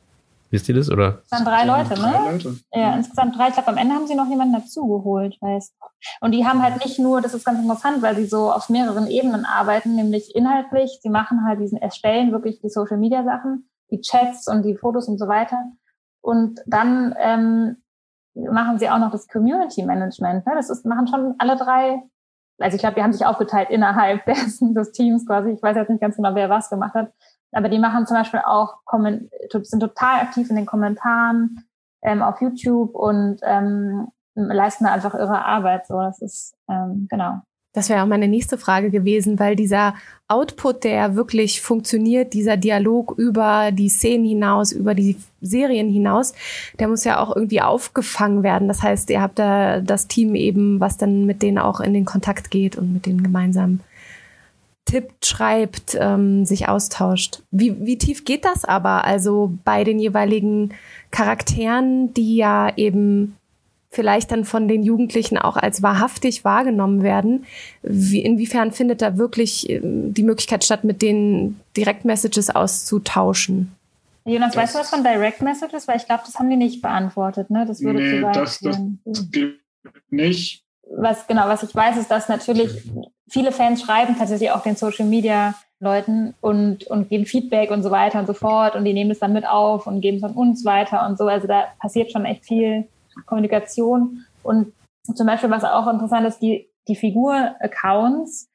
Wisst 0.53 0.69
ihr 0.69 0.75
das, 0.75 0.91
oder? 0.91 1.23
Es 1.25 1.33
waren 1.33 1.47
drei 1.47 1.65
Leute, 1.65 1.99
ne? 1.99 2.13
Drei 2.13 2.33
Leute. 2.33 2.57
Ja, 2.75 2.95
insgesamt 2.95 3.39
drei. 3.39 3.49
Ich 3.49 3.55
glaube, 3.55 3.69
am 3.69 3.79
Ende 3.79 3.95
haben 3.95 4.07
sie 4.07 4.15
noch 4.15 4.29
jemanden 4.29 4.53
dazugeholt, 4.53 5.39
weißt 5.41 5.75
Und 6.21 6.33
die 6.33 6.47
haben 6.47 6.63
halt 6.63 6.85
nicht 6.85 6.99
nur, 6.99 7.23
das 7.23 7.33
ist 7.33 7.47
ganz 7.47 7.59
interessant, 7.59 8.03
weil 8.03 8.17
sie 8.17 8.27
so 8.27 8.53
auf 8.53 8.69
mehreren 8.69 9.07
Ebenen 9.07 9.47
arbeiten, 9.47 9.95
nämlich 9.95 10.37
inhaltlich. 10.37 10.99
Sie 11.03 11.09
machen 11.09 11.47
halt 11.47 11.59
diesen, 11.59 11.79
erstellen 11.79 12.33
wirklich 12.33 12.61
die 12.61 12.69
Social 12.69 12.99
Media 12.99 13.25
Sachen, 13.25 13.71
die 13.91 14.03
Chats 14.03 14.47
und 14.47 14.63
die 14.63 14.77
Fotos 14.77 15.09
und 15.09 15.17
so 15.17 15.27
weiter. 15.27 15.57
Und 16.21 16.61
dann 16.67 17.15
ähm, 17.19 17.77
machen 18.35 18.79
sie 18.79 18.91
auch 18.91 18.99
noch 18.99 19.11
das 19.11 19.29
Community 19.29 19.83
Management. 19.83 20.45
Ne? 20.45 20.53
Das 20.55 20.69
ist, 20.69 20.85
machen 20.85 21.07
schon 21.07 21.35
alle 21.39 21.57
drei. 21.57 22.03
Also 22.59 22.75
ich 22.75 22.83
glaube, 22.83 22.97
die 22.97 23.03
haben 23.03 23.15
sich 23.15 23.25
aufgeteilt 23.25 23.71
innerhalb 23.71 24.23
dessen, 24.27 24.75
des 24.75 24.93
Teams 24.93 25.27
quasi. 25.27 25.53
Ich 25.53 25.63
weiß 25.63 25.77
jetzt 25.77 25.89
nicht 25.89 26.03
ganz 26.03 26.17
genau, 26.17 26.35
wer 26.35 26.51
was 26.51 26.69
gemacht 26.69 26.93
hat. 26.93 27.11
Aber 27.53 27.69
die 27.69 27.79
machen 27.79 28.07
zum 28.07 28.17
Beispiel 28.17 28.41
auch, 28.45 28.79
sind 29.63 29.81
total 29.81 30.21
aktiv 30.21 30.49
in 30.51 30.57
den 30.57 30.67
Kommentaren 30.67 31.65
ähm, 32.03 32.23
auf 32.23 32.41
YouTube 32.41 32.95
und 32.95 33.41
ähm, 33.43 34.09
leisten 34.35 34.85
da 34.85 34.93
einfach 34.93 35.15
ihre 35.15 35.45
Arbeit. 35.45 35.87
So, 35.87 35.99
das 36.01 36.21
ist 36.21 36.55
ähm, 36.69 37.07
genau. 37.11 37.41
Das 37.75 37.89
wäre 37.89 38.03
auch 38.03 38.07
meine 38.07 38.29
nächste 38.29 38.59
Frage 38.59 38.91
gewesen, 38.91 39.39
weil 39.39 39.57
dieser 39.57 39.95
Output, 40.29 40.85
der 40.85 41.17
wirklich 41.17 41.63
funktioniert, 41.63 42.35
dieser 42.35 42.59
Dialog 42.59 43.15
über 43.17 43.71
die 43.73 43.89
Szenen 43.89 44.27
hinaus, 44.27 44.73
über 44.73 44.95
die 44.95 45.17
Serien 45.41 45.89
hinaus, 45.89 46.35
der 46.79 46.89
muss 46.89 47.05
ja 47.05 47.19
auch 47.19 47.35
irgendwie 47.35 47.63
aufgefangen 47.63 48.43
werden. 48.43 48.69
Das 48.69 48.83
heißt, 48.83 49.09
ihr 49.09 49.23
habt 49.23 49.39
da 49.39 49.81
das 49.81 50.07
Team 50.07 50.35
eben, 50.35 50.81
was 50.81 50.99
dann 50.99 51.25
mit 51.25 51.41
denen 51.41 51.57
auch 51.57 51.81
in 51.81 51.95
den 51.95 52.05
Kontakt 52.05 52.51
geht 52.51 52.77
und 52.77 52.93
mit 52.93 53.07
denen 53.07 53.23
gemeinsam 53.23 53.81
tippt, 54.93 55.25
schreibt, 55.25 55.97
ähm, 55.99 56.45
sich 56.45 56.69
austauscht. 56.69 57.43
Wie, 57.51 57.75
wie 57.87 57.97
tief 57.97 58.27
geht 58.27 58.45
das 58.45 58.67
aber? 58.67 59.05
Also 59.05 59.55
bei 59.65 59.85
den 59.85 59.99
jeweiligen 59.99 60.75
Charakteren, 61.11 62.13
die 62.13 62.37
ja 62.37 62.71
eben 62.77 63.35
vielleicht 63.89 64.31
dann 64.33 64.45
von 64.45 64.69
den 64.69 64.83
Jugendlichen 64.83 65.39
auch 65.39 65.57
als 65.57 65.83
wahrhaftig 65.83 66.45
wahrgenommen 66.45 67.03
werden. 67.03 67.47
Wie, 67.83 68.21
inwiefern 68.21 68.73
findet 68.73 69.01
da 69.01 69.17
wirklich 69.17 69.71
ähm, 69.71 70.13
die 70.13 70.23
Möglichkeit 70.23 70.63
statt, 70.63 70.85
mit 70.85 71.01
denen 71.01 71.59
Direct-Messages 71.75 72.51
auszutauschen? 72.51 73.73
Jonas, 74.27 74.53
das 74.53 74.63
weißt 74.63 74.75
du 74.75 74.79
was 74.81 74.91
von 74.91 75.03
Direct 75.03 75.41
Messages? 75.41 75.89
Weil 75.89 75.97
ich 75.97 76.05
glaube, 76.05 76.23
das 76.27 76.35
haben 76.35 76.51
die 76.51 76.57
nicht 76.57 76.83
beantwortet. 76.83 77.49
Ne? 77.49 77.65
Das 77.67 77.81
würde 77.81 77.99
nee, 77.99 78.19
zu 78.19 78.23
weit 78.23 78.37
das, 78.37 78.61
das, 78.61 78.79
das 79.07 79.31
gibt 79.31 79.59
nicht. 80.11 80.65
Was 80.95 81.27
genau, 81.27 81.49
was 81.49 81.63
ich 81.63 81.75
weiß, 81.75 81.97
ist, 81.97 82.11
dass 82.11 82.29
natürlich 82.29 82.71
viele 83.33 83.51
Fans 83.51 83.81
schreiben 83.81 84.17
tatsächlich 84.19 84.51
auch 84.51 84.63
den 84.63 84.77
Social 84.77 85.07
Media 85.07 85.55
Leuten 85.81 86.35
und, 86.41 86.85
und 86.85 87.09
geben 87.09 87.27
Feedback 87.27 87.71
und 87.71 87.83
so 87.83 87.91
weiter 87.91 88.21
und 88.21 88.27
so 88.27 88.35
fort 88.35 88.77
und 88.77 88.85
die 88.85 88.93
nehmen 88.93 89.11
es 89.11 89.19
dann 89.19 89.33
mit 89.33 89.49
auf 89.49 89.87
und 89.87 90.01
geben 90.01 90.19
es 90.19 90.23
an 90.23 90.35
uns 90.35 90.65
weiter 90.65 91.05
und 91.07 91.19
so. 91.19 91.27
Also 91.27 91.49
da 91.49 91.65
passiert 91.81 92.13
schon 92.13 92.25
echt 92.25 92.45
viel 92.45 92.87
Kommunikation. 93.27 94.25
Und 94.45 94.73
zum 95.15 95.27
Beispiel, 95.27 95.51
was 95.51 95.65
auch 95.65 95.89
interessant 95.93 96.27
ist, 96.27 96.41
die, 96.41 96.69
die 96.87 96.95
Figur-Accounts, 96.95 98.49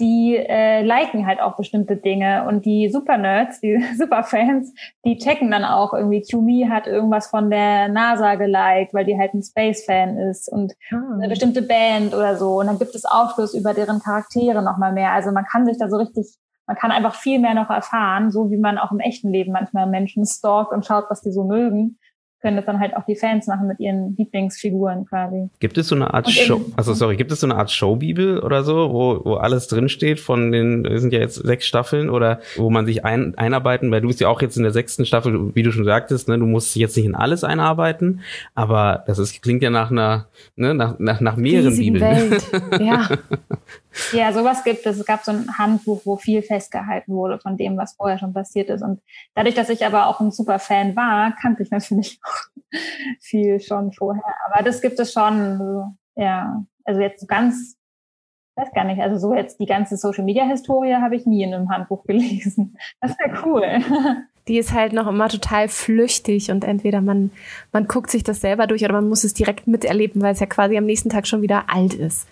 die 0.00 0.36
äh, 0.36 0.82
liken 0.82 1.26
halt 1.26 1.40
auch 1.40 1.56
bestimmte 1.56 1.96
Dinge 1.96 2.46
und 2.48 2.64
die 2.64 2.88
Super-Nerds, 2.90 3.60
die 3.60 3.82
Superfans, 3.96 4.72
die 5.04 5.18
checken 5.18 5.50
dann 5.50 5.64
auch 5.64 5.92
irgendwie, 5.92 6.22
QMe 6.22 6.68
hat 6.70 6.86
irgendwas 6.86 7.28
von 7.28 7.50
der 7.50 7.88
NASA 7.88 8.34
geliked, 8.36 8.94
weil 8.94 9.04
die 9.04 9.18
halt 9.18 9.34
ein 9.34 9.42
Space-Fan 9.42 10.18
ist 10.18 10.50
und 10.50 10.72
ah. 10.92 11.14
eine 11.14 11.28
bestimmte 11.28 11.62
Band 11.62 12.14
oder 12.14 12.36
so 12.36 12.60
und 12.60 12.66
dann 12.66 12.78
gibt 12.78 12.94
es 12.94 13.04
Aufschluss 13.04 13.54
über 13.54 13.74
deren 13.74 14.00
Charaktere 14.00 14.62
nochmal 14.62 14.92
mehr. 14.92 15.12
Also 15.12 15.30
man 15.30 15.44
kann 15.44 15.66
sich 15.66 15.78
da 15.78 15.88
so 15.88 15.96
richtig, 15.96 16.26
man 16.66 16.76
kann 16.76 16.90
einfach 16.90 17.14
viel 17.14 17.38
mehr 17.38 17.54
noch 17.54 17.70
erfahren, 17.70 18.30
so 18.30 18.50
wie 18.50 18.58
man 18.58 18.78
auch 18.78 18.92
im 18.92 19.00
echten 19.00 19.30
Leben 19.30 19.52
manchmal 19.52 19.86
Menschen 19.86 20.24
stalkt 20.24 20.72
und 20.72 20.86
schaut, 20.86 21.04
was 21.10 21.20
die 21.20 21.32
so 21.32 21.44
mögen 21.44 21.98
können 22.42 22.56
das 22.56 22.66
dann 22.66 22.80
halt 22.80 22.96
auch 22.96 23.04
die 23.06 23.16
Fans 23.16 23.46
machen 23.46 23.68
mit 23.68 23.80
ihren 23.80 24.16
Lieblingsfiguren 24.16 25.06
quasi. 25.06 25.48
Gibt 25.60 25.78
es 25.78 25.88
so 25.88 25.94
eine 25.94 26.12
Art 26.12 26.28
Show, 26.28 26.60
also 26.76 26.92
sorry, 26.92 27.16
gibt 27.16 27.32
es 27.32 27.40
so 27.40 27.46
eine 27.46 27.54
Art 27.54 27.70
Showbibel 27.70 28.40
oder 28.40 28.64
so, 28.64 28.92
wo, 28.92 29.20
wo 29.24 29.34
alles 29.34 29.68
drinsteht 29.68 30.20
von 30.20 30.52
den, 30.52 30.84
wir 30.84 30.98
sind 30.98 31.12
ja 31.12 31.20
jetzt 31.20 31.36
sechs 31.36 31.66
Staffeln 31.66 32.10
oder 32.10 32.40
wo 32.56 32.68
man 32.68 32.84
sich 32.84 33.04
ein, 33.04 33.36
einarbeiten, 33.36 33.90
weil 33.90 34.00
du 34.00 34.08
bist 34.08 34.20
ja 34.20 34.28
auch 34.28 34.42
jetzt 34.42 34.56
in 34.56 34.64
der 34.64 34.72
sechsten 34.72 35.06
Staffel, 35.06 35.54
wie 35.54 35.62
du 35.62 35.70
schon 35.70 35.84
sagtest, 35.84 36.28
ne, 36.28 36.38
du 36.38 36.46
musst 36.46 36.74
jetzt 36.74 36.96
nicht 36.96 37.06
in 37.06 37.14
alles 37.14 37.44
einarbeiten, 37.44 38.20
aber 38.54 39.04
das 39.06 39.18
ist, 39.18 39.40
klingt 39.40 39.62
ja 39.62 39.70
nach 39.70 39.90
einer, 39.90 40.26
ne, 40.56 40.74
nach, 40.74 40.98
nach, 40.98 41.20
nach 41.20 41.36
mehreren 41.36 41.76
Bibeln. 41.76 42.02
Welt. 42.02 42.42
Ja. 42.80 43.08
Ja, 44.12 44.32
sowas 44.32 44.64
gibt 44.64 44.86
es. 44.86 44.98
Es 44.98 45.06
gab 45.06 45.24
so 45.24 45.32
ein 45.32 45.58
Handbuch, 45.58 46.02
wo 46.04 46.16
viel 46.16 46.42
festgehalten 46.42 47.12
wurde 47.12 47.38
von 47.38 47.56
dem, 47.56 47.76
was 47.76 47.94
vorher 47.94 48.18
schon 48.18 48.32
passiert 48.32 48.70
ist. 48.70 48.82
Und 48.82 49.00
dadurch, 49.34 49.54
dass 49.54 49.68
ich 49.68 49.84
aber 49.84 50.06
auch 50.06 50.20
ein 50.20 50.30
super 50.30 50.58
Fan 50.58 50.96
war, 50.96 51.34
kannte 51.40 51.62
ich 51.62 51.70
natürlich 51.70 52.20
viel 53.20 53.60
schon 53.60 53.92
vorher. 53.92 54.34
Aber 54.46 54.62
das 54.62 54.80
gibt 54.80 54.98
es 54.98 55.12
schon, 55.12 55.96
ja. 56.16 56.64
Also 56.84 57.00
jetzt 57.00 57.28
ganz, 57.28 57.76
weiß 58.56 58.72
gar 58.74 58.84
nicht, 58.84 59.00
also 59.00 59.18
so 59.18 59.34
jetzt 59.34 59.60
die 59.60 59.66
ganze 59.66 59.96
Social 59.96 60.24
Media 60.24 60.44
Historie 60.44 60.94
habe 60.94 61.16
ich 61.16 61.26
nie 61.26 61.42
in 61.42 61.54
einem 61.54 61.68
Handbuch 61.68 62.04
gelesen. 62.04 62.76
Das 63.00 63.16
wäre 63.18 63.42
cool. 63.44 63.62
Die 64.48 64.58
ist 64.58 64.72
halt 64.72 64.92
noch 64.92 65.06
immer 65.06 65.28
total 65.28 65.68
flüchtig 65.68 66.50
und 66.50 66.64
entweder 66.64 67.00
man, 67.00 67.30
man 67.70 67.86
guckt 67.86 68.10
sich 68.10 68.24
das 68.24 68.40
selber 68.40 68.66
durch 68.66 68.82
oder 68.82 68.94
man 68.94 69.08
muss 69.08 69.22
es 69.22 69.34
direkt 69.34 69.68
miterleben, 69.68 70.20
weil 70.20 70.32
es 70.32 70.40
ja 70.40 70.46
quasi 70.46 70.76
am 70.76 70.84
nächsten 70.84 71.10
Tag 71.10 71.28
schon 71.28 71.42
wieder 71.42 71.70
alt 71.70 71.94
ist. 71.94 72.26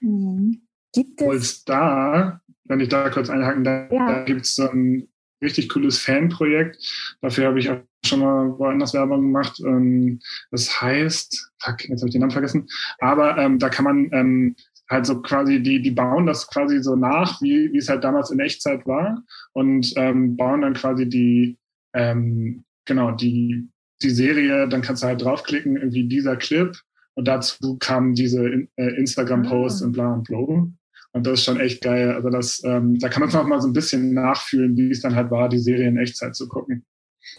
Mhm. 0.00 0.67
Gibt 0.92 1.20
es? 1.20 1.64
da, 1.64 2.40
wenn 2.64 2.80
ich 2.80 2.88
da 2.88 3.10
kurz 3.10 3.30
einhaken 3.30 3.64
darf, 3.64 3.92
ja. 3.92 4.06
da 4.06 4.24
gibt 4.24 4.42
es 4.42 4.54
so 4.56 4.68
ein 4.68 5.08
richtig 5.42 5.68
cooles 5.68 5.98
Fanprojekt. 5.98 6.76
Dafür 7.20 7.46
habe 7.46 7.58
ich 7.58 7.70
auch 7.70 7.78
schon 8.04 8.20
mal 8.20 8.58
woanders 8.58 8.94
Werbung 8.94 9.20
gemacht. 9.20 9.60
Ähm, 9.60 10.20
das 10.50 10.80
heißt, 10.80 11.52
fuck, 11.60 11.88
jetzt 11.88 12.00
habe 12.00 12.08
ich 12.08 12.12
den 12.12 12.20
Namen 12.20 12.32
vergessen, 12.32 12.68
aber 12.98 13.36
ähm, 13.38 13.58
da 13.58 13.68
kann 13.68 13.84
man 13.84 14.10
ähm, 14.12 14.56
halt 14.90 15.06
so 15.06 15.20
quasi, 15.20 15.62
die, 15.62 15.82
die 15.82 15.90
bauen 15.90 16.26
das 16.26 16.48
quasi 16.48 16.82
so 16.82 16.96
nach, 16.96 17.40
wie, 17.42 17.72
wie 17.72 17.78
es 17.78 17.88
halt 17.88 18.04
damals 18.04 18.30
in 18.30 18.40
Echtzeit 18.40 18.86
war 18.86 19.22
und 19.52 19.92
ähm, 19.96 20.36
bauen 20.36 20.62
dann 20.62 20.74
quasi 20.74 21.08
die, 21.08 21.58
ähm, 21.94 22.64
genau, 22.86 23.12
die, 23.12 23.68
die 24.02 24.10
Serie, 24.10 24.68
dann 24.68 24.82
kannst 24.82 25.02
du 25.02 25.08
halt 25.08 25.22
draufklicken, 25.22 25.76
irgendwie 25.76 26.08
dieser 26.08 26.36
Clip 26.36 26.74
und 27.18 27.26
dazu 27.26 27.76
kamen 27.80 28.14
diese 28.14 28.68
äh, 28.76 28.96
Instagram-Posts 28.96 29.82
ah. 29.82 29.86
und 29.86 29.92
bla 29.92 30.12
und 30.12 30.22
bla. 30.22 30.38
Und 30.38 31.26
das 31.26 31.40
ist 31.40 31.44
schon 31.46 31.58
echt 31.58 31.82
geil. 31.82 32.12
Also 32.12 32.30
das, 32.30 32.62
ähm, 32.64 32.96
da 33.00 33.08
kann 33.08 33.22
man 33.22 33.32
noch 33.32 33.44
mal 33.44 33.60
so 33.60 33.66
ein 33.66 33.72
bisschen 33.72 34.14
nachfühlen, 34.14 34.76
wie 34.76 34.88
es 34.92 35.02
dann 35.02 35.16
halt 35.16 35.32
war, 35.32 35.48
die 35.48 35.58
Serie 35.58 35.88
in 35.88 35.96
Echtzeit 35.96 36.36
zu 36.36 36.46
gucken. 36.46 36.84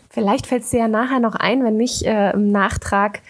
Vielleicht 0.10 0.48
fällt 0.48 0.64
es 0.64 0.72
dir 0.72 0.80
ja 0.82 0.88
nachher 0.90 1.22
noch 1.22 1.36
ein, 1.36 1.64
wenn 1.64 1.78
nicht 1.78 2.04
äh, 2.04 2.32
im 2.32 2.52
Nachtrag 2.52 3.22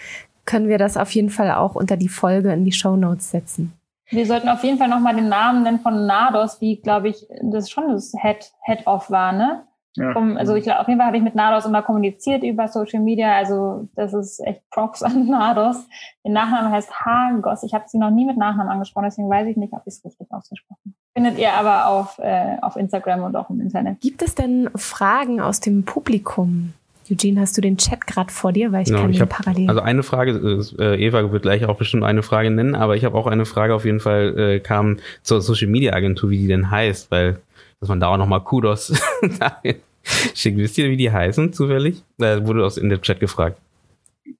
können 0.45 0.69
wir 0.69 0.79
das 0.79 0.97
auf 0.97 1.11
jeden 1.11 1.29
Fall 1.29 1.51
auch 1.51 1.75
unter 1.75 1.97
die 1.97 2.09
Folge 2.09 2.51
in 2.51 2.65
die 2.65 2.71
Show 2.71 2.95
Notes 2.95 3.29
setzen. 3.29 3.73
Wir 4.09 4.25
sollten 4.25 4.49
auf 4.49 4.63
jeden 4.63 4.79
Fall 4.79 4.89
nochmal 4.89 5.15
den 5.15 5.29
Namen 5.29 5.61
nennen 5.61 5.81
von 5.81 6.07
Nados, 6.07 6.59
wie, 6.61 6.77
glaube 6.77 7.09
ich, 7.09 7.27
das 7.43 7.69
schon 7.69 7.89
das 7.89 8.11
Head, 8.19 8.51
Head-Off 8.65 9.11
war, 9.11 9.33
ne? 9.33 9.67
Ja. 9.95 10.15
Um, 10.15 10.37
also 10.37 10.55
ich 10.55 10.71
auf 10.71 10.87
jeden 10.87 10.99
Fall 10.99 11.07
habe 11.07 11.17
ich 11.17 11.23
mit 11.23 11.35
Nados 11.35 11.65
immer 11.65 11.81
kommuniziert 11.81 12.43
über 12.43 12.67
Social 12.67 13.01
Media. 13.01 13.35
Also 13.35 13.87
das 13.95 14.13
ist 14.13 14.39
echt 14.45 14.61
Props 14.69 15.03
an 15.03 15.27
Nados. 15.27 15.77
Der 16.23 16.31
Nachname 16.31 16.71
heißt 16.71 16.91
Hagos. 16.91 17.63
Ich 17.63 17.73
habe 17.73 17.85
sie 17.87 17.97
noch 17.97 18.11
nie 18.11 18.25
mit 18.25 18.37
Nachnamen 18.37 18.71
angesprochen, 18.71 19.05
deswegen 19.05 19.29
weiß 19.29 19.47
ich 19.47 19.57
nicht, 19.57 19.73
ob 19.73 19.81
ich 19.85 19.95
es 19.95 20.05
richtig 20.05 20.27
ausgesprochen 20.31 20.79
habe. 20.85 20.95
Findet 21.13 21.39
ihr 21.39 21.53
aber 21.53 21.87
auf, 21.87 22.19
äh, 22.19 22.57
auf 22.61 22.75
Instagram 22.75 23.23
und 23.23 23.35
auch 23.35 23.49
im 23.49 23.59
Internet. 23.59 23.99
Gibt 23.99 24.21
es 24.21 24.35
denn 24.35 24.69
Fragen 24.75 25.41
aus 25.41 25.59
dem 25.59 25.83
Publikum? 25.83 26.73
Eugene, 27.11 27.41
hast 27.41 27.57
du 27.57 27.61
den 27.61 27.77
Chat 27.77 28.05
gerade 28.05 28.31
vor 28.31 28.53
dir, 28.53 28.71
weil 28.71 28.83
ich 28.83 28.89
genau, 28.89 29.01
kann 29.01 29.09
ich 29.09 29.19
hab, 29.19 29.29
parallel. 29.29 29.67
Also 29.67 29.81
eine 29.81 30.03
Frage, 30.03 30.31
äh, 30.77 31.03
Eva 31.03 31.31
wird 31.31 31.41
gleich 31.41 31.65
auch 31.65 31.77
bestimmt 31.77 32.03
eine 32.03 32.21
Frage 32.21 32.51
nennen, 32.51 32.75
aber 32.75 32.95
ich 32.95 33.03
habe 33.03 33.17
auch 33.17 33.27
eine 33.27 33.45
Frage 33.45 33.73
auf 33.73 33.85
jeden 33.85 33.99
Fall 33.99 34.37
äh, 34.37 34.59
kam 34.59 34.97
zur 35.23 35.41
Social 35.41 35.67
Media 35.67 35.93
Agentur, 35.93 36.29
wie 36.29 36.37
die 36.37 36.47
denn 36.47 36.69
heißt, 36.69 37.09
weil 37.11 37.39
dass 37.79 37.89
man 37.89 37.99
da 37.99 38.07
auch 38.07 38.17
nochmal 38.17 38.43
Kudos 38.43 38.93
schickt. 40.33 40.57
Wisst 40.57 40.77
ihr, 40.77 40.89
wie 40.89 40.97
die 40.97 41.11
heißen 41.11 41.53
zufällig? 41.53 42.03
Da 42.17 42.45
wurde 42.45 42.65
aus 42.65 42.77
in 42.77 42.89
der 42.89 43.01
Chat 43.01 43.19
gefragt. 43.19 43.59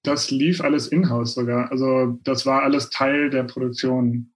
Das 0.04 0.30
lief 0.30 0.62
alles 0.62 0.88
in-house 0.88 1.34
sogar. 1.34 1.72
Also 1.72 2.20
das 2.24 2.46
war 2.46 2.64
alles 2.64 2.90
Teil 2.90 3.30
der 3.30 3.44
Produktion 3.44 4.32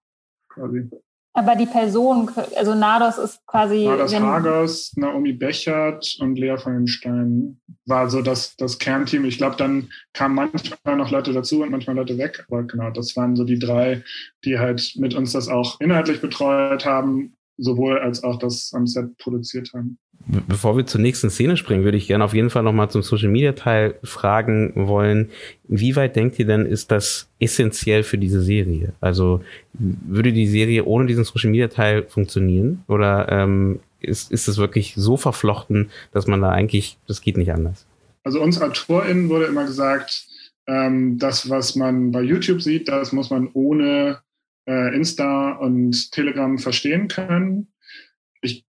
quasi. 0.49 0.89
Aber 1.35 1.55
die 1.55 1.65
Person, 1.65 2.29
also 2.55 2.75
Nados 2.75 3.17
ist 3.17 3.45
quasi. 3.47 3.85
Nados 3.85 4.13
Hagers, 4.13 4.93
Naomi 4.95 5.33
Bechert 5.33 6.17
und 6.19 6.35
Lea 6.37 6.57
von 6.57 6.73
den 6.73 6.87
Steinen 6.87 7.59
war 7.85 8.07
so 8.09 8.21
das, 8.21 8.55
das 8.55 8.77
Kernteam. 8.77 9.25
Ich 9.25 9.39
glaube, 9.39 9.55
dann 9.55 9.89
kamen 10.13 10.35
manchmal 10.35 10.95
noch 10.95 11.09
Leute 11.09 11.33
dazu 11.33 11.63
und 11.63 11.71
manchmal 11.71 11.95
Leute 11.95 12.19
weg. 12.19 12.45
Aber 12.47 12.63
genau, 12.63 12.91
das 12.91 13.15
waren 13.15 13.35
so 13.35 13.45
die 13.45 13.57
drei, 13.57 14.03
die 14.45 14.59
halt 14.59 14.93
mit 14.97 15.15
uns 15.15 15.31
das 15.31 15.49
auch 15.49 15.81
inhaltlich 15.81 16.21
betreut 16.21 16.85
haben, 16.85 17.33
sowohl 17.57 17.99
als 17.99 18.23
auch 18.23 18.37
das 18.39 18.73
am 18.73 18.87
Set 18.87 19.17
produziert 19.17 19.71
haben. 19.73 19.97
Bevor 20.25 20.77
wir 20.77 20.85
zur 20.85 21.01
nächsten 21.01 21.29
Szene 21.29 21.57
springen, 21.57 21.83
würde 21.83 21.97
ich 21.97 22.07
gerne 22.07 22.23
auf 22.23 22.33
jeden 22.33 22.49
Fall 22.49 22.63
nochmal 22.63 22.89
zum 22.89 23.01
Social 23.01 23.29
Media 23.29 23.51
Teil 23.51 23.95
fragen 24.03 24.71
wollen. 24.75 25.29
Wie 25.67 25.97
weit 25.97 26.15
denkt 26.15 26.39
ihr 26.39 26.45
denn, 26.45 26.65
ist 26.65 26.91
das 26.91 27.27
essentiell 27.39 28.03
für 28.03 28.17
diese 28.17 28.41
Serie? 28.41 28.93
Also 29.01 29.41
würde 29.73 30.31
die 30.31 30.47
Serie 30.47 30.85
ohne 30.85 31.07
diesen 31.07 31.25
Social 31.25 31.51
Media 31.51 31.67
Teil 31.67 32.03
funktionieren? 32.03 32.83
Oder 32.87 33.29
ähm, 33.29 33.81
ist, 33.99 34.31
ist 34.31 34.47
es 34.47 34.57
wirklich 34.57 34.93
so 34.95 35.17
verflochten, 35.17 35.89
dass 36.13 36.25
man 36.25 36.41
da 36.41 36.49
eigentlich, 36.49 36.97
das 37.07 37.21
geht 37.21 37.35
nicht 37.35 37.51
anders? 37.51 37.85
Also 38.23 38.41
uns 38.41 38.61
AutorInnen 38.61 39.27
wurde 39.27 39.45
immer 39.45 39.65
gesagt, 39.65 40.25
ähm, 40.67 41.17
das, 41.17 41.49
was 41.49 41.75
man 41.75 42.11
bei 42.11 42.21
YouTube 42.21 42.61
sieht, 42.61 42.87
das 42.87 43.11
muss 43.11 43.29
man 43.29 43.49
ohne 43.51 44.19
äh, 44.67 44.95
Insta 44.95 45.53
und 45.53 46.11
Telegram 46.11 46.57
verstehen 46.57 47.07
können 47.07 47.73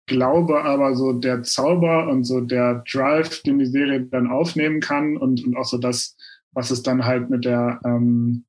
glaube 0.07 0.63
aber 0.65 0.95
so 0.95 1.13
der 1.13 1.43
Zauber 1.43 2.09
und 2.09 2.25
so 2.25 2.41
der 2.41 2.85
Drive, 2.91 3.43
den 3.43 3.59
die 3.59 3.67
Serie 3.67 4.03
dann 4.03 4.27
aufnehmen 4.27 4.81
kann 4.81 5.17
und, 5.17 5.45
und 5.45 5.57
auch 5.57 5.65
so 5.65 5.79
das, 5.79 6.17
was 6.53 6.71
es 6.71 6.83
dann 6.83 7.05
halt 7.05 7.31
mit 7.31 7.45
der 7.45 7.81
ähm, 7.85 8.45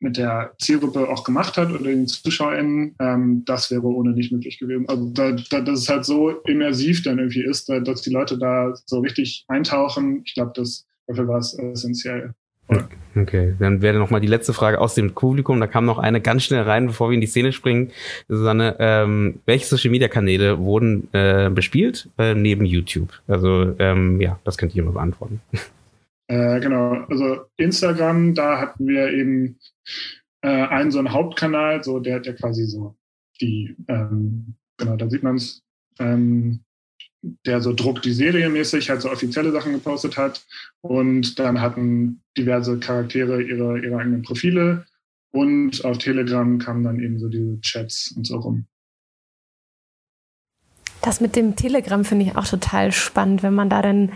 mit 0.00 0.16
der 0.16 0.54
Zielgruppe 0.60 1.08
auch 1.08 1.24
gemacht 1.24 1.56
hat 1.56 1.72
oder 1.72 1.82
den 1.82 2.06
ZuschauerInnen, 2.06 2.94
ähm, 3.00 3.42
das 3.46 3.72
wäre 3.72 3.82
ohne 3.82 4.12
nicht 4.12 4.30
möglich 4.30 4.60
gewesen. 4.60 4.88
Also 4.88 5.10
da, 5.10 5.32
da, 5.32 5.60
dass 5.60 5.80
es 5.80 5.88
halt 5.88 6.04
so 6.04 6.30
immersiv 6.46 7.02
dann 7.02 7.18
irgendwie 7.18 7.42
ist, 7.42 7.68
da, 7.68 7.80
dass 7.80 8.02
die 8.02 8.12
Leute 8.12 8.38
da 8.38 8.72
so 8.86 9.00
richtig 9.00 9.44
eintauchen, 9.48 10.22
ich 10.24 10.34
glaube, 10.34 10.52
das 10.54 10.86
dafür 11.08 11.26
war 11.26 11.38
es 11.38 11.58
essentiell. 11.58 12.32
Okay, 13.16 13.54
dann 13.58 13.82
wäre 13.82 13.98
noch 13.98 14.10
mal 14.10 14.20
die 14.20 14.28
letzte 14.28 14.52
Frage 14.52 14.80
aus 14.80 14.94
dem 14.94 15.14
Publikum. 15.14 15.58
Da 15.60 15.66
kam 15.66 15.86
noch 15.86 15.98
eine 15.98 16.20
ganz 16.20 16.44
schnell 16.44 16.62
rein, 16.62 16.86
bevor 16.86 17.10
wir 17.10 17.14
in 17.14 17.20
die 17.20 17.26
Szene 17.26 17.52
springen. 17.52 17.90
Susanne, 18.28 18.76
ähm, 18.78 19.40
welche 19.46 19.66
Social 19.66 19.90
Media 19.90 20.08
Kanäle 20.08 20.58
wurden 20.58 21.08
äh, 21.12 21.50
bespielt 21.50 22.08
äh, 22.18 22.34
neben 22.34 22.64
YouTube? 22.64 23.12
Also 23.26 23.74
ähm, 23.78 24.20
ja, 24.20 24.38
das 24.44 24.58
könnt 24.58 24.74
ihr 24.74 24.84
mal 24.84 24.92
beantworten. 24.92 25.40
Äh, 26.30 26.60
genau, 26.60 26.92
also 27.08 27.46
Instagram, 27.56 28.34
da 28.34 28.60
hatten 28.60 28.86
wir 28.86 29.08
eben 29.08 29.58
äh, 30.42 30.48
einen 30.48 30.90
so 30.90 30.98
einen 30.98 31.12
Hauptkanal, 31.12 31.82
so 31.82 32.00
der, 32.00 32.20
der 32.20 32.34
quasi 32.34 32.66
so 32.66 32.94
die, 33.40 33.74
ähm, 33.88 34.54
genau, 34.76 34.96
da 34.96 35.08
sieht 35.08 35.22
man 35.22 35.36
es, 35.36 35.62
ähm, 35.98 36.60
der 37.22 37.60
so 37.60 37.72
Druck 37.72 38.02
die 38.02 38.12
Serie 38.12 38.48
mäßig 38.48 38.90
halt 38.90 39.02
so 39.02 39.10
offizielle 39.10 39.52
Sachen 39.52 39.72
gepostet 39.72 40.16
hat. 40.16 40.44
Und 40.80 41.38
dann 41.38 41.60
hatten 41.60 42.22
diverse 42.36 42.78
Charaktere 42.78 43.42
ihre, 43.42 43.78
ihre 43.80 43.98
eigenen 43.98 44.22
Profile. 44.22 44.86
Und 45.30 45.84
auf 45.84 45.98
Telegram 45.98 46.58
kamen 46.58 46.84
dann 46.84 47.00
eben 47.00 47.18
so 47.18 47.28
diese 47.28 47.60
Chats 47.60 48.12
und 48.16 48.26
so 48.26 48.38
rum. 48.38 48.66
Das 51.02 51.20
mit 51.20 51.36
dem 51.36 51.54
Telegram 51.54 52.04
finde 52.04 52.26
ich 52.26 52.36
auch 52.36 52.46
total 52.46 52.92
spannend, 52.92 53.42
wenn 53.42 53.54
man 53.54 53.70
da 53.70 53.82
dann 53.82 54.12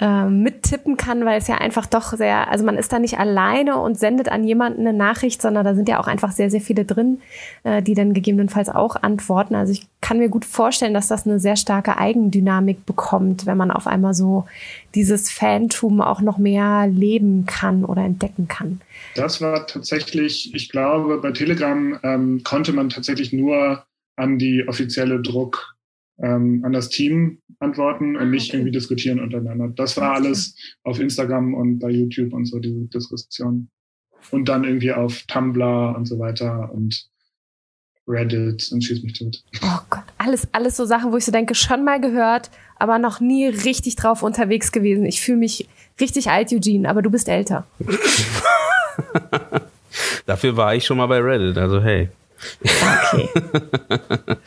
äh, 0.00 0.24
mittippen 0.24 0.96
kann, 0.96 1.24
weil 1.24 1.38
es 1.38 1.46
ja 1.46 1.56
einfach 1.56 1.86
doch 1.86 2.14
sehr, 2.14 2.50
also 2.50 2.64
man 2.64 2.76
ist 2.76 2.92
da 2.92 2.98
nicht 2.98 3.18
alleine 3.18 3.78
und 3.78 3.98
sendet 3.98 4.28
an 4.28 4.42
jemanden 4.42 4.80
eine 4.80 4.92
Nachricht, 4.92 5.40
sondern 5.40 5.64
da 5.64 5.74
sind 5.74 5.88
ja 5.88 6.00
auch 6.00 6.08
einfach 6.08 6.32
sehr, 6.32 6.50
sehr 6.50 6.60
viele 6.60 6.84
drin, 6.84 7.20
äh, 7.62 7.80
die 7.80 7.94
dann 7.94 8.12
gegebenenfalls 8.12 8.68
auch 8.68 8.96
antworten. 8.96 9.54
Also 9.54 9.72
ich 9.72 9.86
kann 10.00 10.18
mir 10.18 10.28
gut 10.28 10.44
vorstellen, 10.44 10.94
dass 10.94 11.08
das 11.08 11.26
eine 11.26 11.38
sehr 11.38 11.56
starke 11.56 11.96
Eigendynamik 11.96 12.84
bekommt, 12.86 13.46
wenn 13.46 13.56
man 13.56 13.70
auf 13.70 13.86
einmal 13.86 14.14
so 14.14 14.46
dieses 14.94 15.30
Fantum 15.30 16.00
auch 16.00 16.20
noch 16.20 16.38
mehr 16.38 16.88
leben 16.88 17.46
kann 17.46 17.84
oder 17.84 18.02
entdecken 18.02 18.48
kann. 18.48 18.80
Das 19.14 19.40
war 19.40 19.66
tatsächlich, 19.66 20.52
ich 20.54 20.70
glaube, 20.70 21.18
bei 21.18 21.30
Telegram 21.30 21.98
ähm, 22.02 22.42
konnte 22.42 22.72
man 22.72 22.88
tatsächlich 22.88 23.32
nur 23.32 23.84
an 24.16 24.38
die 24.38 24.66
offizielle 24.66 25.20
Druck 25.20 25.73
ähm, 26.22 26.62
an 26.64 26.72
das 26.72 26.88
Team 26.88 27.40
antworten 27.58 28.16
und 28.16 28.22
ah, 28.22 28.26
nicht 28.26 28.52
irgendwie 28.52 28.70
diskutieren 28.70 29.20
untereinander. 29.20 29.68
Das 29.74 29.96
war 29.96 30.14
alles 30.14 30.56
auf 30.82 31.00
Instagram 31.00 31.54
und 31.54 31.78
bei 31.78 31.90
YouTube 31.90 32.32
und 32.32 32.44
so, 32.44 32.58
diese 32.58 32.86
Diskussion. 32.86 33.68
Und 34.30 34.48
dann 34.48 34.64
irgendwie 34.64 34.92
auf 34.92 35.22
Tumblr 35.26 35.94
und 35.96 36.06
so 36.06 36.18
weiter 36.18 36.72
und 36.72 37.08
Reddit 38.06 38.70
und 38.72 38.82
schieß 38.82 39.02
mich 39.02 39.14
tot. 39.14 39.42
Oh 39.62 39.78
Gott, 39.90 40.04
alles, 40.18 40.46
alles 40.52 40.76
so 40.76 40.84
Sachen, 40.84 41.12
wo 41.12 41.16
ich 41.16 41.24
so 41.24 41.32
denke, 41.32 41.54
schon 41.54 41.84
mal 41.84 42.00
gehört, 42.00 42.50
aber 42.76 42.98
noch 42.98 43.20
nie 43.20 43.46
richtig 43.46 43.96
drauf 43.96 44.22
unterwegs 44.22 44.72
gewesen. 44.72 45.06
Ich 45.06 45.20
fühle 45.20 45.38
mich 45.38 45.68
richtig 46.00 46.30
alt, 46.30 46.52
Eugene, 46.52 46.88
aber 46.88 47.02
du 47.02 47.10
bist 47.10 47.28
älter. 47.28 47.66
Dafür 50.26 50.56
war 50.56 50.74
ich 50.74 50.84
schon 50.84 50.96
mal 50.96 51.06
bei 51.06 51.18
Reddit, 51.18 51.56
also 51.58 51.82
hey. 51.82 52.08
Okay. 52.62 53.28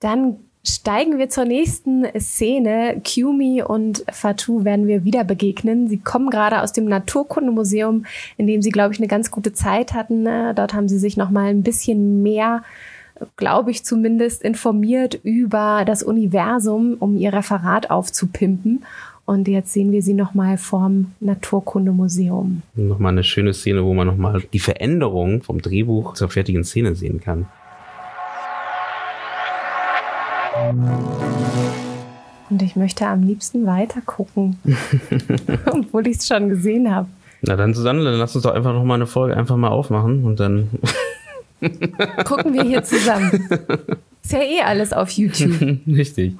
Dann 0.00 0.38
steigen 0.64 1.18
wir 1.18 1.28
zur 1.28 1.44
nächsten 1.44 2.06
Szene. 2.20 3.00
Kiumi 3.02 3.62
und 3.62 4.04
Fatou 4.10 4.64
werden 4.64 4.86
wir 4.86 5.04
wieder 5.04 5.24
begegnen. 5.24 5.88
Sie 5.88 5.98
kommen 5.98 6.30
gerade 6.30 6.62
aus 6.62 6.72
dem 6.72 6.84
Naturkundemuseum, 6.84 8.06
in 8.36 8.46
dem 8.46 8.62
sie, 8.62 8.70
glaube 8.70 8.94
ich, 8.94 9.00
eine 9.00 9.08
ganz 9.08 9.30
gute 9.30 9.52
Zeit 9.52 9.92
hatten. 9.92 10.22
Ne? 10.22 10.52
Dort 10.54 10.74
haben 10.74 10.88
sie 10.88 10.98
sich 10.98 11.16
noch 11.16 11.30
mal 11.30 11.46
ein 11.46 11.62
bisschen 11.62 12.22
mehr 12.22 12.62
glaube 13.36 13.70
ich 13.70 13.84
zumindest, 13.84 14.42
informiert 14.42 15.20
über 15.22 15.84
das 15.86 16.02
Universum, 16.02 16.96
um 16.98 17.16
ihr 17.16 17.32
Referat 17.32 17.90
aufzupimpen. 17.90 18.84
Und 19.24 19.46
jetzt 19.46 19.72
sehen 19.72 19.92
wir 19.92 20.02
sie 20.02 20.14
nochmal 20.14 20.58
vorm 20.58 21.12
Naturkundemuseum. 21.20 22.62
Nochmal 22.74 23.12
eine 23.12 23.22
schöne 23.22 23.54
Szene, 23.54 23.84
wo 23.84 23.94
man 23.94 24.08
nochmal 24.08 24.42
die 24.52 24.58
Veränderung 24.58 25.42
vom 25.42 25.62
Drehbuch 25.62 26.14
zur 26.14 26.28
fertigen 26.28 26.64
Szene 26.64 26.96
sehen 26.96 27.20
kann. 27.20 27.46
Und 32.50 32.62
ich 32.62 32.76
möchte 32.76 33.06
am 33.06 33.22
liebsten 33.22 33.66
weiter 33.66 34.00
gucken, 34.04 34.58
obwohl 35.66 36.06
ich 36.06 36.18
es 36.18 36.26
schon 36.26 36.48
gesehen 36.48 36.94
habe. 36.94 37.08
Na 37.42 37.56
dann, 37.56 37.74
Susanne, 37.74 38.04
dann 38.04 38.14
lass 38.14 38.34
uns 38.36 38.44
doch 38.44 38.54
einfach 38.54 38.72
noch 38.72 38.84
mal 38.84 38.94
eine 38.94 39.06
Folge 39.06 39.36
einfach 39.36 39.56
mal 39.56 39.68
aufmachen 39.68 40.24
und 40.24 40.38
dann 40.38 40.68
gucken 42.24 42.54
wir 42.54 42.62
hier 42.62 42.84
zusammen. 42.84 43.30
Ist 44.22 44.32
ja 44.32 44.40
eh 44.40 44.60
alles 44.62 44.92
auf 44.92 45.10
YouTube. 45.10 45.60
Richtig. 45.86 46.36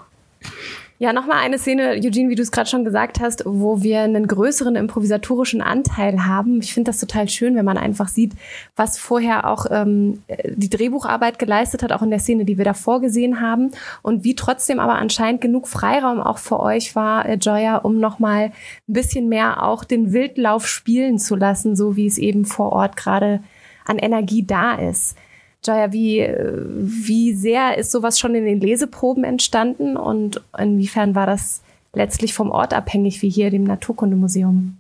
Ja, 1.02 1.12
nochmal 1.12 1.38
eine 1.38 1.58
Szene, 1.58 2.00
Eugene, 2.00 2.28
wie 2.28 2.36
du 2.36 2.42
es 2.42 2.52
gerade 2.52 2.70
schon 2.70 2.84
gesagt 2.84 3.18
hast, 3.18 3.42
wo 3.44 3.82
wir 3.82 4.02
einen 4.02 4.28
größeren 4.28 4.76
improvisatorischen 4.76 5.60
Anteil 5.60 6.26
haben. 6.26 6.60
Ich 6.60 6.72
finde 6.72 6.90
das 6.92 7.00
total 7.00 7.28
schön, 7.28 7.56
wenn 7.56 7.64
man 7.64 7.76
einfach 7.76 8.06
sieht, 8.06 8.34
was 8.76 8.98
vorher 8.98 9.50
auch 9.50 9.66
ähm, 9.68 10.22
die 10.46 10.70
Drehbucharbeit 10.70 11.40
geleistet 11.40 11.82
hat, 11.82 11.90
auch 11.90 12.02
in 12.02 12.10
der 12.10 12.20
Szene, 12.20 12.44
die 12.44 12.56
wir 12.56 12.64
davor 12.64 13.00
gesehen 13.00 13.40
haben 13.40 13.72
und 14.02 14.22
wie 14.22 14.36
trotzdem 14.36 14.78
aber 14.78 14.94
anscheinend 14.94 15.40
genug 15.40 15.66
Freiraum 15.66 16.20
auch 16.20 16.38
für 16.38 16.60
euch 16.60 16.94
war, 16.94 17.26
äh, 17.26 17.34
Joya, 17.34 17.78
um 17.78 17.98
nochmal 17.98 18.52
ein 18.52 18.52
bisschen 18.86 19.28
mehr 19.28 19.64
auch 19.64 19.82
den 19.82 20.12
Wildlauf 20.12 20.68
spielen 20.68 21.18
zu 21.18 21.34
lassen, 21.34 21.74
so 21.74 21.96
wie 21.96 22.06
es 22.06 22.16
eben 22.16 22.44
vor 22.44 22.70
Ort 22.70 22.96
gerade 22.96 23.42
an 23.84 23.98
Energie 23.98 24.46
da 24.46 24.74
ist. 24.74 25.16
Jaya, 25.64 25.92
wie, 25.92 26.20
wie 26.20 27.34
sehr 27.34 27.78
ist 27.78 27.90
sowas 27.90 28.18
schon 28.18 28.34
in 28.34 28.44
den 28.44 28.60
Leseproben 28.60 29.24
entstanden 29.24 29.96
und 29.96 30.42
inwiefern 30.58 31.14
war 31.14 31.26
das 31.26 31.62
letztlich 31.92 32.34
vom 32.34 32.50
Ort 32.50 32.74
abhängig, 32.74 33.22
wie 33.22 33.30
hier 33.30 33.50
dem 33.50 33.64
Naturkundemuseum? 33.64 34.78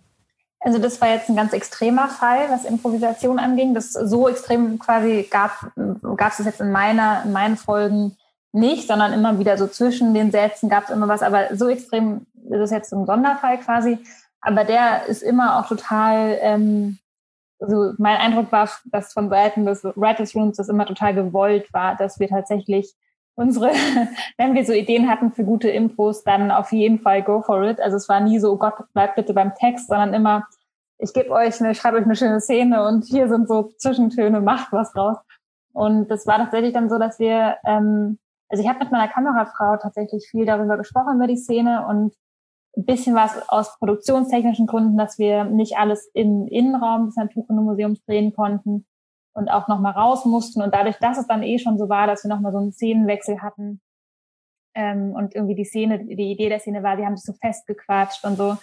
Also 0.60 0.78
das 0.78 1.00
war 1.00 1.08
jetzt 1.08 1.28
ein 1.28 1.36
ganz 1.36 1.52
extremer 1.52 2.08
Fall, 2.08 2.48
was 2.50 2.64
Improvisation 2.64 3.38
anging. 3.38 3.74
Das 3.74 3.92
so 3.92 4.28
extrem 4.28 4.78
quasi 4.78 5.26
gab 5.28 5.72
gab 6.16 6.38
es 6.38 6.44
jetzt 6.44 6.60
in 6.60 6.70
meiner 6.70 7.22
in 7.24 7.32
meinen 7.32 7.56
Folgen 7.56 8.16
nicht, 8.52 8.86
sondern 8.86 9.12
immer 9.12 9.38
wieder 9.38 9.58
so 9.58 9.66
zwischen 9.66 10.14
den 10.14 10.30
Sätzen 10.30 10.68
gab 10.68 10.84
es 10.84 10.90
immer 10.90 11.08
was. 11.08 11.22
Aber 11.22 11.56
so 11.56 11.68
extrem 11.68 12.26
ist 12.48 12.60
es 12.60 12.70
jetzt 12.70 12.92
ein 12.92 13.06
Sonderfall 13.06 13.58
quasi. 13.58 13.98
Aber 14.40 14.64
der 14.64 15.06
ist 15.06 15.22
immer 15.22 15.58
auch 15.58 15.68
total. 15.68 16.38
Ähm, 16.40 16.98
also 17.62 17.94
mein 17.98 18.16
Eindruck 18.16 18.50
war, 18.50 18.68
dass 18.86 19.12
von 19.12 19.28
Seiten 19.28 19.64
des 19.64 19.84
Writers 19.84 20.34
Rooms 20.34 20.56
das 20.56 20.68
immer 20.68 20.86
total 20.86 21.14
gewollt 21.14 21.72
war, 21.72 21.96
dass 21.96 22.18
wir 22.18 22.28
tatsächlich 22.28 22.94
unsere, 23.34 23.70
wenn 24.36 24.54
wir 24.54 24.64
so 24.64 24.72
Ideen 24.72 25.08
hatten 25.08 25.32
für 25.32 25.44
gute 25.44 25.70
Impros, 25.70 26.24
dann 26.24 26.50
auf 26.50 26.72
jeden 26.72 26.98
Fall 26.98 27.22
go 27.22 27.40
for 27.40 27.62
it. 27.62 27.80
Also 27.80 27.96
es 27.96 28.08
war 28.08 28.20
nie 28.20 28.38
so, 28.38 28.52
oh 28.52 28.58
Gott, 28.58 28.74
bleibt 28.92 29.16
bitte 29.16 29.32
beim 29.32 29.54
Text, 29.54 29.88
sondern 29.88 30.12
immer, 30.12 30.46
ich 30.98 31.12
gebe 31.12 31.30
euch 31.30 31.60
eine, 31.60 31.74
schreibe 31.74 31.98
euch 31.98 32.04
eine 32.04 32.16
schöne 32.16 32.40
Szene 32.40 32.86
und 32.86 33.04
hier 33.04 33.28
sind 33.28 33.48
so 33.48 33.72
Zwischentöne, 33.78 34.40
macht 34.40 34.72
was 34.72 34.92
draus. 34.92 35.18
Und 35.72 36.08
das 36.10 36.26
war 36.26 36.38
tatsächlich 36.38 36.74
dann 36.74 36.90
so, 36.90 36.98
dass 36.98 37.18
wir, 37.18 37.56
ähm, 37.64 38.18
also 38.48 38.62
ich 38.62 38.68
habe 38.68 38.80
mit 38.80 38.92
meiner 38.92 39.08
Kamerafrau 39.08 39.76
tatsächlich 39.78 40.28
viel 40.30 40.44
darüber 40.44 40.76
gesprochen, 40.76 41.16
über 41.16 41.26
die 41.26 41.38
Szene 41.38 41.86
und 41.86 42.14
ein 42.76 42.84
bisschen 42.84 43.14
was 43.14 43.48
aus 43.48 43.78
produktionstechnischen 43.78 44.66
Gründen, 44.66 44.96
dass 44.96 45.18
wir 45.18 45.44
nicht 45.44 45.76
alles 45.76 46.10
im 46.14 46.46
Innenraum 46.48 47.06
des 47.06 47.16
Naturkundemuseums 47.16 48.02
drehen 48.04 48.32
konnten, 48.32 48.86
und 49.34 49.48
auch 49.48 49.68
nochmal 49.68 49.92
raus 49.92 50.24
mussten. 50.24 50.62
Und 50.62 50.74
dadurch, 50.74 50.96
dass 50.98 51.18
es 51.18 51.26
dann 51.26 51.42
eh 51.42 51.58
schon 51.58 51.78
so 51.78 51.88
war, 51.88 52.06
dass 52.06 52.24
wir 52.24 52.28
nochmal 52.28 52.52
so 52.52 52.58
einen 52.58 52.72
Szenenwechsel 52.72 53.40
hatten 53.40 53.80
ähm, 54.74 55.14
und 55.14 55.34
irgendwie 55.34 55.54
die 55.54 55.64
Szene, 55.64 56.04
die 56.04 56.32
Idee 56.32 56.48
der 56.48 56.60
Szene 56.60 56.82
war, 56.82 56.96
die 56.96 57.04
haben 57.04 57.16
sich 57.16 57.24
so 57.24 57.38
festgequatscht 57.40 58.24
und 58.24 58.36
so, 58.36 58.56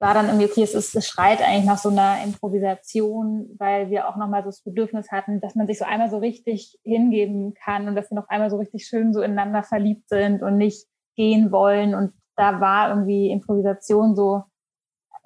war 0.00 0.14
dann 0.14 0.26
irgendwie, 0.26 0.46
okay, 0.46 0.62
es, 0.62 0.74
ist, 0.74 0.94
es 0.94 1.06
schreit 1.06 1.40
eigentlich 1.40 1.64
nach 1.64 1.78
so 1.78 1.88
einer 1.88 2.22
Improvisation, 2.22 3.48
weil 3.58 3.90
wir 3.90 4.08
auch 4.08 4.16
nochmal 4.16 4.42
so 4.42 4.48
das 4.48 4.62
Bedürfnis 4.62 5.10
hatten, 5.10 5.40
dass 5.40 5.54
man 5.54 5.66
sich 5.66 5.78
so 5.78 5.84
einmal 5.84 6.10
so 6.10 6.18
richtig 6.18 6.78
hingeben 6.82 7.54
kann 7.54 7.88
und 7.88 7.94
dass 7.94 8.10
wir 8.10 8.16
noch 8.16 8.28
einmal 8.28 8.50
so 8.50 8.58
richtig 8.58 8.86
schön 8.86 9.12
so 9.12 9.22
ineinander 9.22 9.62
verliebt 9.62 10.08
sind 10.08 10.42
und 10.42 10.58
nicht 10.58 10.86
gehen 11.16 11.52
wollen. 11.52 11.94
Und 11.94 12.12
da 12.36 12.60
war 12.60 12.90
irgendwie 12.90 13.30
Improvisation 13.30 14.16
so 14.16 14.44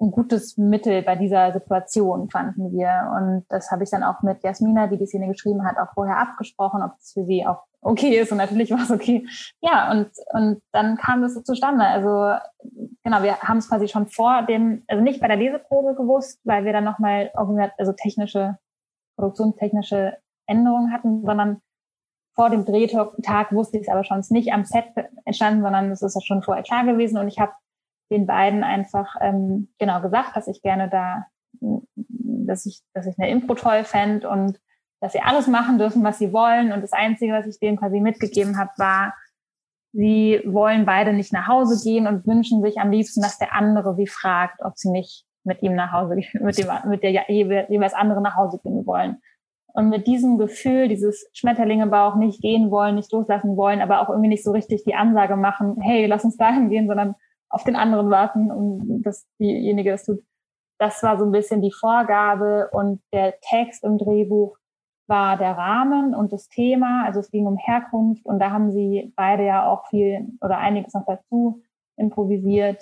ein 0.01 0.11
gutes 0.11 0.57
Mittel 0.57 1.01
bei 1.01 1.15
dieser 1.15 1.51
Situation, 1.51 2.29
fanden 2.29 2.71
wir. 2.71 3.11
Und 3.17 3.45
das 3.49 3.69
habe 3.69 3.83
ich 3.83 3.89
dann 3.89 4.03
auch 4.03 4.21
mit 4.21 4.43
Jasmina, 4.43 4.87
die 4.87 4.97
die 4.97 5.05
Szene 5.05 5.27
geschrieben 5.27 5.65
hat, 5.65 5.77
auch 5.77 5.93
vorher 5.93 6.17
abgesprochen, 6.17 6.81
ob 6.81 6.93
es 6.99 7.11
für 7.11 7.25
sie 7.25 7.45
auch 7.45 7.63
okay 7.81 8.17
ist. 8.17 8.31
Und 8.31 8.37
natürlich 8.37 8.71
war 8.71 8.81
es 8.81 8.91
okay. 8.91 9.27
Ja, 9.61 9.91
und, 9.91 10.09
und 10.31 10.61
dann 10.71 10.95
kam 10.95 11.21
das 11.21 11.33
so 11.33 11.41
zustande. 11.41 11.85
Also 11.85 12.39
genau, 13.03 13.23
wir 13.23 13.39
haben 13.41 13.57
es 13.57 13.67
quasi 13.67 13.89
schon 13.89 14.07
vor 14.07 14.43
dem, 14.43 14.83
also 14.87 15.03
nicht 15.03 15.19
bei 15.19 15.27
der 15.27 15.37
Leseprobe 15.37 15.95
gewusst, 15.95 16.39
weil 16.45 16.63
wir 16.63 16.71
dann 16.71 16.85
nochmal 16.85 17.31
also 17.77 17.91
technische, 17.91 18.57
produktionstechnische 19.17 20.17
Änderungen 20.47 20.93
hatten, 20.93 21.25
sondern 21.25 21.61
vor 22.39 22.49
dem 22.49 22.63
Drehtag 22.63 23.51
wusste 23.51 23.75
ich 23.75 23.83
es 23.83 23.89
aber 23.89 24.05
schon, 24.05 24.19
es 24.19 24.27
ist 24.27 24.31
nicht 24.31 24.53
am 24.53 24.63
Set 24.63 24.85
entstanden, 25.25 25.61
sondern 25.61 25.91
es 25.91 26.01
ist 26.01 26.15
ja 26.15 26.21
schon 26.21 26.41
vorher 26.41 26.63
klar 26.63 26.85
gewesen. 26.85 27.17
Und 27.17 27.27
ich 27.27 27.37
habe 27.37 27.51
den 28.09 28.27
beiden 28.27 28.63
einfach 28.63 29.17
ähm, 29.19 29.67
genau 29.77 29.99
gesagt, 29.99 30.37
dass 30.37 30.47
ich 30.47 30.61
gerne 30.61 30.87
da, 30.87 31.25
dass 31.97 32.65
ich, 32.65 32.79
dass 32.93 33.07
ich 33.07 33.19
eine 33.19 33.29
Impro 33.29 33.55
toll 33.55 33.83
fände 33.83 34.29
und 34.29 34.57
dass 35.01 35.11
sie 35.11 35.19
alles 35.19 35.47
machen 35.47 35.79
dürfen, 35.79 36.01
was 36.01 36.17
sie 36.17 36.31
wollen. 36.31 36.71
Und 36.71 36.81
das 36.81 36.93
Einzige, 36.93 37.33
was 37.33 37.45
ich 37.45 37.59
denen 37.59 37.77
quasi 37.77 37.99
mitgegeben 37.99 38.57
habe, 38.57 38.71
war, 38.77 39.13
sie 39.91 40.41
wollen 40.45 40.85
beide 40.85 41.11
nicht 41.11 41.33
nach 41.33 41.49
Hause 41.49 41.83
gehen 41.83 42.07
und 42.07 42.25
wünschen 42.25 42.61
sich 42.61 42.79
am 42.79 42.89
liebsten, 42.89 43.21
dass 43.21 43.37
der 43.37 43.53
andere 43.53 43.95
sie 43.95 44.07
fragt, 44.07 44.61
ob 44.63 44.77
sie 44.77 44.91
nicht 44.91 45.25
mit 45.43 45.61
ihm 45.61 45.75
nach 45.75 45.91
Hause, 45.91 46.15
mit 46.39 46.57
dem, 46.57 46.69
mit 46.87 47.03
der 47.03 47.29
jeweils 47.29 47.93
andere 47.93 48.21
nach 48.21 48.37
Hause 48.37 48.61
gehen 48.63 48.85
wollen. 48.85 49.21
Und 49.73 49.89
mit 49.89 50.07
diesem 50.07 50.37
Gefühl, 50.37 50.87
dieses 50.87 51.29
Schmetterlingebauch 51.33 52.15
nicht 52.15 52.41
gehen 52.41 52.71
wollen, 52.71 52.95
nicht 52.95 53.11
loslassen 53.11 53.55
wollen, 53.55 53.81
aber 53.81 54.01
auch 54.01 54.09
irgendwie 54.09 54.29
nicht 54.29 54.43
so 54.43 54.51
richtig 54.51 54.83
die 54.83 54.95
Ansage 54.95 55.35
machen, 55.35 55.79
hey, 55.81 56.05
lass 56.05 56.25
uns 56.25 56.37
dahin 56.37 56.69
gehen, 56.69 56.87
sondern 56.87 57.15
auf 57.49 57.63
den 57.63 57.75
anderen 57.75 58.09
warten 58.09 58.51
und 58.51 59.01
dass 59.03 59.27
diejenige 59.39 59.91
das 59.91 60.05
tut. 60.05 60.19
Das 60.79 61.03
war 61.03 61.17
so 61.17 61.25
ein 61.25 61.31
bisschen 61.31 61.61
die 61.61 61.73
Vorgabe 61.73 62.69
und 62.71 63.01
der 63.11 63.39
Text 63.41 63.83
im 63.83 63.97
Drehbuch 63.97 64.57
war 65.07 65.37
der 65.37 65.57
Rahmen 65.57 66.13
und 66.15 66.31
das 66.31 66.47
Thema. 66.47 67.03
Also 67.05 67.19
es 67.19 67.31
ging 67.31 67.47
um 67.47 67.57
Herkunft 67.57 68.25
und 68.25 68.39
da 68.39 68.51
haben 68.51 68.71
sie 68.71 69.11
beide 69.15 69.45
ja 69.45 69.67
auch 69.67 69.87
viel 69.87 70.29
oder 70.39 70.59
einiges 70.59 70.93
noch 70.93 71.05
dazu 71.05 71.63
improvisiert. 71.97 72.81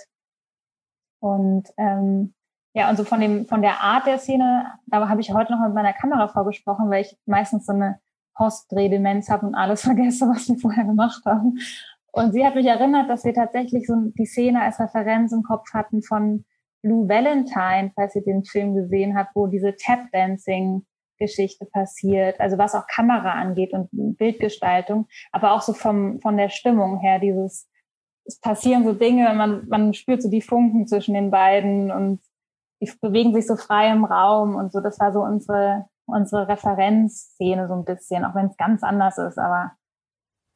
Und 1.20 1.70
ähm, 1.78 2.36
ja, 2.78 2.92
und 2.92 2.96
so 2.96 3.04
von 3.04 3.20
dem 3.20 3.48
von 3.48 3.64
der 3.64 3.82
Art 3.82 4.06
der 4.06 4.20
Szene, 4.20 4.68
da 4.86 5.10
habe 5.10 5.20
ich 5.20 5.34
heute 5.34 5.52
noch 5.52 5.66
mit 5.66 5.74
meiner 5.74 5.94
Kamera 5.94 6.28
vorgesprochen, 6.28 6.92
weil 6.92 7.02
ich 7.02 7.18
meistens 7.26 7.66
so 7.66 7.74
eine 7.74 8.00
Postdrehdemenz 8.36 9.32
habe 9.32 9.48
und 9.48 9.56
alles 9.56 9.82
vergesse, 9.90 10.28
was 10.28 10.48
wir 10.48 10.60
vorher 10.60 10.86
gemacht 10.86 11.24
haben. 11.26 11.58
Und 12.12 12.34
sie 12.34 12.46
hat 12.46 12.54
mich 12.54 12.68
erinnert, 12.68 13.10
dass 13.10 13.26
wir 13.26 13.34
tatsächlich 13.34 13.88
so 13.88 13.96
die 14.16 14.28
Szene 14.28 14.62
als 14.62 14.80
Referenz 14.80 15.32
im 15.32 15.42
Kopf 15.42 15.74
hatten 15.74 16.04
von 16.04 16.46
Blue 16.84 17.10
Valentine, 17.10 17.92
falls 17.96 18.16
ihr 18.16 18.24
den 18.24 18.44
Film 18.44 18.76
gesehen 18.76 19.18
habt, 19.18 19.36
wo 19.36 19.48
diese 19.48 19.76
Tap-Dancing-Geschichte 19.76 21.66
passiert. 21.66 22.40
Also 22.40 22.60
was 22.60 22.76
auch 22.76 22.86
Kamera 22.86 23.32
angeht 23.32 23.74
und 23.74 23.90
Bildgestaltung, 23.92 25.08
aber 25.32 25.54
auch 25.54 25.64
so 25.64 25.74
vom, 25.74 26.22
von 26.22 26.38
der 26.38 26.50
Stimmung 26.50 27.00
her, 27.00 27.18
dieses, 27.18 27.68
es 28.26 28.40
passieren 28.40 28.84
so 28.84 28.94
Dinge, 28.94 29.34
man, 29.34 29.68
man 29.68 29.96
spürt 29.96 30.22
so 30.22 30.30
die 30.30 30.42
Funken 30.42 30.86
zwischen 30.86 31.16
den 31.16 31.32
beiden 31.32 31.92
und 31.92 32.22
die 32.82 32.92
bewegen 33.02 33.34
sich 33.34 33.48
so 33.48 33.56
frei 33.56 33.92
im 33.92 34.06
Raum 34.06 34.56
und 34.56 34.72
so. 34.72 34.82
Das 34.82 35.00
war 35.00 35.12
so 35.14 35.22
unsere, 35.22 35.86
unsere 36.06 36.48
Referenzszene 36.48 37.68
so 37.68 37.74
ein 37.74 37.86
bisschen, 37.86 38.26
auch 38.26 38.36
wenn 38.36 38.48
es 38.48 38.58
ganz 38.58 38.84
anders 38.84 39.18
ist, 39.18 39.38
aber 39.38 39.72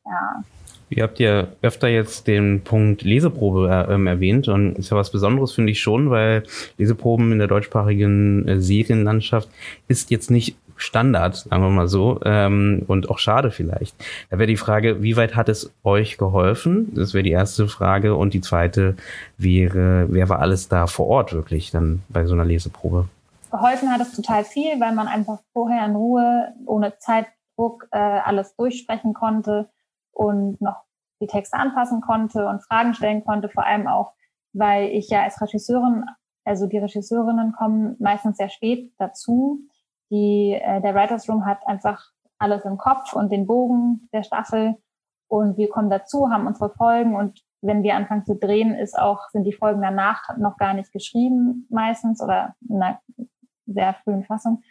ja. 0.06 0.44
Ihr 0.90 1.04
habt 1.04 1.20
ja 1.20 1.48
öfter 1.62 1.88
jetzt 1.88 2.28
den 2.28 2.64
Punkt 2.64 3.04
Leseprobe 3.04 3.70
äh, 3.70 3.94
ähm, 3.94 4.08
erwähnt 4.08 4.50
und 4.50 4.78
ist 4.78 4.90
ja 4.90 4.98
was 4.98 5.12
Besonderes, 5.12 5.54
finde 5.54 5.72
ich 5.72 5.80
schon, 5.80 6.10
weil 6.10 6.44
Leseproben 6.78 7.32
in 7.32 7.40
der 7.40 7.48
deutschsprachigen 7.48 8.46
äh, 8.48 8.60
Serienlandschaft 8.60 9.48
ist 9.88 10.12
jetzt 10.12 10.30
nicht 10.30 10.58
Standard, 10.82 11.36
sagen 11.36 11.64
wir 11.64 11.70
mal 11.70 11.88
so, 11.88 12.20
ähm, 12.26 12.84
und 12.88 13.10
auch 13.10 13.20
schade 13.20 13.52
vielleicht. 13.52 13.96
Da 14.30 14.38
wäre 14.38 14.48
die 14.48 14.58
Frage, 14.58 15.02
wie 15.02 15.18
weit 15.18 15.36
hat 15.36 15.50
es 15.50 15.74
euch 15.84 16.18
geholfen? 16.18 16.94
Das 16.96 17.14
wäre 17.14 17.24
die 17.24 17.32
erste 17.32 17.68
Frage. 17.68 18.16
Und 18.16 18.34
die 18.34 18.42
zweite 18.42 18.96
wäre, 19.38 20.08
wer 20.10 20.30
war 20.30 20.40
alles 20.40 20.68
da 20.68 20.88
vor 20.88 21.08
Ort 21.08 21.34
wirklich 21.34 21.72
dann 21.72 22.04
bei 22.10 22.26
so 22.26 22.34
einer 22.34 22.46
Leseprobe? 22.46 23.08
Geholfen 23.52 23.92
hat 23.92 24.02
es 24.02 24.16
total 24.16 24.44
viel, 24.44 24.80
weil 24.80 24.96
man 24.96 25.08
einfach 25.08 25.40
vorher 25.54 25.86
in 25.86 25.96
Ruhe, 25.96 26.54
ohne 26.66 26.98
Zeitdruck, 27.00 27.88
äh, 27.92 27.98
alles 27.98 28.56
durchsprechen 28.56 29.14
konnte 29.14 29.70
und 30.12 30.62
noch 30.62 30.84
die 31.22 31.28
Texte 31.28 31.58
anpassen 31.58 32.02
konnte 32.02 32.48
und 32.48 32.64
Fragen 32.64 32.94
stellen 32.94 33.24
konnte, 33.24 33.50
vor 33.50 33.66
allem 33.66 33.88
auch, 33.88 34.14
weil 34.54 34.90
ich 34.90 35.10
ja 35.10 35.24
als 35.24 35.42
Regisseurin, 35.42 36.06
also 36.46 36.68
die 36.68 36.80
Regisseurinnen 36.80 37.54
kommen 37.54 37.96
meistens 38.00 38.38
sehr 38.38 38.50
spät 38.50 38.92
dazu. 38.98 39.60
Die, 40.12 40.54
äh, 40.54 40.82
der 40.82 40.94
Writers 40.94 41.28
Room 41.30 41.46
hat 41.46 41.66
einfach 41.66 42.12
alles 42.38 42.66
im 42.66 42.78
Kopf 42.78 43.14
und 43.14 43.32
den 43.32 43.48
Bogen 43.48 44.10
der 44.14 44.24
Staffel. 44.24 44.76
Und 45.28 45.58
wir 45.58 45.70
kommen 45.70 45.90
dazu, 45.90 46.30
haben 46.30 46.48
unsere 46.48 46.70
Folgen. 46.72 47.16
Und 47.16 47.42
wenn 47.62 47.84
wir 47.84 47.96
anfangen 47.96 48.26
zu 48.26 48.36
drehen, 48.36 48.76
ist 48.76 48.98
auch, 48.98 49.30
sind 49.30 49.46
die 49.46 49.54
Folgen 49.54 49.82
danach 49.82 50.38
noch 50.38 50.58
gar 50.58 50.74
nicht 50.74 50.92
geschrieben 50.92 51.68
meistens 51.70 52.22
oder 52.22 52.56
in 52.68 52.82
einer 52.82 53.00
sehr 53.66 53.94
frühen 54.04 54.24
Fassung. 54.24 54.64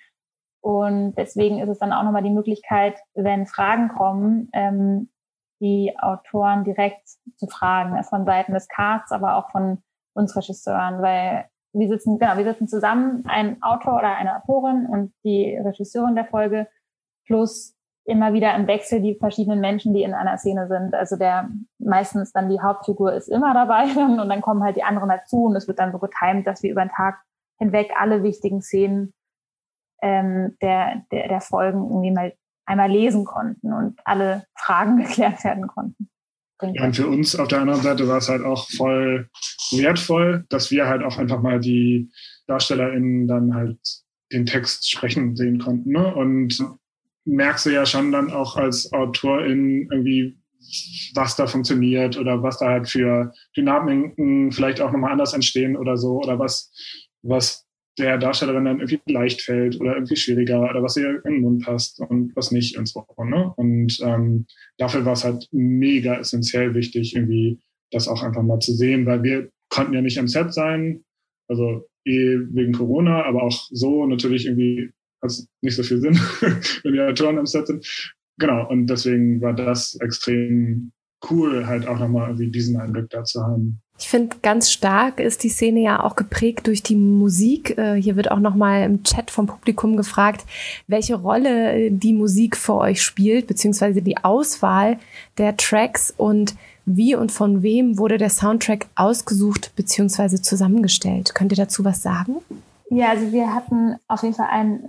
Und 0.62 1.14
deswegen 1.14 1.58
ist 1.60 1.70
es 1.70 1.78
dann 1.78 1.92
auch 1.92 2.02
nochmal 2.02 2.22
die 2.22 2.30
Möglichkeit, 2.30 2.98
wenn 3.14 3.46
Fragen 3.46 3.88
kommen, 3.88 4.50
ähm, 4.52 5.10
die 5.60 5.94
Autoren 5.98 6.64
direkt 6.64 7.08
zu 7.36 7.46
fragen, 7.46 8.02
von 8.04 8.24
Seiten 8.24 8.52
des 8.52 8.68
Casts, 8.68 9.12
aber 9.12 9.36
auch 9.36 9.50
von 9.50 9.82
uns 10.14 10.36
Regisseuren, 10.36 11.00
weil 11.02 11.49
wir 11.72 11.88
sitzen, 11.88 12.18
genau, 12.18 12.36
wir 12.36 12.44
sitzen 12.44 12.68
zusammen, 12.68 13.24
ein 13.26 13.62
Autor 13.62 13.98
oder 13.98 14.16
eine 14.16 14.36
Autorin 14.36 14.86
und 14.86 15.12
die 15.24 15.56
Regisseurin 15.56 16.14
der 16.14 16.26
Folge 16.26 16.68
plus 17.26 17.76
immer 18.04 18.32
wieder 18.32 18.54
im 18.56 18.66
Wechsel 18.66 19.00
die 19.00 19.14
verschiedenen 19.14 19.60
Menschen, 19.60 19.94
die 19.94 20.02
in 20.02 20.14
einer 20.14 20.36
Szene 20.38 20.66
sind. 20.66 20.94
Also 20.94 21.16
der 21.16 21.48
meistens 21.78 22.32
dann 22.32 22.48
die 22.48 22.60
Hauptfigur 22.60 23.12
ist 23.12 23.28
immer 23.28 23.54
dabei 23.54 23.84
und 23.96 24.28
dann 24.28 24.40
kommen 24.40 24.62
halt 24.62 24.76
die 24.76 24.82
anderen 24.82 25.08
dazu 25.08 25.44
und 25.44 25.56
es 25.56 25.68
wird 25.68 25.78
dann 25.78 25.92
so 25.92 25.98
getimt, 25.98 26.46
dass 26.46 26.62
wir 26.62 26.70
über 26.70 26.84
den 26.84 26.90
Tag 26.90 27.22
hinweg 27.58 27.92
alle 27.96 28.22
wichtigen 28.22 28.62
Szenen 28.62 29.12
ähm, 30.02 30.56
der, 30.60 31.02
der, 31.12 31.28
der 31.28 31.40
Folgen 31.40 31.84
irgendwie 31.84 32.10
mal 32.10 32.32
einmal 32.66 32.90
lesen 32.90 33.24
konnten 33.24 33.72
und 33.72 34.00
alle 34.04 34.44
Fragen 34.56 34.96
geklärt 35.02 35.44
werden 35.44 35.66
konnten. 35.66 36.08
Ja, 36.62 36.84
und 36.84 36.96
für 36.96 37.06
uns 37.06 37.36
auf 37.36 37.48
der 37.48 37.60
anderen 37.60 37.82
Seite 37.82 38.08
war 38.08 38.18
es 38.18 38.28
halt 38.28 38.44
auch 38.44 38.68
voll 38.70 39.28
wertvoll, 39.72 40.44
dass 40.48 40.70
wir 40.70 40.86
halt 40.86 41.02
auch 41.02 41.18
einfach 41.18 41.40
mal 41.40 41.60
die 41.60 42.10
DarstellerInnen 42.46 43.26
dann 43.26 43.54
halt 43.54 43.78
den 44.32 44.46
Text 44.46 44.90
sprechen 44.90 45.36
sehen 45.36 45.58
konnten. 45.58 45.92
Ne? 45.92 46.14
Und 46.14 46.58
merkst 47.24 47.66
du 47.66 47.70
ja 47.70 47.86
schon 47.86 48.12
dann 48.12 48.30
auch 48.30 48.56
als 48.56 48.92
Autorin 48.92 49.88
irgendwie, 49.90 50.38
was 51.14 51.36
da 51.36 51.46
funktioniert 51.46 52.16
oder 52.16 52.42
was 52.42 52.58
da 52.58 52.68
halt 52.68 52.88
für 52.88 53.32
Dynamiken 53.56 54.52
vielleicht 54.52 54.80
auch 54.80 54.92
nochmal 54.92 55.12
anders 55.12 55.32
entstehen 55.32 55.76
oder 55.76 55.96
so 55.96 56.18
oder 56.18 56.38
was, 56.38 56.72
was 57.22 57.66
der 58.00 58.18
Darstellerin 58.18 58.64
dann 58.64 58.80
irgendwie 58.80 59.12
leicht 59.12 59.42
fällt 59.42 59.80
oder 59.80 59.94
irgendwie 59.94 60.16
schwieriger 60.16 60.62
oder 60.62 60.82
was 60.82 60.96
ihr 60.96 61.24
in 61.24 61.34
den 61.34 61.40
Mund 61.42 61.64
passt 61.64 62.00
und 62.00 62.34
was 62.34 62.50
nicht 62.50 62.76
und 62.76 62.88
so. 62.88 63.06
Ne? 63.18 63.52
Und 63.56 63.98
ähm, 64.02 64.46
dafür 64.78 65.04
war 65.04 65.12
es 65.12 65.24
halt 65.24 65.46
mega 65.52 66.16
essentiell 66.16 66.74
wichtig, 66.74 67.14
irgendwie 67.14 67.58
das 67.92 68.08
auch 68.08 68.22
einfach 68.22 68.42
mal 68.42 68.60
zu 68.60 68.72
sehen, 68.72 69.06
weil 69.06 69.22
wir 69.22 69.50
konnten 69.68 69.94
ja 69.94 70.00
nicht 70.00 70.18
am 70.18 70.28
Set 70.28 70.52
sein, 70.52 71.04
also 71.48 71.86
eh 72.04 72.38
wegen 72.50 72.72
Corona, 72.72 73.24
aber 73.24 73.42
auch 73.42 73.68
so 73.70 74.06
natürlich 74.06 74.46
irgendwie 74.46 74.90
hat 75.22 75.30
es 75.30 75.48
nicht 75.60 75.76
so 75.76 75.82
viel 75.82 76.00
Sinn, 76.00 76.14
wenn 76.82 76.92
die 76.92 77.00
Autoren 77.00 77.38
am 77.38 77.46
Set 77.46 77.66
sind. 77.66 77.86
Genau, 78.38 78.68
und 78.68 78.86
deswegen 78.86 79.40
war 79.42 79.52
das 79.52 79.96
extrem 80.00 80.92
cool, 81.30 81.66
halt 81.66 81.86
auch 81.86 81.98
nochmal 81.98 82.28
irgendwie 82.28 82.50
diesen 82.50 82.76
Einblick 82.76 83.10
da 83.10 83.24
zu 83.24 83.42
haben. 83.42 83.82
Ich 84.00 84.08
finde, 84.08 84.38
ganz 84.40 84.70
stark 84.70 85.20
ist 85.20 85.44
die 85.44 85.50
Szene 85.50 85.80
ja 85.80 86.02
auch 86.02 86.16
geprägt 86.16 86.66
durch 86.66 86.82
die 86.82 86.96
Musik. 86.96 87.76
Äh, 87.76 88.00
hier 88.00 88.16
wird 88.16 88.30
auch 88.30 88.38
nochmal 88.38 88.82
im 88.84 89.02
Chat 89.02 89.30
vom 89.30 89.46
Publikum 89.46 89.98
gefragt, 89.98 90.46
welche 90.86 91.16
Rolle 91.16 91.90
die 91.90 92.14
Musik 92.14 92.56
für 92.56 92.76
euch 92.76 93.02
spielt, 93.02 93.46
beziehungsweise 93.46 94.00
die 94.00 94.16
Auswahl 94.16 94.98
der 95.36 95.54
Tracks 95.58 96.14
und 96.16 96.54
wie 96.86 97.14
und 97.14 97.30
von 97.30 97.62
wem 97.62 97.98
wurde 97.98 98.16
der 98.16 98.30
Soundtrack 98.30 98.86
ausgesucht 98.96 99.72
beziehungsweise 99.76 100.40
zusammengestellt. 100.40 101.34
Könnt 101.34 101.52
ihr 101.52 101.56
dazu 101.56 101.84
was 101.84 102.00
sagen? 102.00 102.36
Ja, 102.88 103.10
also 103.10 103.30
wir 103.32 103.54
hatten 103.54 103.96
auf 104.08 104.22
jeden 104.22 104.34
Fall 104.34 104.48
einen 104.50 104.82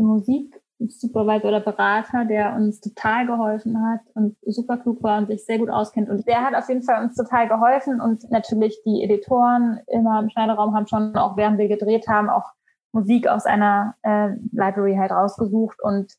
Musiksupervisor 0.82 1.50
oder 1.50 1.60
Berater, 1.60 2.26
der 2.26 2.56
uns 2.56 2.80
total 2.80 3.28
geholfen 3.28 3.78
hat 3.82 4.02
und 4.16 4.36
super 4.42 4.78
klug 4.78 5.02
war 5.04 5.20
und 5.20 5.28
sich 5.28 5.46
sehr 5.46 5.60
gut 5.60 5.70
auskennt. 5.70 6.10
Und 6.10 6.28
der 6.28 6.42
hat 6.42 6.56
auf 6.56 6.68
jeden 6.68 6.84
Fall 6.84 7.04
uns 7.04 7.16
total 7.16 7.48
geholfen 7.48 8.02
und 8.02 8.30
natürlich 8.32 8.82
die 8.86 9.04
Editoren 9.04 9.80
immer 9.88 10.20
im 10.20 10.30
Schneideraum 10.30 10.76
haben 10.76 10.88
schon, 10.88 11.16
auch 11.16 11.38
während 11.38 11.58
wir 11.58 11.68
gedreht 11.68 12.08
haben, 12.08 12.30
auch 12.30 12.52
Musik 12.92 13.28
aus 13.28 13.46
einer 13.46 13.96
äh, 14.02 14.30
Library 14.52 14.96
halt 14.98 15.12
rausgesucht 15.12 15.78
und 15.82 16.12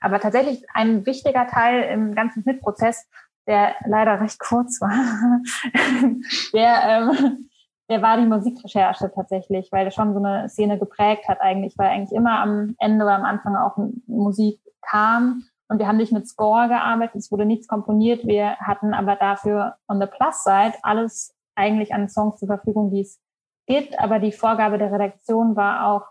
aber 0.00 0.20
tatsächlich 0.20 0.64
ein 0.74 1.06
wichtiger 1.06 1.46
Teil 1.46 1.82
im 1.84 2.14
ganzen 2.14 2.42
Schnittprozess, 2.42 3.08
der 3.46 3.74
leider 3.86 4.20
recht 4.20 4.38
kurz 4.38 4.80
war, 4.80 4.90
der 6.52 6.82
ähm, 6.84 7.48
der 7.88 8.02
war 8.02 8.16
die 8.16 8.26
Musikrecherche 8.26 9.10
tatsächlich, 9.14 9.70
weil 9.72 9.86
er 9.86 9.90
schon 9.90 10.14
so 10.14 10.22
eine 10.22 10.48
Szene 10.48 10.78
geprägt 10.78 11.28
hat 11.28 11.40
eigentlich, 11.40 11.76
weil 11.76 11.88
eigentlich 11.88 12.16
immer 12.16 12.40
am 12.40 12.74
Ende 12.78 13.04
oder 13.04 13.16
am 13.16 13.24
Anfang 13.24 13.56
auch 13.56 13.76
Musik 14.06 14.60
kam. 14.80 15.44
Und 15.68 15.78
wir 15.78 15.88
haben 15.88 15.96
nicht 15.96 16.12
mit 16.12 16.28
Score 16.28 16.68
gearbeitet, 16.68 17.16
es 17.16 17.32
wurde 17.32 17.46
nichts 17.46 17.66
komponiert. 17.66 18.26
Wir 18.26 18.56
hatten 18.58 18.94
aber 18.94 19.16
dafür 19.16 19.76
on 19.88 20.00
the 20.00 20.06
plus 20.06 20.44
side 20.44 20.74
alles 20.82 21.34
eigentlich 21.54 21.94
an 21.94 22.08
Songs 22.08 22.38
zur 22.38 22.48
Verfügung, 22.48 22.90
die 22.90 23.00
es 23.00 23.20
gibt. 23.66 23.98
Aber 23.98 24.18
die 24.18 24.32
Vorgabe 24.32 24.78
der 24.78 24.92
Redaktion 24.92 25.56
war 25.56 25.86
auch, 25.86 26.06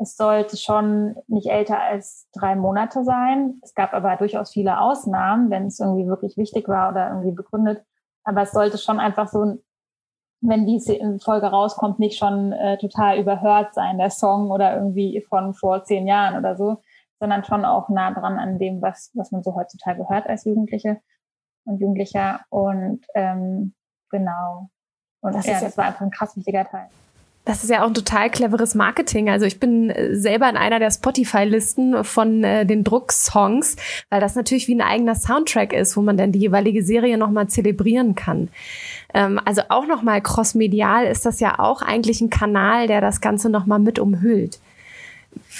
es 0.00 0.16
sollte 0.16 0.56
schon 0.56 1.16
nicht 1.26 1.48
älter 1.48 1.80
als 1.80 2.28
drei 2.32 2.54
Monate 2.54 3.02
sein. 3.02 3.60
Es 3.62 3.74
gab 3.74 3.94
aber 3.94 4.16
durchaus 4.16 4.52
viele 4.52 4.80
Ausnahmen, 4.80 5.50
wenn 5.50 5.66
es 5.66 5.80
irgendwie 5.80 6.06
wirklich 6.06 6.36
wichtig 6.36 6.68
war 6.68 6.90
oder 6.90 7.08
irgendwie 7.08 7.32
begründet. 7.32 7.84
Aber 8.22 8.42
es 8.42 8.52
sollte 8.52 8.78
schon 8.78 9.00
einfach 9.00 9.28
so 9.28 9.44
ein 9.44 9.58
wenn 10.40 10.66
die 10.66 10.80
Folge 11.22 11.46
rauskommt, 11.46 11.98
nicht 11.98 12.18
schon 12.18 12.52
äh, 12.52 12.78
total 12.78 13.18
überhört 13.18 13.74
sein, 13.74 13.98
der 13.98 14.10
Song 14.10 14.50
oder 14.50 14.76
irgendwie 14.76 15.24
von 15.28 15.54
vor 15.54 15.84
zehn 15.84 16.06
Jahren 16.06 16.36
oder 16.36 16.56
so, 16.56 16.82
sondern 17.18 17.44
schon 17.44 17.64
auch 17.64 17.88
nah 17.88 18.12
dran 18.12 18.38
an 18.38 18.58
dem, 18.58 18.80
was, 18.80 19.10
was 19.14 19.32
man 19.32 19.42
so 19.42 19.54
heutzutage 19.54 20.08
hört 20.08 20.28
als 20.28 20.44
Jugendliche 20.44 21.00
und 21.64 21.80
Jugendlicher. 21.80 22.40
Und 22.50 23.04
ähm, 23.14 23.74
genau. 24.10 24.70
Und 25.20 25.34
das, 25.34 25.46
ja, 25.46 25.54
ist, 25.54 25.62
das 25.62 25.76
war 25.76 25.86
einfach 25.86 26.02
ein 26.02 26.10
krass 26.10 26.36
wichtiger 26.36 26.64
Teil. 26.64 26.88
Das 27.48 27.64
ist 27.64 27.70
ja 27.70 27.82
auch 27.82 27.86
ein 27.86 27.94
total 27.94 28.28
cleveres 28.28 28.74
Marketing. 28.74 29.30
Also 29.30 29.46
ich 29.46 29.58
bin 29.58 29.88
äh, 29.88 30.14
selber 30.14 30.50
in 30.50 30.58
einer 30.58 30.78
der 30.78 30.90
Spotify-Listen 30.90 32.04
von 32.04 32.44
äh, 32.44 32.66
den 32.66 32.84
Drucksongs, 32.84 33.76
weil 34.10 34.20
das 34.20 34.34
natürlich 34.34 34.68
wie 34.68 34.74
ein 34.74 34.82
eigener 34.82 35.14
Soundtrack 35.14 35.72
ist, 35.72 35.96
wo 35.96 36.02
man 36.02 36.18
dann 36.18 36.30
die 36.30 36.40
jeweilige 36.40 36.84
Serie 36.84 37.16
nochmal 37.16 37.46
zelebrieren 37.48 38.14
kann. 38.14 38.50
Ähm, 39.14 39.40
also 39.46 39.62
auch 39.70 39.86
nochmal 39.86 40.20
crossmedial 40.20 41.06
ist 41.06 41.24
das 41.24 41.40
ja 41.40 41.58
auch 41.58 41.80
eigentlich 41.80 42.20
ein 42.20 42.28
Kanal, 42.28 42.86
der 42.86 43.00
das 43.00 43.22
Ganze 43.22 43.48
nochmal 43.48 43.78
mit 43.78 43.98
umhüllt. 43.98 44.60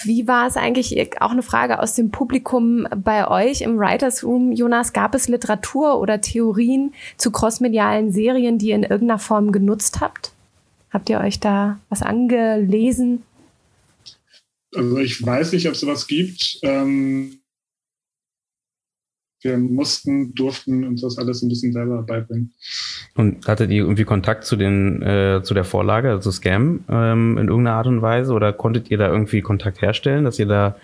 Wie 0.05 0.29
war 0.29 0.47
es 0.47 0.59
eigentlich, 0.59 1.23
auch 1.23 1.31
eine 1.31 1.43
Frage 1.43 1.81
aus 1.81 1.95
dem 1.95 2.11
Publikum 2.11 2.87
bei 3.03 3.27
euch 3.27 3.63
im 3.63 3.79
Writers 3.79 4.25
Room, 4.25 4.53
Jonas, 4.53 4.93
gab 4.93 5.15
es 5.15 5.27
Literatur 5.27 5.99
oder 6.01 6.21
Theorien 6.21 6.93
zu 7.17 7.33
crossmedialen 7.33 8.13
Serien, 8.13 8.59
die 8.59 8.69
ihr 8.69 8.75
in 8.75 8.83
irgendeiner 8.83 9.19
Form 9.19 9.53
genutzt 9.53 10.03
habt? 10.03 10.33
Habt 10.91 11.11
ihr 11.11 11.21
euch 11.21 11.41
da 11.41 11.81
was 11.89 12.03
angelesen? 12.03 13.23
Also 14.75 14.99
ich 14.99 15.25
weiß 15.25 15.53
nicht, 15.53 15.67
ob 15.67 15.75
es 15.75 15.81
sowas 15.81 16.07
gibt. 16.07 16.59
Ähm, 16.63 17.41
wir 19.43 19.57
mussten, 19.57 20.35
durften 20.35 20.85
uns 20.85 21.03
das 21.03 21.17
alles 21.17 21.43
ein 21.43 21.49
bisschen 21.49 21.73
selber 21.73 22.03
beibringen. 22.03 22.53
Und 23.15 23.47
hattet 23.47 23.71
ihr 23.71 23.83
irgendwie 23.83 24.05
Kontakt 24.05 24.45
zu 24.45 24.57
den 24.57 25.01
äh, 25.03 25.43
zu 25.45 25.55
der 25.55 25.65
Vorlage, 25.65 26.11
also 26.11 26.31
Scam, 26.33 26.85
ähm, 26.89 27.39
in 27.39 27.49
irgendeiner 27.49 27.77
Art 27.77 27.87
und 27.87 28.03
Weise? 28.03 28.33
Oder 28.33 28.53
konntet 28.53 28.91
ihr 28.91 28.99
da 28.99 29.09
irgendwie 29.09 29.41
Kontakt 29.41 29.81
herstellen, 29.81 30.25
dass 30.25 30.39
ihr 30.39 30.47
da 30.47 30.77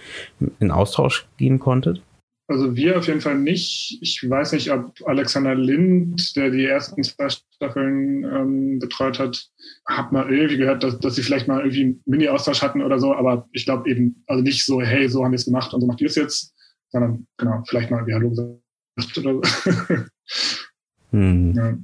in 0.61 0.71
Austausch 0.71 1.27
gehen 1.37 1.59
konntet? 1.59 2.01
Also 2.47 2.77
wir 2.77 2.99
auf 2.99 3.07
jeden 3.07 3.23
Fall 3.23 3.39
nicht. 3.39 3.99
Ich 4.03 4.21
weiß 4.29 4.53
nicht, 4.53 4.71
ob 4.71 4.95
Alexander 5.07 5.55
Lind, 5.55 6.37
der 6.37 6.51
die 6.51 6.65
ersten 6.65 7.03
zwei 7.03 7.29
Staffeln 7.31 8.25
ähm, 8.25 8.79
betreut 8.79 9.19
hat, 9.19 9.49
hat 9.87 10.13
mal 10.13 10.31
irgendwie 10.31 10.59
gehört, 10.59 10.83
dass, 10.83 10.99
dass 11.01 11.15
sie 11.15 11.23
vielleicht 11.23 11.49
mal 11.49 11.61
irgendwie 11.61 11.85
einen 11.85 12.03
Mini-Austausch 12.05 12.61
hatten 12.61 12.83
oder 12.83 12.99
so. 12.99 13.15
Aber 13.15 13.49
ich 13.53 13.65
glaube 13.65 13.89
eben, 13.89 14.23
also 14.27 14.43
nicht 14.43 14.67
so, 14.67 14.83
hey, 14.83 15.09
so 15.09 15.25
haben 15.25 15.33
wir 15.33 15.37
es 15.37 15.47
gemacht 15.47 15.73
und 15.73 15.81
so 15.81 15.87
macht 15.87 16.03
ihr 16.03 16.09
es 16.09 16.17
jetzt, 16.17 16.55
sondern 16.91 17.27
genau, 17.39 17.63
vielleicht 17.67 17.91
mal 17.91 18.07
wie 18.07 18.13
Hallo 18.13 18.29
gesagt 18.29 19.19
oder 19.19 19.41
so. 19.43 20.05
hm. 21.13 21.55
ja. 21.55 21.79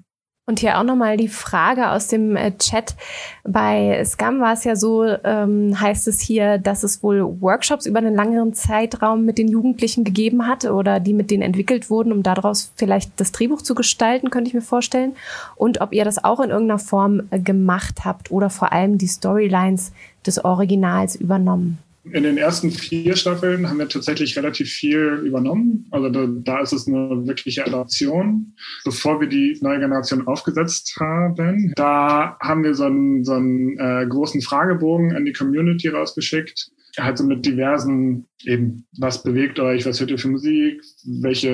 Und 0.51 0.59
hier 0.59 0.81
auch 0.81 0.83
nochmal 0.83 1.17
die 1.17 1.29
Frage 1.29 1.93
aus 1.93 2.09
dem 2.09 2.35
äh, 2.35 2.51
Chat. 2.59 2.97
Bei 3.45 4.03
Scam 4.05 4.41
war 4.41 4.55
es 4.55 4.65
ja 4.65 4.75
so, 4.75 5.05
ähm, 5.05 5.81
heißt 5.81 6.09
es 6.09 6.21
hier, 6.21 6.59
dass 6.59 6.83
es 6.83 7.05
wohl 7.05 7.41
Workshops 7.41 7.87
über 7.87 8.01
einen 8.01 8.17
längeren 8.17 8.53
Zeitraum 8.53 9.25
mit 9.25 9.39
den 9.39 9.47
Jugendlichen 9.47 10.03
gegeben 10.03 10.49
hat 10.49 10.65
oder 10.65 10.99
die 10.99 11.15
mit 11.15 11.31
denen 11.31 11.45
entwickelt 11.45 11.89
wurden, 11.89 12.11
um 12.11 12.25
daraus 12.25 12.73
vielleicht 12.75 13.13
das 13.21 13.31
Drehbuch 13.31 13.63
zu 13.63 13.77
gestalten, 13.77 14.31
könnte 14.31 14.49
ich 14.49 14.55
mir 14.55 14.61
vorstellen. 14.61 15.15
Und 15.55 15.81
ob 15.81 15.93
ihr 15.93 16.05
das 16.05 16.25
auch 16.25 16.41
in 16.41 16.51
irgendeiner 16.51 16.81
Form 16.81 17.29
äh, 17.31 17.39
gemacht 17.39 18.05
habt 18.05 18.33
oder 18.33 18.51
vor 18.51 18.73
allem 18.73 18.99
die 18.99 19.07
Storylines 19.07 19.93
des 20.27 20.45
Originals 20.45 21.15
übernommen 21.15 21.79
in 22.05 22.23
den 22.23 22.39
ersten 22.39 22.71
vier 22.71 23.15
Staffeln 23.15 23.69
haben 23.69 23.79
wir 23.79 23.89
tatsächlich 23.89 24.37
relativ 24.37 24.71
viel 24.71 25.23
übernommen. 25.25 25.87
Also 25.91 26.09
da, 26.09 26.27
da 26.29 26.61
ist 26.61 26.73
es 26.73 26.89
eine 26.89 27.27
wirkliche 27.27 27.67
Adaption. 27.67 28.55
Bevor 28.85 29.21
wir 29.21 29.29
die 29.29 29.59
neue 29.61 29.81
Generation 29.81 30.27
aufgesetzt 30.27 30.97
haben, 30.99 31.73
da 31.77 32.39
haben 32.41 32.65
wir 32.65 32.75
so 32.75 32.85
einen, 32.85 33.25
so 33.25 33.35
einen 33.35 33.79
äh, 33.79 34.07
großen 34.09 34.41
Fragebogen 34.41 35.15
an 35.15 35.25
die 35.25 35.33
Community 35.33 35.89
rausgeschickt. 35.89 36.71
Halt 36.99 37.19
so 37.19 37.25
mit 37.25 37.47
diversen, 37.47 38.27
eben, 38.45 38.87
was 38.99 39.23
bewegt 39.23 39.61
euch, 39.61 39.87
was 39.87 40.01
hört 40.01 40.11
ihr 40.11 40.19
für 40.19 40.29
Musik, 40.29 40.83
welche 41.05 41.49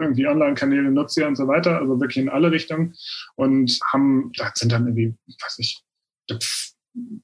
irgendwie 0.00 0.26
Online-Kanäle 0.26 0.90
nutzt 0.90 1.18
ihr 1.18 1.26
und 1.26 1.36
so 1.36 1.46
weiter. 1.46 1.78
Also 1.78 2.00
wirklich 2.00 2.18
in 2.18 2.30
alle 2.30 2.50
Richtungen. 2.52 2.94
Und 3.34 3.78
haben, 3.92 4.30
da 4.36 4.50
sind 4.54 4.72
dann 4.72 4.86
irgendwie, 4.86 5.14
weiß 5.26 5.58
ich, 5.58 5.82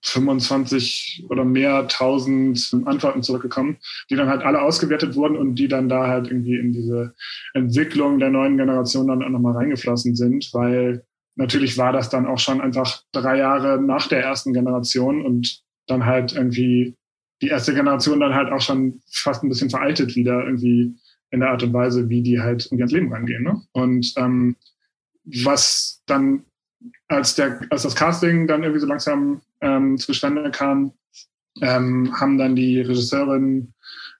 25 0.02 1.26
oder 1.28 1.44
mehr 1.44 1.88
tausend 1.88 2.76
Antworten 2.84 3.22
zurückgekommen, 3.22 3.78
die 4.10 4.16
dann 4.16 4.28
halt 4.28 4.42
alle 4.42 4.62
ausgewertet 4.62 5.16
wurden 5.16 5.36
und 5.36 5.56
die 5.56 5.68
dann 5.68 5.88
da 5.88 6.08
halt 6.08 6.28
irgendwie 6.28 6.56
in 6.56 6.72
diese 6.72 7.14
Entwicklung 7.54 8.18
der 8.18 8.30
neuen 8.30 8.56
Generation 8.56 9.08
dann 9.08 9.22
auch 9.22 9.28
nochmal 9.28 9.54
reingeflossen 9.54 10.14
sind, 10.14 10.50
weil 10.52 11.04
natürlich 11.36 11.78
war 11.78 11.92
das 11.92 12.10
dann 12.10 12.26
auch 12.26 12.38
schon 12.38 12.60
einfach 12.60 13.02
drei 13.12 13.38
Jahre 13.38 13.82
nach 13.82 14.08
der 14.08 14.22
ersten 14.22 14.52
Generation 14.52 15.24
und 15.24 15.62
dann 15.86 16.06
halt 16.06 16.32
irgendwie 16.32 16.96
die 17.42 17.48
erste 17.48 17.74
Generation 17.74 18.20
dann 18.20 18.34
halt 18.34 18.52
auch 18.52 18.60
schon 18.60 19.00
fast 19.10 19.42
ein 19.42 19.48
bisschen 19.48 19.70
veraltet 19.70 20.16
wieder 20.16 20.44
irgendwie 20.44 20.94
in 21.30 21.40
der 21.40 21.50
Art 21.50 21.62
und 21.62 21.72
Weise, 21.72 22.08
wie 22.08 22.22
die 22.22 22.40
halt 22.40 22.66
irgendwie 22.66 22.82
ans 22.82 22.92
Leben 22.92 23.12
rangehen. 23.12 23.42
Ne? 23.42 23.60
Und 23.72 24.14
ähm, 24.16 24.56
was 25.24 26.02
dann 26.06 26.44
als 27.08 27.34
der 27.34 27.60
als 27.70 27.82
das 27.82 27.94
Casting 27.94 28.46
dann 28.46 28.62
irgendwie 28.62 28.80
so 28.80 28.86
langsam 28.86 29.40
ähm, 29.60 29.98
zustande 29.98 30.50
kam, 30.50 30.92
ähm, 31.60 32.14
haben 32.18 32.38
dann 32.38 32.56
die 32.56 32.80
Regisseurin 32.80 33.74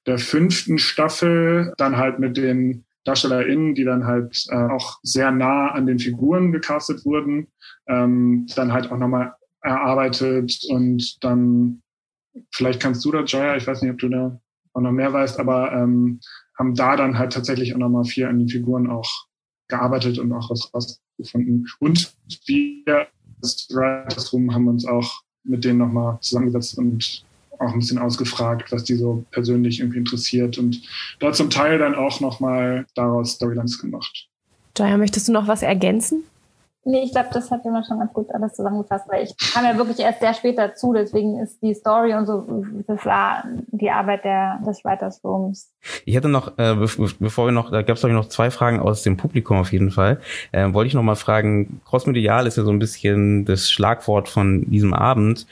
der 0.07 0.19
fünften 0.19 0.79
Staffel 0.79 1.73
dann 1.79 1.97
halt 1.97 2.19
mit 2.19 2.37
den 2.37 2.85
DarstellerInnen, 3.05 3.75
die 3.75 3.85
dann 3.85 4.07
halt 4.07 4.47
äh, 4.51 4.57
auch 4.57 4.99
sehr 5.03 5.31
nah 5.31 5.69
an 5.69 5.87
den 5.87 5.99
Figuren 5.99 6.53
gecastet 6.53 7.05
wurden, 7.05 7.49
ähm, 7.87 8.47
dann 8.55 8.73
halt 8.73 8.91
auch 8.91 8.97
nochmal 8.97 9.35
erarbeitet 9.61 10.61
und 10.69 11.23
dann, 11.25 11.83
vielleicht 12.53 12.81
kannst 12.81 13.05
du 13.05 13.13
da, 13.13 13.23
Joya, 13.23 13.57
ich 13.57 13.67
weiß 13.67 13.83
nicht, 13.83 13.93
ob 13.93 13.99
du 13.99 14.09
da 14.09 14.41
auch 14.73 14.81
noch 14.81 14.93
mehr 14.93 15.13
weißt, 15.13 15.39
aber 15.39 15.73
ähm, 15.73 16.21
haben 16.59 16.75
da 16.75 16.97
dann 16.97 17.19
halt 17.19 17.33
tatsächlich 17.33 17.75
auch 17.75 17.79
nochmal 17.79 18.05
viel 18.05 18.27
an 18.27 18.39
den 18.39 18.49
Figuren 18.49 18.91
auch 18.91 19.27
gearbeitet 19.69 20.19
und 20.19 20.33
auch 20.33 20.51
was 20.51 21.01
rausgefunden. 21.19 21.69
Und 21.81 22.13
wir 22.47 23.07
als 23.43 23.69
Writers 23.71 24.33
Room 24.33 24.53
haben 24.55 24.69
uns 24.69 24.87
auch 24.87 25.23
mit 25.45 25.65
denen 25.65 25.79
nochmal 25.79 26.19
zusammengesetzt 26.21 26.79
und 26.79 27.25
auch 27.59 27.73
ein 27.73 27.79
bisschen 27.79 27.99
ausgefragt, 27.99 28.73
was 28.73 28.85
die 28.85 28.97
so 28.97 29.25
persönlich 29.31 29.81
irgendwie 29.81 29.99
interessiert 29.99 30.59
und 30.59 30.83
dort 31.21 31.37
zum 31.37 31.51
Teil 31.51 31.79
dann 31.79 31.95
auch 31.95 32.21
nochmal 32.21 32.87
daraus 32.95 33.33
Storylines 33.35 33.79
gemacht. 33.79 34.29
Jaya, 34.77 34.97
möchtest 34.97 35.29
du 35.29 35.33
noch 35.33 35.47
was 35.47 35.63
ergänzen? 35.63 36.25
Nee, 36.85 37.03
ich 37.05 37.13
glaube, 37.13 37.29
das 37.33 37.51
hat 37.51 37.65
immer 37.65 37.83
schon 37.85 37.99
ganz 37.99 38.13
gut 38.13 38.31
alles 38.33 38.53
zusammengefasst, 38.55 39.07
weil 39.09 39.25
ich 39.25 39.37
kam 39.37 39.65
ja 39.65 39.77
wirklich 39.77 39.99
erst 40.01 40.21
sehr 40.21 40.35
spät 40.35 40.59
dazu, 40.59 40.93
deswegen 40.93 41.39
ist 41.41 41.63
die 41.63 41.75
Story 41.75 42.15
und 42.15 42.27
so, 42.27 42.65
das 42.87 43.05
war 43.07 43.45
die 43.69 43.91
Arbeit 43.91 44.25
der, 44.25 44.61
des 44.67 44.85
Writers 44.85 45.21
Rooms. 45.25 45.73
Ich 46.05 46.15
hätte 46.15 46.29
noch, 46.29 46.59
äh, 46.59 46.75
bevor 47.19 47.47
wir 47.47 47.53
noch, 47.53 47.71
da 47.71 47.83
gab 47.83 47.97
es 47.97 48.03
noch 48.03 48.29
zwei 48.29 48.51
Fragen 48.51 48.81
aus 48.81 49.03
dem 49.03 49.17
Publikum 49.17 49.59
auf 49.59 49.73
jeden 49.73 49.91
Fall, 49.91 50.21
äh, 50.53 50.73
wollte 50.73 50.89
ich 50.89 50.95
noch 50.95 51.03
mal 51.03 51.17
fragen, 51.17 51.81
Crossmedial 51.87 52.47
ist 52.47 52.57
ja 52.57 52.65
so 52.65 52.71
ein 52.71 52.79
bisschen 52.79 53.45
das 53.45 53.71
Schlagwort 53.71 54.29
von 54.29 54.69
diesem 54.71 54.93
Abend. 54.93 55.47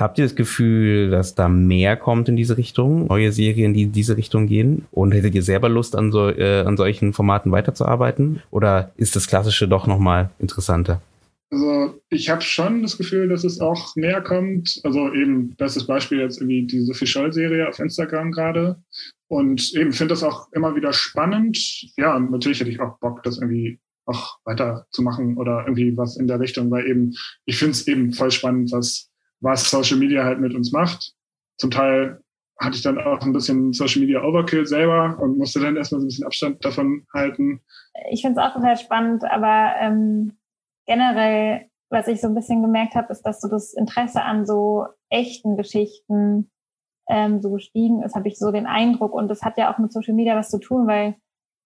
Habt 0.00 0.18
ihr 0.18 0.24
das 0.24 0.34
Gefühl, 0.34 1.10
dass 1.10 1.34
da 1.34 1.50
mehr 1.50 1.94
kommt 1.94 2.30
in 2.30 2.36
diese 2.36 2.56
Richtung, 2.56 3.08
neue 3.08 3.32
Serien, 3.32 3.74
die 3.74 3.82
in 3.82 3.92
diese 3.92 4.16
Richtung 4.16 4.46
gehen? 4.46 4.86
Und 4.92 5.12
hättet 5.12 5.34
ihr 5.34 5.42
selber 5.42 5.68
Lust, 5.68 5.94
an, 5.94 6.10
so, 6.10 6.30
äh, 6.30 6.62
an 6.62 6.78
solchen 6.78 7.12
Formaten 7.12 7.52
weiterzuarbeiten? 7.52 8.40
Oder 8.50 8.92
ist 8.96 9.14
das 9.14 9.26
Klassische 9.26 9.68
doch 9.68 9.86
nochmal 9.86 10.30
interessanter? 10.38 11.02
Also 11.50 12.00
ich 12.08 12.30
habe 12.30 12.40
schon 12.40 12.80
das 12.80 12.96
Gefühl, 12.96 13.28
dass 13.28 13.44
es 13.44 13.60
auch 13.60 13.94
mehr 13.94 14.22
kommt. 14.22 14.80
Also 14.84 15.12
eben, 15.12 15.54
bestes 15.56 15.86
Beispiel 15.86 16.20
jetzt 16.20 16.40
irgendwie 16.40 16.66
diese 16.66 16.94
Fischol-Serie 16.94 17.68
auf 17.68 17.78
Instagram 17.78 18.32
gerade. 18.32 18.82
Und 19.28 19.74
eben 19.74 19.92
finde 19.92 20.14
das 20.14 20.22
auch 20.22 20.50
immer 20.52 20.74
wieder 20.74 20.94
spannend. 20.94 21.58
Ja, 21.98 22.16
und 22.16 22.30
natürlich 22.30 22.60
hätte 22.60 22.70
ich 22.70 22.80
auch 22.80 22.98
Bock, 23.00 23.22
das 23.22 23.36
irgendwie 23.36 23.78
auch 24.06 24.38
weiterzumachen 24.44 25.36
oder 25.36 25.64
irgendwie 25.66 25.94
was 25.94 26.16
in 26.16 26.26
der 26.26 26.40
Richtung, 26.40 26.70
weil 26.70 26.86
eben, 26.86 27.14
ich 27.44 27.58
finde 27.58 27.72
es 27.72 27.86
eben 27.86 28.12
voll 28.12 28.30
spannend, 28.30 28.72
was 28.72 29.09
was 29.40 29.70
Social 29.70 29.98
Media 29.98 30.24
halt 30.24 30.40
mit 30.40 30.54
uns 30.54 30.72
macht. 30.72 31.12
Zum 31.58 31.70
Teil 31.70 32.20
hatte 32.60 32.76
ich 32.76 32.82
dann 32.82 32.98
auch 32.98 33.22
ein 33.22 33.32
bisschen 33.32 33.72
Social 33.72 34.00
Media 34.00 34.22
Overkill 34.22 34.66
selber 34.66 35.18
und 35.18 35.38
musste 35.38 35.60
dann 35.60 35.76
erstmal 35.76 36.00
so 36.00 36.04
ein 36.04 36.08
bisschen 36.08 36.26
Abstand 36.26 36.64
davon 36.64 37.06
halten. 37.14 37.60
Ich 38.10 38.20
finde 38.20 38.40
es 38.40 38.46
auch 38.46 38.54
total 38.54 38.76
spannend, 38.76 39.24
aber 39.24 39.74
ähm, 39.80 40.36
generell, 40.86 41.68
was 41.88 42.06
ich 42.06 42.20
so 42.20 42.28
ein 42.28 42.34
bisschen 42.34 42.62
gemerkt 42.62 42.94
habe, 42.94 43.10
ist, 43.12 43.22
dass 43.22 43.40
so 43.40 43.48
das 43.48 43.72
Interesse 43.72 44.22
an 44.22 44.44
so 44.44 44.86
echten 45.08 45.56
Geschichten 45.56 46.50
ähm, 47.08 47.40
so 47.40 47.50
gestiegen 47.50 48.02
ist, 48.02 48.14
habe 48.14 48.28
ich 48.28 48.38
so 48.38 48.52
den 48.52 48.66
Eindruck. 48.66 49.14
Und 49.14 49.28
das 49.28 49.42
hat 49.42 49.56
ja 49.56 49.72
auch 49.72 49.78
mit 49.78 49.92
Social 49.92 50.14
Media 50.14 50.36
was 50.36 50.50
zu 50.50 50.58
tun, 50.58 50.86
weil 50.86 51.16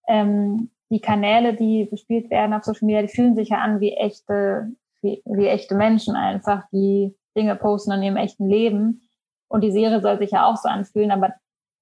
ähm, 0.07 0.71
die 0.89 1.01
Kanäle, 1.01 1.53
die 1.53 1.85
bespielt 1.85 2.29
werden 2.29 2.53
auf 2.53 2.63
Social 2.63 2.85
Media, 2.85 3.01
die 3.01 3.13
fühlen 3.13 3.35
sich 3.35 3.49
ja 3.49 3.57
an 3.57 3.79
wie 3.81 3.91
echte, 3.91 4.71
wie, 5.01 5.21
wie 5.25 5.47
echte 5.47 5.75
Menschen 5.75 6.15
einfach, 6.15 6.63
die 6.71 7.15
Dinge 7.35 7.55
posten 7.55 7.91
in 7.91 8.03
ihrem 8.03 8.17
echten 8.17 8.47
Leben. 8.47 9.09
Und 9.47 9.61
die 9.61 9.71
Serie 9.71 10.01
soll 10.01 10.17
sich 10.17 10.31
ja 10.31 10.45
auch 10.45 10.57
so 10.57 10.67
anfühlen, 10.67 11.11
aber 11.11 11.33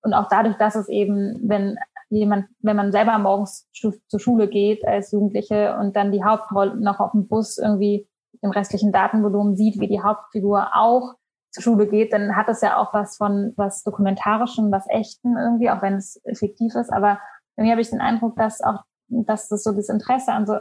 und 0.03 0.13
auch 0.13 0.27
dadurch, 0.27 0.57
dass 0.57 0.75
es 0.75 0.89
eben, 0.89 1.39
wenn 1.43 1.77
jemand, 2.09 2.47
wenn 2.59 2.75
man 2.75 2.91
selber 2.91 3.17
morgens 3.17 3.69
zur 3.71 4.19
Schule 4.19 4.47
geht 4.47 4.85
als 4.85 5.11
Jugendliche 5.11 5.77
und 5.77 5.95
dann 5.95 6.11
die 6.11 6.23
Hauptrolle 6.23 6.75
noch 6.75 6.99
auf 6.99 7.11
dem 7.11 7.27
Bus 7.27 7.57
irgendwie 7.57 8.07
im 8.41 8.51
restlichen 8.51 8.91
Datenvolumen 8.91 9.55
sieht, 9.55 9.79
wie 9.79 9.87
die 9.87 10.01
Hauptfigur 10.01 10.75
auch 10.75 11.15
zur 11.51 11.63
Schule 11.63 11.87
geht, 11.87 12.13
dann 12.13 12.35
hat 12.35 12.49
es 12.49 12.61
ja 12.61 12.77
auch 12.77 12.93
was 12.93 13.17
von 13.17 13.53
was 13.55 13.83
dokumentarischem, 13.83 14.71
was 14.71 14.89
echten 14.89 15.37
irgendwie, 15.37 15.69
auch 15.69 15.81
wenn 15.81 15.93
es 15.93 16.21
fiktiv 16.33 16.75
ist. 16.75 16.91
Aber 16.91 17.19
irgendwie 17.55 17.71
habe 17.71 17.81
ich 17.81 17.89
den 17.89 18.01
Eindruck, 18.01 18.35
dass 18.35 18.61
auch, 18.61 18.83
dass 19.07 19.47
das 19.47 19.63
so 19.63 19.71
das 19.71 19.89
Interesse 19.89 20.33
an 20.33 20.45
so 20.45 20.57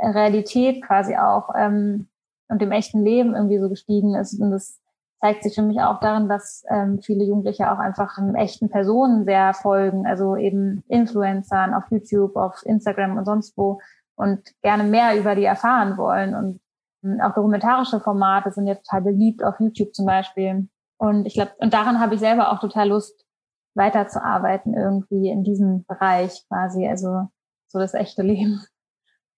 Realität 0.00 0.82
quasi 0.82 1.16
auch 1.16 1.50
ähm, 1.56 2.08
und 2.48 2.62
im 2.62 2.72
echten 2.72 3.02
Leben 3.04 3.34
irgendwie 3.34 3.58
so 3.58 3.68
gestiegen 3.68 4.14
ist. 4.14 4.40
Und 4.40 4.50
das 4.50 4.80
zeigt 5.20 5.42
sich 5.42 5.54
für 5.54 5.62
mich 5.62 5.80
auch 5.80 6.00
darin, 6.00 6.28
dass 6.28 6.64
ähm, 6.70 7.00
viele 7.02 7.24
Jugendliche 7.24 7.70
auch 7.70 7.78
einfach 7.78 8.18
echten 8.34 8.68
Personen 8.68 9.24
sehr 9.24 9.54
folgen, 9.54 10.06
also 10.06 10.36
eben 10.36 10.84
Influencern 10.88 11.74
auf 11.74 11.84
YouTube, 11.90 12.36
auf 12.36 12.60
Instagram 12.64 13.16
und 13.16 13.24
sonst 13.24 13.56
wo 13.56 13.80
und 14.14 14.40
gerne 14.62 14.84
mehr 14.84 15.18
über 15.18 15.34
die 15.34 15.44
erfahren 15.44 15.96
wollen. 15.96 16.34
Und 16.34 16.60
ähm, 17.02 17.20
auch 17.20 17.34
dokumentarische 17.34 18.00
Formate 18.00 18.50
sind 18.50 18.66
jetzt 18.66 18.86
total 18.86 19.02
beliebt 19.02 19.42
auf 19.44 19.58
YouTube 19.60 19.94
zum 19.94 20.06
Beispiel. 20.06 20.68
Und 20.98 21.26
ich 21.26 21.34
glaube, 21.34 21.52
und 21.58 21.74
daran 21.74 22.00
habe 22.00 22.14
ich 22.14 22.20
selber 22.20 22.52
auch 22.52 22.60
total 22.60 22.88
Lust, 22.88 23.26
weiterzuarbeiten 23.74 24.74
irgendwie 24.74 25.28
in 25.28 25.44
diesem 25.44 25.84
Bereich 25.84 26.46
quasi, 26.48 26.88
also 26.88 27.28
so 27.68 27.78
das 27.78 27.92
echte 27.94 28.22
Leben 28.22 28.64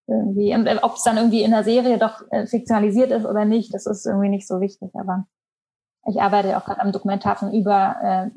irgendwie. 0.09 0.55
Und 0.55 0.67
äh, 0.67 0.79
ob 0.83 0.95
es 0.95 1.03
dann 1.03 1.17
irgendwie 1.17 1.43
in 1.43 1.51
der 1.51 1.65
Serie 1.65 1.99
doch 1.99 2.23
äh, 2.31 2.47
fiktionalisiert 2.47 3.11
ist 3.11 3.27
oder 3.27 3.45
nicht, 3.45 3.73
das 3.75 3.87
ist 3.87 4.07
irgendwie 4.07 4.31
nicht 4.31 4.49
so 4.49 4.61
wichtig. 4.61 4.91
Aber 4.95 5.27
ich 6.07 6.21
arbeite 6.21 6.57
auch 6.57 6.65
gerade 6.65 6.81
am 6.81 6.93
Dokumentarfilm 6.93 7.53
über 7.53 7.97
äh, 8.03 8.31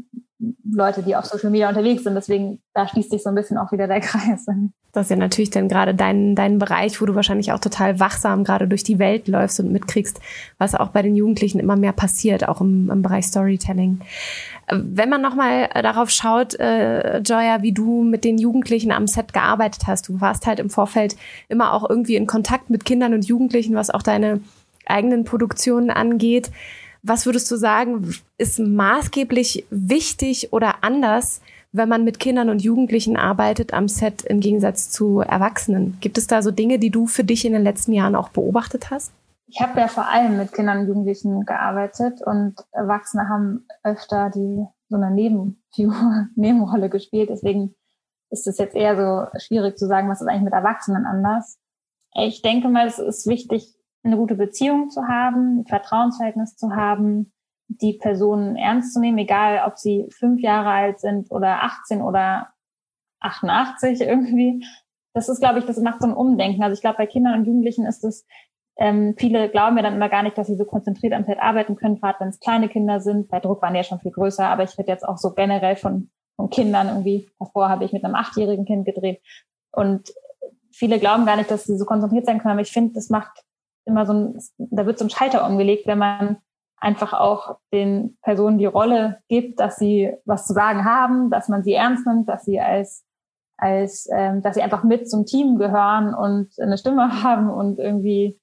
Leute, 0.64 1.04
die 1.04 1.16
auf 1.16 1.26
Social 1.26 1.52
Media 1.52 1.70
unterwegs 1.70 2.04
sind. 2.04 2.16
Deswegen, 2.16 2.60
da 2.74 2.88
schließt 2.88 3.12
sich 3.12 3.24
so 3.24 3.30
ein 3.30 3.36
bisschen 3.36 3.58
auch 3.58 3.72
wieder 3.72 3.88
der 3.88 4.00
Kreis. 4.02 4.46
Das 4.92 5.06
ist 5.06 5.10
ja 5.10 5.16
natürlich 5.16 5.52
dann 5.52 5.70
gerade 5.70 5.94
dein, 5.96 6.36
dein 6.36 6.60
Bereich, 6.60 7.00
wo 7.02 7.06
du 7.06 7.16
wahrscheinlich 7.16 7.52
auch 7.52 7.60
total 7.60 8.00
wachsam 8.00 8.44
gerade 8.44 8.68
durch 8.68 8.84
die 8.84 9.00
Welt 9.00 9.28
läufst 9.28 9.60
und 9.60 9.72
mitkriegst, 9.72 10.20
was 10.58 10.76
auch 10.76 10.90
bei 10.90 11.02
den 11.02 11.16
Jugendlichen 11.16 11.60
immer 11.60 11.76
mehr 11.76 11.94
passiert, 11.94 12.48
auch 12.48 12.60
im, 12.60 12.90
im 12.90 13.02
Bereich 13.02 13.26
Storytelling. 13.26 14.02
Wenn 14.70 15.10
man 15.10 15.22
nochmal 15.22 15.70
darauf 15.82 16.10
schaut, 16.10 16.56
äh, 16.56 17.20
Joya, 17.20 17.62
wie 17.62 17.72
du 17.72 18.04
mit 18.04 18.24
den 18.24 18.38
Jugendlichen 18.38 18.92
am 18.92 19.08
Set 19.08 19.34
gearbeitet 19.34 19.84
hast, 19.88 20.10
du 20.10 20.20
warst 20.20 20.48
halt 20.48 20.60
im 20.60 20.70
Vorfeld 20.70 21.16
immer 21.50 21.74
auch 21.74 21.90
irgendwie 21.90 22.16
in 22.16 22.28
Kontakt 22.28 22.70
mit 22.70 22.84
Kindern 22.86 23.14
und 23.14 23.26
Jugendlichen, 23.26 23.76
was 23.76 23.90
auch 23.90 24.04
deine 24.04 24.42
eigenen 24.86 25.24
Produktionen 25.24 25.90
angeht. 25.90 26.52
Was 27.04 27.26
würdest 27.26 27.50
du 27.50 27.56
sagen, 27.56 28.14
ist 28.38 28.60
maßgeblich 28.60 29.66
wichtig 29.70 30.54
oder 30.54 30.84
anders, 30.84 31.42
wenn 31.72 31.90
man 31.90 32.04
mit 32.04 32.20
Kindern 32.20 32.50
und 32.50 32.62
Jugendlichen 32.62 33.18
arbeitet 33.18 33.74
am 33.74 33.88
Set 33.88 34.24
im 34.24 34.40
Gegensatz 34.40 34.90
zu 34.90 35.20
Erwachsenen? 35.20 35.98
Gibt 36.02 36.18
es 36.18 36.28
da 36.28 36.42
so 36.42 36.52
Dinge, 36.52 36.80
die 36.80 36.92
du 36.92 37.08
für 37.08 37.24
dich 37.24 37.46
in 37.46 37.54
den 37.54 37.64
letzten 37.64 37.94
Jahren 37.94 38.16
auch 38.16 38.30
beobachtet 38.30 38.92
hast? 38.92 39.12
Ich 39.48 39.60
habe 39.60 39.80
ja 39.80 39.88
vor 39.88 40.08
allem 40.08 40.38
mit 40.38 40.54
Kindern 40.54 40.80
und 40.80 40.88
Jugendlichen 40.88 41.46
gearbeitet 41.46 42.22
und 42.26 42.56
Erwachsene 42.72 43.28
haben 43.28 43.66
öfter 43.84 44.30
die 44.30 44.66
so 44.88 44.96
eine 44.96 45.12
Nebenfigur, 45.12 46.28
Nebenrolle 46.36 46.90
gespielt. 46.90 47.30
Deswegen 47.30 47.76
ist 48.30 48.48
es 48.48 48.58
jetzt 48.58 48.76
eher 48.76 48.96
so 48.96 49.40
schwierig 49.40 49.78
zu 49.78 49.88
sagen, 49.88 50.10
was 50.10 50.22
ist 50.22 50.28
eigentlich 50.28 50.44
mit 50.44 50.54
Erwachsenen 50.54 51.06
anders. 51.06 51.58
Ich 52.14 52.42
denke 52.42 52.70
mal, 52.70 52.88
es 52.88 53.00
ist 53.00 53.28
wichtig, 53.28 53.74
eine 54.04 54.18
gute 54.18 54.36
Beziehung 54.36 54.90
zu 54.90 55.08
haben, 55.08 55.60
ein 55.60 55.66
Vertrauensverhältnis 55.66 56.56
zu 56.56 56.76
haben, 56.76 57.34
die 57.68 57.94
Personen 57.94 58.56
ernst 58.56 58.94
zu 58.94 59.00
nehmen, 59.00 59.18
egal 59.18 59.62
ob 59.66 59.78
sie 59.78 60.08
fünf 60.12 60.42
Jahre 60.42 60.70
alt 60.70 61.00
sind 61.00 61.32
oder 61.32 61.64
18 61.64 62.02
oder 62.02 62.50
88 63.22 64.02
irgendwie. 64.02 64.66
Das 65.14 65.30
ist, 65.30 65.40
glaube 65.40 65.60
ich, 65.60 65.66
das 65.66 65.78
macht 65.78 66.02
so 66.02 66.08
ein 66.08 66.14
Umdenken. 66.14 66.64
Also 66.64 66.74
ich 66.74 66.82
glaube, 66.82 66.98
bei 66.98 67.06
Kindern 67.06 67.40
und 67.40 67.46
Jugendlichen 67.46 67.86
ist 67.86 68.04
es, 68.04 68.26
ähm, 68.78 69.16
viele 69.18 69.50
glauben 69.50 69.78
ja 69.78 69.84
dann 69.84 69.96
immer 69.96 70.10
gar 70.10 70.24
nicht, 70.24 70.38
dass 70.38 70.48
sie 70.48 70.56
so 70.56 70.66
konzentriert 70.66 71.14
am 71.14 71.26
Feld 71.26 71.40
arbeiten 71.40 71.76
können, 71.76 72.00
gerade 72.00 72.20
wenn 72.20 72.30
es 72.30 72.40
kleine 72.40 72.70
Kinder 72.70 73.00
sind. 73.00 73.30
Bei 73.30 73.40
Druck 73.40 73.62
waren 73.62 73.74
die 73.74 73.80
ja 73.80 73.84
schon 73.84 74.00
viel 74.00 74.12
größer, 74.12 74.48
aber 74.48 74.64
ich 74.64 74.78
rede 74.78 74.90
jetzt 74.90 75.08
auch 75.08 75.18
so 75.18 75.34
generell 75.34 75.76
von, 75.76 76.10
von 76.36 76.50
Kindern 76.50 76.88
irgendwie. 76.88 77.30
Davor 77.40 77.70
habe 77.70 77.86
ich 77.86 77.94
mit 77.94 78.04
einem 78.04 78.16
achtjährigen 78.16 78.66
Kind 78.66 78.86
gedreht. 78.86 79.22
Und 79.72 80.14
viele 80.72 81.00
glauben 81.00 81.26
gar 81.26 81.36
nicht, 81.36 81.52
dass 81.52 81.66
sie 81.66 81.78
so 81.78 81.86
konzentriert 81.86 82.26
sein 82.26 82.40
können, 82.40 82.54
aber 82.54 82.62
ich 82.62 82.72
finde, 82.72 82.94
das 82.94 83.10
macht 83.10 83.44
immer 83.86 84.06
so 84.06 84.14
ein, 84.14 84.40
da 84.58 84.86
wird 84.86 85.00
so 85.00 85.06
ein 85.06 85.10
Schalter 85.10 85.48
umgelegt, 85.48 85.88
wenn 85.88 85.98
man 85.98 86.38
einfach 86.78 87.14
auch 87.14 87.58
den 87.72 88.18
Personen 88.24 88.58
die 88.58 88.66
Rolle 88.66 89.20
gibt, 89.28 89.60
dass 89.60 89.78
sie 89.78 90.14
was 90.26 90.48
zu 90.48 90.54
sagen 90.54 90.84
haben, 90.84 91.30
dass 91.30 91.48
man 91.48 91.64
sie 91.64 91.74
ernst 91.74 92.06
nimmt, 92.08 92.28
dass 92.28 92.44
sie 92.44 92.60
als 92.60 93.06
als 93.58 94.10
ähm, 94.12 94.42
dass 94.42 94.56
sie 94.56 94.64
einfach 94.64 94.84
mit 94.84 95.08
zum 95.08 95.26
Team 95.28 95.60
gehören 95.60 96.16
und 96.16 96.50
eine 96.60 96.78
Stimme 96.78 97.24
haben 97.24 97.50
und 97.50 97.80
irgendwie 97.80 98.40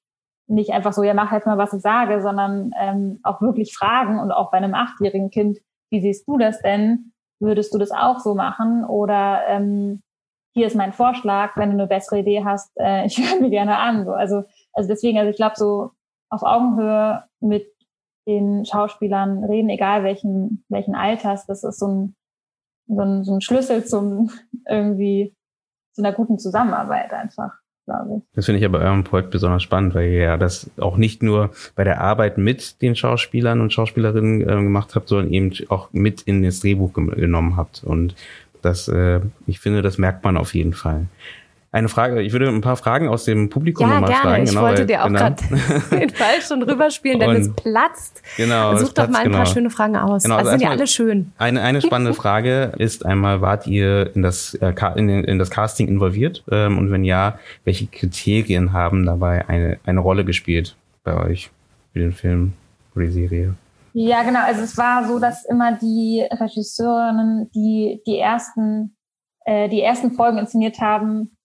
nicht 0.47 0.71
einfach 0.71 0.93
so, 0.93 1.03
ja, 1.03 1.13
mach 1.13 1.31
halt 1.31 1.45
mal, 1.45 1.59
was 1.59 1.75
ich 1.75 1.83
sage, 1.83 2.23
sondern 2.23 2.71
ähm, 2.81 3.21
auch 3.23 3.43
wirklich 3.43 3.77
fragen 3.77 4.19
und 4.19 4.33
auch 4.33 4.51
bei 4.51 4.57
einem 4.57 4.75
achtjährigen 4.75 5.31
Kind, 5.31 5.59
wie 5.91 6.01
siehst 6.01 6.27
du 6.27 6.39
das 6.39 6.63
denn? 6.63 7.13
Würdest 7.41 7.75
du 7.75 7.79
das 7.79 7.91
auch 7.91 8.21
so 8.21 8.35
machen? 8.35 8.85
Oder 8.85 9.43
ähm, 9.49 10.03
hier 10.55 10.67
ist 10.67 10.77
mein 10.77 10.93
Vorschlag, 10.93 11.57
wenn 11.57 11.71
du 11.71 11.75
eine 11.75 11.87
bessere 11.87 12.21
Idee 12.21 12.45
hast, 12.45 12.73
äh, 12.77 13.05
ich 13.07 13.19
höre 13.19 13.41
mir 13.41 13.51
gerne 13.51 13.77
an. 13.77 14.07
So, 14.07 14.13
also 14.13 14.45
also 14.79 14.89
deswegen, 14.89 15.19
also 15.19 15.31
ich 15.31 15.37
glaube, 15.37 15.57
so 15.57 15.91
auf 16.31 16.43
Augenhöhe 16.43 17.25
mit 17.41 17.67
den 18.29 18.65
Schauspielern 18.65 19.43
reden, 19.45 19.71
egal 19.71 20.05
welchen, 20.05 20.65
welchen 20.69 20.95
Alters, 20.95 21.47
das 21.47 21.65
ist 21.65 21.81
so 21.81 21.89
ein, 21.89 22.17
so 22.87 23.01
ein, 23.01 23.25
so 23.25 23.35
ein 23.35 23.41
Schlüssel 23.41 23.85
zum 23.85 24.31
irgendwie 24.69 25.35
zu 25.95 26.03
einer 26.03 26.13
guten 26.13 26.39
Zusammenarbeit 26.39 27.13
einfach. 27.13 27.55
Das 28.35 28.45
finde 28.45 28.59
ich 28.59 28.67
aber 28.67 28.81
eurem 28.81 29.03
Projekt 29.03 29.31
besonders 29.31 29.63
spannend, 29.63 29.95
weil 29.95 30.11
ihr 30.11 30.21
ja 30.21 30.37
das 30.37 30.71
auch 30.79 30.99
nicht 30.99 31.23
nur 31.23 31.51
bei 31.75 31.85
der 31.85 32.03
Arbeit 32.03 32.37
mit 32.37 32.83
den 32.83 32.95
Schauspielern 32.95 33.63
und 33.63 33.73
Schauspielerinnen 33.73 34.43
äh, 34.43 34.45
gemacht 34.45 34.95
habt, 34.95 35.09
sondern 35.09 35.33
eben 35.33 35.53
auch 35.71 35.89
mit 35.93 36.21
in 36.21 36.43
das 36.43 36.61
Drehbuch 36.61 36.93
genommen 36.93 37.57
habt. 37.57 37.83
Und 37.83 38.15
das, 38.61 38.89
äh, 38.89 39.21
ich 39.47 39.59
finde, 39.59 39.81
das 39.81 39.97
merkt 39.97 40.23
man 40.23 40.37
auf 40.37 40.55
jeden 40.55 40.75
Fall. 40.75 41.07
Eine 41.71 41.91
Frage, 41.91 42.23
ich 42.23 42.33
würde 42.33 42.49
ein 42.49 42.63
paar 42.63 42.79
Fragen 42.79 43.09
aus 43.09 43.25
dem 43.25 43.51
Publikum 43.51 43.89
ja, 43.89 43.95
nochmal 43.95 44.11
gerne. 44.11 44.23
fragen. 44.23 44.43
Ich 44.45 44.51
genau, 44.51 44.63
wollte 44.63 44.79
weil, 44.81 44.87
dir 44.87 45.03
auch 45.03 45.07
genau. 45.09 45.19
gerade 45.19 45.45
den 45.91 46.13
Ball 46.19 46.41
schon 46.47 46.63
rüberspielen, 46.63 47.21
denn 47.21 47.29
Und- 47.29 47.37
es 47.37 47.53
platzt. 47.53 48.23
Genau, 48.39 48.75
Such 48.77 48.89
doch 48.89 48.95
platzt, 48.95 49.13
mal 49.13 49.19
ein 49.19 49.31
paar 49.33 49.43
genau. 49.43 49.53
schöne 49.53 49.71
Fragen 49.71 49.97
aus. 49.97 50.23
Genau, 50.23 50.37
also 50.37 50.49
also 50.49 50.59
sind 50.59 50.67
ja 50.67 50.71
alle 50.71 50.87
schön. 50.87 51.33
Eine, 51.37 51.61
eine 51.61 51.83
spannende 51.83 52.15
Frage 52.23 52.73
ist 52.79 53.05
einmal, 53.05 53.43
wart 53.43 53.67
ihr 53.67 54.15
in 54.17 54.23
das, 54.23 54.55
äh, 54.55 54.73
in, 54.97 55.11
in 55.11 55.39
das 55.39 55.51
Casting 55.51 55.89
involviert? 55.89 56.43
Ähm, 56.51 56.79
und 56.79 56.91
wenn 56.91 57.05
ja, 57.05 57.39
welche 57.65 57.87
Kriterien 57.87 58.73
haben 58.73 59.05
dabei 59.05 59.47
eine, 59.47 59.79
eine 59.85 60.01
Rolle 60.01 60.25
gespielt 60.25 60.75
bei 61.05 61.23
euch 61.23 61.51
für 61.93 61.99
den 61.99 62.13
Film 62.13 62.55
oder 62.97 63.05
die 63.05 63.13
Serie? 63.13 63.55
Ja, 63.93 64.23
genau. 64.23 64.41
Also 64.43 64.63
es 64.63 64.79
war 64.79 65.07
so, 65.07 65.19
dass 65.19 65.45
immer 65.45 65.73
die 65.73 66.27
Regisseurinnen, 66.31 67.51
die 67.55 68.01
die 68.07 68.19
ersten, 68.19 68.97
äh, 69.45 69.69
die 69.69 69.83
ersten 69.83 70.13
Folgen 70.13 70.39
inszeniert 70.39 70.81
haben, 70.81 71.37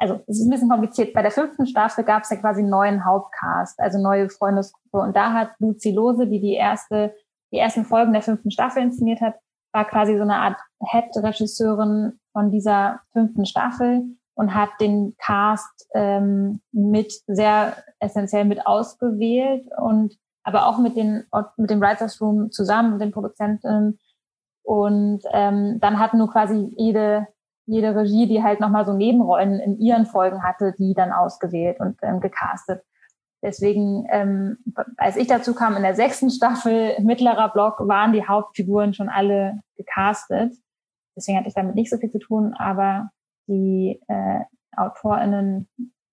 also 0.00 0.20
es 0.26 0.40
ist 0.40 0.46
ein 0.46 0.50
bisschen 0.50 0.70
kompliziert. 0.70 1.12
Bei 1.12 1.22
der 1.22 1.30
fünften 1.30 1.66
Staffel 1.66 2.04
gab 2.04 2.22
es 2.22 2.30
ja 2.30 2.36
quasi 2.36 2.60
einen 2.60 2.70
neuen 2.70 3.04
Hauptcast, 3.04 3.78
also 3.78 3.98
neue 3.98 4.30
Freundesgruppe. 4.30 4.98
Und 4.98 5.14
da 5.14 5.34
hat 5.34 5.50
Luzi 5.58 5.92
Lose, 5.92 6.26
die 6.26 6.40
die 6.40 6.54
erste, 6.54 7.14
die 7.52 7.58
ersten 7.58 7.84
Folgen 7.84 8.12
der 8.12 8.22
fünften 8.22 8.50
Staffel 8.50 8.82
inszeniert 8.82 9.20
hat, 9.20 9.34
war 9.72 9.84
quasi 9.84 10.16
so 10.16 10.22
eine 10.22 10.36
Art 10.36 10.56
Head-Regisseurin 10.82 12.18
von 12.32 12.50
dieser 12.50 13.00
fünften 13.12 13.44
Staffel 13.44 14.04
und 14.34 14.54
hat 14.54 14.70
den 14.80 15.14
Cast 15.18 15.86
ähm, 15.94 16.62
mit 16.72 17.12
sehr 17.26 17.76
essentiell 17.98 18.46
mit 18.46 18.66
ausgewählt 18.66 19.68
und 19.78 20.16
aber 20.42 20.66
auch 20.66 20.78
mit 20.78 20.96
den 20.96 21.24
mit 21.58 21.68
dem 21.68 21.80
Writers 21.82 22.20
Room 22.20 22.50
zusammen 22.50 22.92
mit 22.92 23.02
den 23.02 23.12
Produzenten 23.12 23.98
und 24.62 25.20
ähm, 25.32 25.78
dann 25.80 25.98
hat 25.98 26.14
nur 26.14 26.30
quasi 26.30 26.72
jede 26.76 27.26
jede 27.70 27.94
Regie, 27.94 28.26
die 28.26 28.42
halt 28.42 28.60
nochmal 28.60 28.84
so 28.84 28.92
Nebenrollen 28.92 29.60
in 29.60 29.78
ihren 29.78 30.04
Folgen 30.04 30.42
hatte, 30.42 30.74
die 30.78 30.92
dann 30.94 31.12
ausgewählt 31.12 31.78
und 31.80 31.98
ähm, 32.02 32.20
gecastet. 32.20 32.82
Deswegen, 33.42 34.06
ähm, 34.10 34.58
als 34.96 35.16
ich 35.16 35.26
dazu 35.26 35.54
kam 35.54 35.76
in 35.76 35.82
der 35.82 35.94
sechsten 35.94 36.30
Staffel, 36.30 36.96
mittlerer 37.02 37.48
Block, 37.50 37.78
waren 37.86 38.12
die 38.12 38.26
Hauptfiguren 38.26 38.92
schon 38.92 39.08
alle 39.08 39.60
gecastet. 39.76 40.52
Deswegen 41.16 41.38
hatte 41.38 41.48
ich 41.48 41.54
damit 41.54 41.74
nicht 41.74 41.90
so 41.90 41.96
viel 41.96 42.10
zu 42.10 42.18
tun, 42.18 42.54
aber 42.58 43.10
die 43.48 44.00
äh, 44.08 44.40
AutorInnen, 44.76 45.68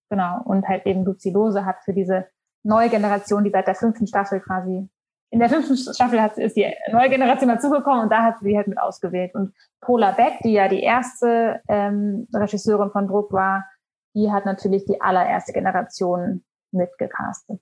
genau, 0.10 0.42
und 0.46 0.68
halt 0.68 0.86
eben 0.86 1.06
Luzi 1.06 1.32
Lose 1.32 1.66
hat 1.66 1.78
für 1.84 1.94
diese 1.94 2.28
neue 2.64 2.90
Generation, 2.90 3.44
die 3.44 3.52
seit 3.52 3.68
der 3.68 3.76
fünften 3.76 4.08
Staffel 4.08 4.40
quasi, 4.42 4.90
in 5.30 5.40
der 5.40 5.50
fünften 5.50 5.76
Staffel 5.76 6.22
hat, 6.22 6.38
ist 6.38 6.56
die 6.56 6.66
neue 6.92 7.10
Generation 7.10 7.50
dazugekommen 7.50 8.04
und 8.04 8.10
da 8.12 8.24
hat 8.24 8.40
sie 8.42 8.56
halt 8.56 8.68
mit 8.68 8.80
ausgewählt. 8.80 9.36
Und 9.36 9.54
Paula 9.82 10.12
Beck, 10.12 10.34
die 10.44 10.54
ja 10.54 10.68
die 10.68 10.82
erste 10.82 11.62
ähm, 11.68 12.28
Regisseurin 12.34 12.92
von 12.92 13.08
Druck 13.08 13.34
war, 13.34 13.66
die 14.16 14.32
hat 14.32 14.46
natürlich 14.46 14.86
die 14.86 15.02
allererste 15.02 15.54
Generation 15.54 16.44
mitgecastet. 16.72 17.60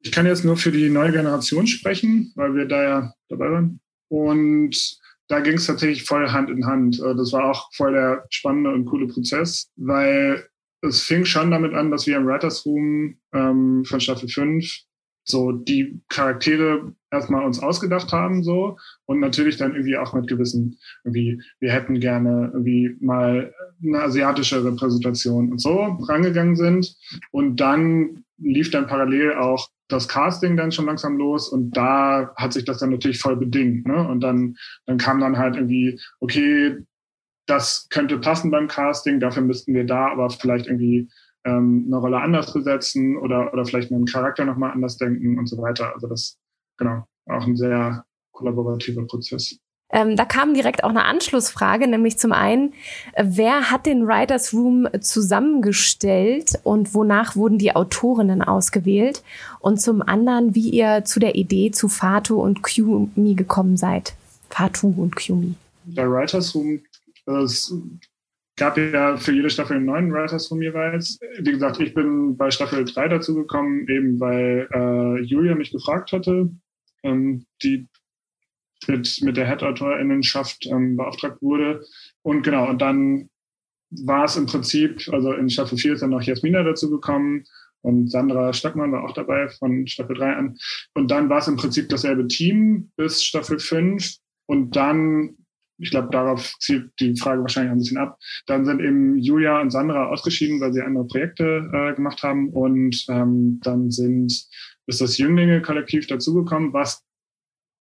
Ich 0.00 0.12
kann 0.12 0.26
jetzt 0.26 0.44
nur 0.44 0.56
für 0.56 0.70
die 0.70 0.90
neue 0.90 1.10
Generation 1.10 1.66
sprechen, 1.66 2.32
weil 2.36 2.54
wir 2.54 2.68
da 2.68 2.82
ja 2.82 3.12
dabei 3.28 3.50
waren. 3.50 3.80
Und 4.08 4.98
da 5.28 5.40
ging 5.40 5.54
es 5.54 5.66
tatsächlich 5.66 6.04
voll 6.04 6.28
Hand 6.30 6.50
in 6.50 6.66
Hand. 6.66 7.00
Äh, 7.00 7.14
Das 7.16 7.32
war 7.32 7.50
auch 7.50 7.70
voll 7.74 7.92
der 7.92 8.26
spannende 8.30 8.72
und 8.72 8.84
coole 8.84 9.08
Prozess, 9.08 9.70
weil 9.76 10.46
es 10.82 11.02
fing 11.02 11.24
schon 11.24 11.50
damit 11.50 11.74
an, 11.74 11.90
dass 11.90 12.06
wir 12.06 12.16
im 12.16 12.26
Writers 12.26 12.64
Room 12.66 13.18
ähm, 13.32 13.84
von 13.84 14.00
Staffel 14.00 14.28
5 14.28 14.85
so 15.28 15.52
die 15.52 16.00
Charaktere 16.08 16.92
erstmal 17.10 17.44
uns 17.44 17.58
ausgedacht 17.58 18.12
haben 18.12 18.42
so. 18.42 18.78
Und 19.06 19.20
natürlich 19.20 19.56
dann 19.56 19.72
irgendwie 19.72 19.96
auch 19.96 20.14
mit 20.14 20.28
gewissen 20.28 20.78
irgendwie 21.04 21.40
wir 21.60 21.72
hätten 21.72 22.00
gerne 22.00 22.50
irgendwie 22.52 22.96
mal 23.00 23.52
eine 23.82 24.02
asiatische 24.02 24.64
Repräsentation 24.64 25.50
und 25.50 25.60
so 25.60 25.98
rangegangen 26.08 26.56
sind. 26.56 26.96
Und 27.30 27.56
dann 27.60 28.24
lief 28.38 28.70
dann 28.70 28.86
parallel 28.86 29.34
auch 29.34 29.68
das 29.88 30.08
Casting 30.08 30.56
dann 30.56 30.72
schon 30.72 30.86
langsam 30.86 31.16
los. 31.16 31.48
Und 31.48 31.76
da 31.76 32.32
hat 32.36 32.52
sich 32.52 32.64
das 32.64 32.78
dann 32.78 32.90
natürlich 32.90 33.18
voll 33.18 33.36
bedingt 33.36 33.86
ne? 33.86 34.06
Und 34.08 34.20
dann 34.20 34.56
dann 34.86 34.98
kam 34.98 35.20
dann 35.20 35.38
halt 35.38 35.56
irgendwie 35.56 36.00
okay 36.20 36.78
das 37.48 37.86
könnte 37.90 38.18
passen 38.18 38.50
beim 38.50 38.66
Casting 38.66 39.20
dafür 39.20 39.42
müssten 39.42 39.72
wir 39.72 39.84
da 39.84 40.08
aber 40.08 40.28
vielleicht 40.30 40.66
irgendwie 40.66 41.08
ähm, 41.46 41.84
eine 41.86 41.96
Rolle 41.96 42.20
anders 42.20 42.52
besetzen 42.52 43.16
oder, 43.16 43.52
oder 43.52 43.64
vielleicht 43.64 43.92
einen 43.92 44.04
Charakter 44.04 44.44
nochmal 44.44 44.72
anders 44.72 44.98
denken 44.98 45.38
und 45.38 45.46
so 45.46 45.56
weiter. 45.58 45.94
Also 45.94 46.08
das, 46.08 46.36
genau, 46.76 47.04
auch 47.26 47.46
ein 47.46 47.56
sehr 47.56 48.04
kollaborativer 48.32 49.06
Prozess. 49.06 49.58
Ähm, 49.90 50.16
da 50.16 50.24
kam 50.24 50.52
direkt 50.52 50.82
auch 50.82 50.90
eine 50.90 51.04
Anschlussfrage, 51.04 51.86
nämlich 51.86 52.18
zum 52.18 52.32
einen, 52.32 52.74
wer 53.16 53.70
hat 53.70 53.86
den 53.86 54.04
Writers 54.04 54.52
Room 54.52 54.88
zusammengestellt 55.00 56.58
und 56.64 56.92
wonach 56.92 57.36
wurden 57.36 57.58
die 57.58 57.76
Autorinnen 57.76 58.42
ausgewählt? 58.42 59.22
Und 59.60 59.80
zum 59.80 60.02
anderen, 60.02 60.56
wie 60.56 60.70
ihr 60.70 61.04
zu 61.04 61.20
der 61.20 61.36
Idee 61.36 61.70
zu 61.70 61.88
Fatu 61.88 62.42
und 62.42 62.64
Qumi 62.64 63.34
gekommen 63.34 63.76
seid. 63.76 64.14
Fatu 64.50 64.92
und 64.96 65.14
Qumi. 65.14 65.54
Der 65.84 66.10
Writers 66.10 66.52
Room, 66.56 66.80
es 67.26 67.72
gab 68.56 68.78
ja 68.78 69.16
für 69.16 69.32
jede 69.32 69.50
Staffel 69.50 69.76
einen 69.76 69.86
neuen 69.86 70.12
Writers 70.12 70.50
Room 70.50 70.62
jeweils. 70.62 71.18
Wie 71.38 71.52
gesagt, 71.52 71.80
ich 71.80 71.94
bin 71.94 72.36
bei 72.36 72.50
Staffel 72.50 72.84
3 72.84 73.08
dazugekommen, 73.08 73.88
eben 73.88 74.18
weil 74.18 74.68
äh, 74.72 75.20
Julia 75.22 75.54
mich 75.54 75.72
gefragt 75.72 76.12
hatte, 76.12 76.50
ähm, 77.02 77.46
die 77.62 77.86
mit, 78.86 79.20
mit 79.22 79.36
der 79.36 79.46
Head-AutorInnenschaft 79.46 80.66
ähm, 80.66 80.96
beauftragt 80.96 81.42
wurde. 81.42 81.84
Und 82.22 82.42
genau, 82.42 82.68
und 82.68 82.80
dann 82.80 83.28
war 83.90 84.24
es 84.24 84.36
im 84.36 84.46
Prinzip, 84.46 85.08
also 85.12 85.32
in 85.32 85.50
Staffel 85.50 85.78
4 85.78 85.94
ist 85.94 86.02
dann 86.02 86.10
noch 86.10 86.22
Jasmina 86.22 86.62
dazu 86.62 86.90
gekommen 86.90 87.44
und 87.86 88.10
Sandra 88.10 88.52
Stockmann 88.52 88.90
war 88.90 89.04
auch 89.04 89.12
dabei 89.12 89.48
von 89.48 89.86
Staffel 89.86 90.16
3 90.16 90.32
an. 90.34 90.58
Und 90.94 91.08
dann 91.10 91.28
war 91.28 91.38
es 91.38 91.46
im 91.46 91.56
Prinzip 91.56 91.88
dasselbe 91.88 92.26
Team 92.26 92.90
bis 92.96 93.22
Staffel 93.22 93.60
5. 93.60 94.16
Und 94.46 94.74
dann, 94.74 95.36
ich 95.78 95.90
glaube, 95.90 96.08
darauf 96.10 96.54
zielt 96.58 96.90
die 97.00 97.16
Frage 97.16 97.42
wahrscheinlich 97.42 97.72
ein 97.72 97.78
bisschen 97.78 97.98
ab, 97.98 98.18
dann 98.46 98.64
sind 98.64 98.80
eben 98.80 99.18
Julia 99.18 99.60
und 99.60 99.70
Sandra 99.70 100.08
ausgeschieden, 100.08 100.60
weil 100.60 100.72
sie 100.72 100.82
andere 100.82 101.06
Projekte 101.06 101.70
äh, 101.72 101.94
gemacht 101.94 102.22
haben. 102.22 102.50
Und 102.50 103.04
ähm, 103.08 103.60
dann 103.62 103.90
sind, 103.90 104.32
ist 104.86 105.00
das 105.00 105.18
Jünglinge-Kollektiv 105.18 106.06
dazugekommen, 106.06 106.72
was 106.72 107.04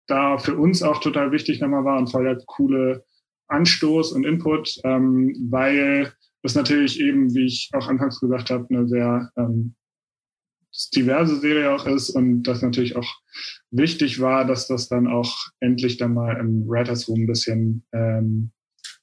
da 0.07 0.37
für 0.37 0.55
uns 0.55 0.83
auch 0.83 0.99
total 0.99 1.31
wichtig 1.31 1.59
nochmal 1.59 1.85
war 1.85 1.97
und 1.97 2.11
voll 2.11 2.25
der 2.25 2.37
coole 2.45 3.03
Anstoß 3.47 4.11
und 4.11 4.25
Input, 4.25 4.79
ähm, 4.83 5.35
weil 5.49 6.13
das 6.41 6.55
natürlich 6.55 6.99
eben, 6.99 7.33
wie 7.33 7.45
ich 7.45 7.69
auch 7.73 7.87
anfangs 7.87 8.19
gesagt 8.19 8.51
habe, 8.51 8.65
eine 8.69 8.87
sehr 8.87 9.31
ähm, 9.37 9.75
diverse 10.95 11.39
Serie 11.39 11.71
auch 11.71 11.85
ist 11.85 12.09
und 12.09 12.43
das 12.43 12.61
natürlich 12.61 12.95
auch 12.95 13.07
wichtig 13.71 14.19
war, 14.19 14.45
dass 14.45 14.67
das 14.67 14.87
dann 14.87 15.07
auch 15.07 15.47
endlich 15.59 15.97
dann 15.97 16.13
mal 16.13 16.37
im 16.37 16.67
Writers 16.67 17.07
Room 17.07 17.21
ein 17.21 17.27
bisschen 17.27 17.85
ähm, 17.93 18.51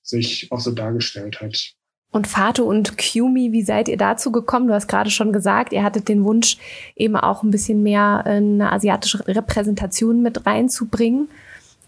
sich 0.03 0.51
auch 0.51 0.61
so 0.61 0.73
dargestellt 0.73 1.41
hat. 1.41 1.75
Und 2.11 2.27
Fatu 2.27 2.65
und 2.65 2.99
Qumi, 2.99 3.53
wie 3.53 3.63
seid 3.63 3.89
ihr 3.89 3.97
dazu 3.97 4.33
gekommen? 4.33 4.69
Du 4.69 4.75
hast 4.75 4.87
gerade 4.87 5.09
schon 5.09 5.33
gesagt, 5.33 5.73
ihr 5.73 5.83
hattet 5.83 6.09
den 6.09 6.25
Wunsch, 6.25 6.59
eben 6.95 7.17
auch 7.17 7.43
ein 7.43 7.51
bisschen 7.51 7.83
mehr 7.83 8.27
eine 8.27 8.71
asiatische 8.71 9.27
Repräsentation 9.27 10.23
mit 10.23 10.45
reinzubringen. 10.45 11.29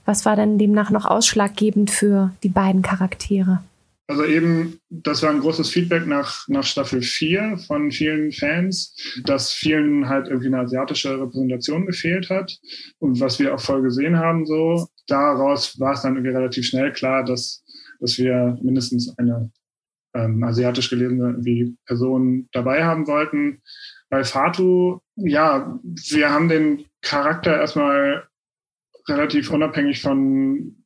Was 0.06 0.24
war 0.24 0.34
denn 0.34 0.58
demnach 0.58 0.90
noch 0.90 1.04
ausschlaggebend 1.04 1.90
für 1.90 2.32
die 2.42 2.48
beiden 2.48 2.80
Charaktere? 2.80 3.62
Also 4.06 4.24
eben, 4.24 4.80
das 4.90 5.22
war 5.22 5.30
ein 5.30 5.40
großes 5.40 5.70
Feedback 5.70 6.06
nach, 6.06 6.46
nach 6.48 6.64
Staffel 6.64 7.00
4 7.00 7.56
von 7.66 7.90
vielen 7.90 8.32
Fans, 8.32 8.94
dass 9.24 9.52
vielen 9.52 10.08
halt 10.08 10.28
irgendwie 10.28 10.48
eine 10.48 10.58
asiatische 10.58 11.18
Repräsentation 11.18 11.86
gefehlt 11.86 12.28
hat. 12.28 12.54
Und 12.98 13.18
was 13.20 13.38
wir 13.38 13.54
auch 13.54 13.60
voll 13.60 13.80
gesehen 13.80 14.18
haben, 14.18 14.44
so, 14.44 14.88
daraus 15.06 15.80
war 15.80 15.94
es 15.94 16.02
dann 16.02 16.16
irgendwie 16.16 16.34
relativ 16.34 16.66
schnell 16.66 16.92
klar, 16.92 17.24
dass, 17.24 17.64
dass 17.98 18.18
wir 18.18 18.58
mindestens 18.62 19.16
eine 19.18 19.50
ähm, 20.14 20.42
asiatisch 20.44 20.90
gelesene 20.90 21.30
irgendwie 21.30 21.74
Person 21.86 22.48
dabei 22.52 22.84
haben 22.84 23.06
wollten. 23.06 23.62
Bei 24.10 24.22
Fatu, 24.22 25.00
ja, 25.16 25.80
wir 25.82 26.30
haben 26.30 26.48
den 26.48 26.84
Charakter 27.00 27.56
erstmal 27.56 28.28
relativ 29.08 29.50
unabhängig 29.50 30.02
von 30.02 30.84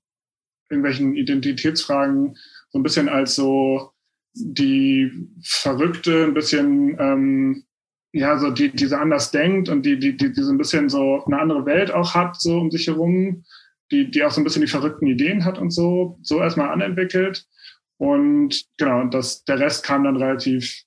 irgendwelchen 0.71 1.15
Identitätsfragen 1.15 2.37
so 2.71 2.79
ein 2.79 2.83
bisschen 2.83 3.09
als 3.09 3.35
so 3.35 3.93
die 4.35 5.11
Verrückte, 5.43 6.25
ein 6.25 6.35
bisschen, 6.35 6.97
ähm, 6.99 7.65
ja, 8.13 8.39
so 8.39 8.51
die, 8.51 8.71
diese 8.71 8.99
anders 8.99 9.31
denkt 9.31 9.69
und 9.69 9.85
die, 9.85 9.99
die, 9.99 10.17
die, 10.17 10.33
die 10.33 10.43
so 10.43 10.51
ein 10.51 10.59
bisschen 10.59 10.89
so 10.89 11.25
eine 11.25 11.41
andere 11.41 11.67
Welt 11.67 11.91
auch 11.91 12.15
hat, 12.15 12.41
so 12.41 12.59
um 12.59 12.71
sich 12.71 12.87
herum, 12.87 13.45
die, 13.91 14.11
die 14.11 14.23
auch 14.25 14.31
so 14.31 14.41
ein 14.41 14.45
bisschen 14.45 14.63
die 14.63 14.69
verrückten 14.69 15.07
Ideen 15.07 15.45
hat 15.45 15.59
und 15.59 15.71
so, 15.71 16.19
so 16.23 16.41
erstmal 16.41 16.71
anentwickelt. 16.71 17.47
Und 17.99 18.65
genau, 18.77 19.05
das, 19.05 19.45
der 19.45 19.59
Rest 19.59 19.85
kam 19.85 20.05
dann 20.05 20.17
relativ 20.17 20.85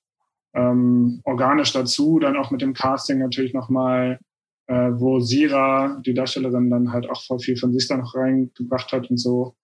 ähm, 0.54 1.20
organisch 1.24 1.72
dazu, 1.72 2.18
dann 2.18 2.36
auch 2.36 2.50
mit 2.50 2.62
dem 2.62 2.74
Casting 2.74 3.18
natürlich 3.18 3.54
nochmal, 3.54 4.18
äh, 4.66 4.90
wo 4.92 5.20
Sira, 5.20 6.00
die 6.04 6.14
Darstellerin, 6.14 6.70
dann 6.70 6.92
halt 6.92 7.08
auch 7.08 7.22
voll 7.24 7.38
viel 7.38 7.56
von 7.56 7.72
sich 7.72 7.88
da 7.88 7.96
noch 7.96 8.14
reingebracht 8.14 8.92
hat 8.92 9.10
und 9.10 9.18
so. 9.18 9.54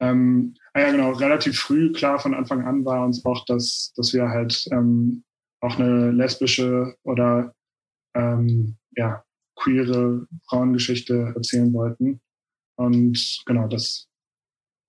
Ähm, 0.00 0.54
ah 0.74 0.80
ja 0.80 0.90
genau, 0.90 1.12
relativ 1.12 1.58
früh 1.58 1.92
klar 1.92 2.18
von 2.18 2.34
Anfang 2.34 2.64
an 2.64 2.84
war 2.84 3.04
uns 3.04 3.24
auch, 3.24 3.44
dass, 3.46 3.92
dass 3.96 4.12
wir 4.12 4.28
halt 4.28 4.66
ähm, 4.72 5.24
auch 5.60 5.78
eine 5.78 6.10
lesbische 6.10 6.94
oder 7.02 7.54
ähm, 8.14 8.76
ja, 8.96 9.24
queere 9.56 10.26
Frauengeschichte 10.48 11.32
erzählen 11.34 11.72
wollten. 11.72 12.20
Und 12.76 13.42
genau, 13.46 13.66
das 13.66 14.07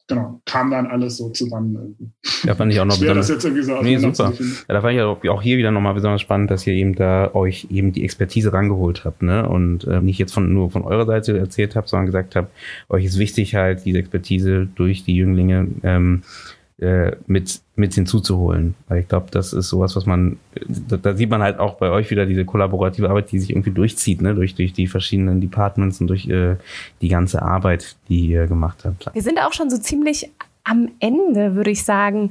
genau, 0.10 0.42
kam 0.46 0.72
dann 0.72 0.88
alles 0.88 1.18
so 1.18 1.30
zusammen. 1.30 2.12
Da 2.44 2.56
fand 2.56 2.74
ich 2.74 2.80
auch 2.80 2.86
noch 2.86 2.96
Schwer, 2.96 3.14
besonders. 3.14 3.28
Das 3.28 3.36
jetzt 3.36 3.46
irgendwie 3.46 3.64
so 3.64 3.82
nee, 3.82 3.98
super. 3.98 4.34
Ja, 4.68 4.74
da 4.74 4.82
fand 4.82 4.96
ich 4.96 5.02
auch, 5.02 5.24
auch 5.26 5.42
hier 5.42 5.58
wieder 5.58 5.72
nochmal 5.72 5.94
besonders 5.94 6.22
spannend, 6.22 6.52
dass 6.52 6.68
ihr 6.68 6.74
eben 6.74 6.96
da 6.96 7.34
euch 7.34 7.68
eben 7.70 7.94
die 7.94 8.04
Expertise 8.04 8.52
rangeholt 8.52 9.06
habt, 9.06 9.22
ne? 9.22 9.48
Und 9.48 9.86
äh, 9.86 10.02
nicht 10.02 10.18
jetzt 10.18 10.34
von 10.34 10.52
nur 10.52 10.72
von 10.72 10.84
eurer 10.84 11.06
Seite 11.06 11.38
erzählt 11.38 11.76
habt, 11.76 11.88
sondern 11.88 12.08
gesagt 12.08 12.36
habt, 12.36 12.52
euch 12.90 13.06
ist 13.06 13.20
wichtig 13.20 13.56
halt 13.56 13.86
diese 13.86 14.00
Expertise 14.00 14.68
durch 14.76 15.06
die 15.06 15.16
Jünglinge 15.16 15.68
ähm, 15.84 16.24
äh, 16.82 17.16
mit, 17.28 17.62
mit 17.76 17.94
hinzuzuholen. 17.94 18.76
Weil 18.88 19.02
ich 19.02 19.08
glaube, 19.08 19.28
das 19.32 19.54
ist 19.54 19.70
sowas, 19.70 19.96
was 19.96 20.06
man, 20.06 20.38
da, 20.88 20.98
da, 20.98 21.16
sieht 21.16 21.30
man 21.30 21.42
halt 21.42 21.60
auch 21.60 21.76
bei 21.76 21.90
euch 21.90 22.10
wieder 22.10 22.26
diese 22.26 22.46
kollaborative 22.46 23.10
Arbeit, 23.10 23.32
die 23.32 23.40
sich 23.40 23.50
irgendwie 23.50 23.72
durchzieht, 23.72 24.22
ne? 24.22 24.34
durch, 24.34 24.56
durch 24.56 24.74
die 24.74 24.88
verschiedenen 24.88 25.42
Departments 25.42 26.00
und 26.00 26.08
durch 26.08 26.28
äh, 26.28 26.56
die 27.02 27.10
ganze 27.10 27.42
Arbeit, 27.42 27.98
die 28.08 28.28
ihr 28.28 28.48
gemacht 28.48 28.86
habt. 28.86 29.14
Wir 29.14 29.22
sind 29.22 29.40
auch 29.40 29.54
schon 29.54 29.70
so 29.70 29.78
ziemlich 29.78 30.30
am 30.64 30.90
Ende, 31.00 31.56
würde 31.56 31.72
ich 31.72 31.84
sagen. 31.84 32.30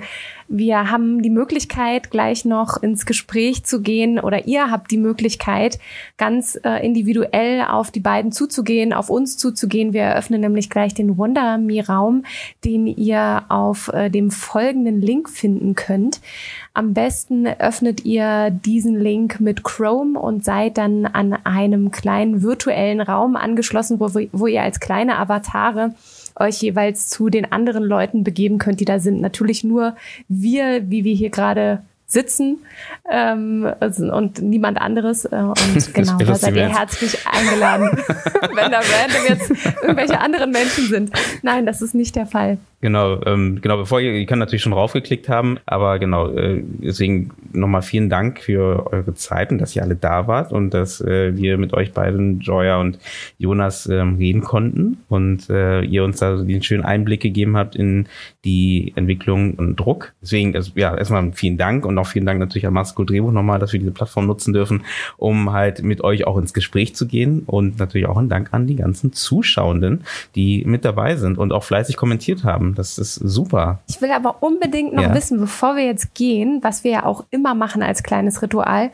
Wir 0.50 0.90
haben 0.90 1.20
die 1.20 1.30
Möglichkeit, 1.30 2.10
gleich 2.10 2.44
noch 2.44 2.82
ins 2.82 3.04
Gespräch 3.04 3.64
zu 3.64 3.82
gehen 3.82 4.18
oder 4.18 4.46
ihr 4.46 4.70
habt 4.70 4.90
die 4.90 4.96
Möglichkeit, 4.96 5.78
ganz 6.16 6.58
äh, 6.64 6.84
individuell 6.84 7.66
auf 7.68 7.90
die 7.90 8.00
beiden 8.00 8.32
zuzugehen, 8.32 8.92
auf 8.92 9.10
uns 9.10 9.36
zuzugehen. 9.36 9.92
Wir 9.92 10.02
eröffnen 10.02 10.40
nämlich 10.40 10.70
gleich 10.70 10.94
den 10.94 11.18
Wonder 11.18 11.58
Me 11.58 11.84
Raum, 11.86 12.24
den 12.64 12.86
ihr 12.86 13.44
auf 13.48 13.88
äh, 13.88 14.08
dem 14.08 14.30
folgenden 14.30 15.02
Link 15.02 15.28
finden 15.28 15.74
könnt. 15.74 16.20
Am 16.72 16.94
besten 16.94 17.46
öffnet 17.46 18.04
ihr 18.04 18.50
diesen 18.50 18.98
Link 18.98 19.40
mit 19.40 19.64
Chrome 19.64 20.18
und 20.18 20.44
seid 20.44 20.78
dann 20.78 21.06
an 21.06 21.34
einem 21.44 21.90
kleinen 21.90 22.42
virtuellen 22.42 23.00
Raum 23.00 23.36
angeschlossen, 23.36 24.00
wo, 24.00 24.08
wo 24.32 24.46
ihr 24.46 24.62
als 24.62 24.80
kleine 24.80 25.18
Avatare 25.18 25.92
euch 26.41 26.61
jeweils 26.62 27.09
zu 27.09 27.28
den 27.28 27.51
anderen 27.51 27.84
Leuten 27.84 28.24
begeben 28.24 28.59
könnt, 28.59 28.80
die 28.80 28.84
da 28.84 28.99
sind. 28.99 29.20
Natürlich 29.20 29.64
nur 29.64 29.97
wir, 30.28 30.89
wie 30.91 31.05
wir 31.05 31.14
hier 31.14 31.30
gerade 31.30 31.82
sitzen 32.09 32.57
ähm, 33.11 33.70
und 33.80 34.41
niemand 34.41 34.80
anderes. 34.80 35.26
Äh, 35.26 35.36
und 35.36 35.95
genau, 35.95 36.16
da 36.16 36.34
seid 36.34 36.57
ihr 36.57 36.68
herzlich 36.68 37.18
eingeladen, 37.26 37.91
wenn 38.55 38.72
da 38.72 38.80
random 38.80 39.26
jetzt 39.28 39.51
irgendwelche 39.82 40.18
anderen 40.18 40.51
Menschen 40.51 40.89
sind. 40.89 41.11
Nein, 41.43 41.66
das 41.66 41.82
ist 41.82 41.95
nicht 41.95 42.16
der 42.16 42.26
Fall. 42.26 42.57
Genau, 42.80 43.20
ähm, 43.26 43.60
genau, 43.60 43.76
bevor 43.76 44.00
ihr, 44.00 44.12
ihr 44.12 44.26
könnt 44.26 44.38
natürlich 44.38 44.62
schon 44.62 44.72
raufgeklickt 44.72 45.28
haben, 45.28 45.58
aber 45.66 45.98
genau, 45.98 46.28
äh, 46.28 46.62
deswegen 46.64 47.30
nochmal 47.52 47.82
vielen 47.82 48.08
Dank 48.08 48.38
für 48.38 48.92
eure 48.92 49.14
Zeit 49.14 49.50
und 49.50 49.58
dass 49.58 49.74
ihr 49.74 49.82
alle 49.82 49.96
da 49.96 50.28
wart 50.28 50.52
und 50.52 50.72
dass 50.72 51.00
äh, 51.00 51.36
wir 51.36 51.58
mit 51.58 51.72
euch 51.72 51.92
beiden, 51.92 52.38
Joya 52.38 52.80
und 52.80 53.00
Jonas, 53.36 53.86
ähm, 53.86 54.14
reden 54.14 54.42
konnten 54.42 54.98
und 55.08 55.50
äh, 55.50 55.82
ihr 55.82 56.04
uns 56.04 56.18
da 56.18 56.36
den 56.36 56.62
schönen 56.62 56.84
Einblick 56.84 57.20
gegeben 57.20 57.56
habt 57.56 57.74
in 57.74 58.06
die 58.44 58.92
Entwicklung 58.94 59.54
und 59.54 59.74
Druck. 59.74 60.12
Deswegen, 60.22 60.54
also, 60.54 60.70
ja, 60.76 60.96
erstmal 60.96 61.32
vielen 61.32 61.58
Dank 61.58 61.84
und 61.84 61.98
auch 61.98 62.06
vielen 62.06 62.26
Dank 62.26 62.38
natürlich 62.38 62.66
an 62.68 62.74
Masco 62.74 63.02
Drehbuch 63.02 63.32
nochmal, 63.32 63.58
dass 63.58 63.72
wir 63.72 63.80
diese 63.80 63.90
Plattform 63.90 64.26
nutzen 64.26 64.52
dürfen, 64.52 64.84
um 65.16 65.52
halt 65.52 65.82
mit 65.82 66.02
euch 66.02 66.28
auch 66.28 66.38
ins 66.38 66.54
Gespräch 66.54 66.94
zu 66.94 67.08
gehen 67.08 67.42
und 67.44 67.80
natürlich 67.80 68.06
auch 68.06 68.18
ein 68.18 68.28
Dank 68.28 68.50
an 68.52 68.68
die 68.68 68.76
ganzen 68.76 69.12
Zuschauenden, 69.12 70.04
die 70.36 70.62
mit 70.64 70.84
dabei 70.84 71.16
sind 71.16 71.38
und 71.38 71.52
auch 71.52 71.64
fleißig 71.64 71.96
kommentiert 71.96 72.44
haben. 72.44 72.67
Das 72.74 72.98
ist 72.98 73.14
super. 73.14 73.80
Ich 73.88 74.00
will 74.00 74.12
aber 74.12 74.42
unbedingt 74.42 74.92
noch 74.92 75.02
ja. 75.02 75.14
wissen, 75.14 75.38
bevor 75.40 75.76
wir 75.76 75.84
jetzt 75.84 76.14
gehen, 76.14 76.60
was 76.62 76.84
wir 76.84 76.90
ja 76.90 77.06
auch 77.06 77.24
immer 77.30 77.54
machen 77.54 77.82
als 77.82 78.02
kleines 78.02 78.42
Ritual. 78.42 78.90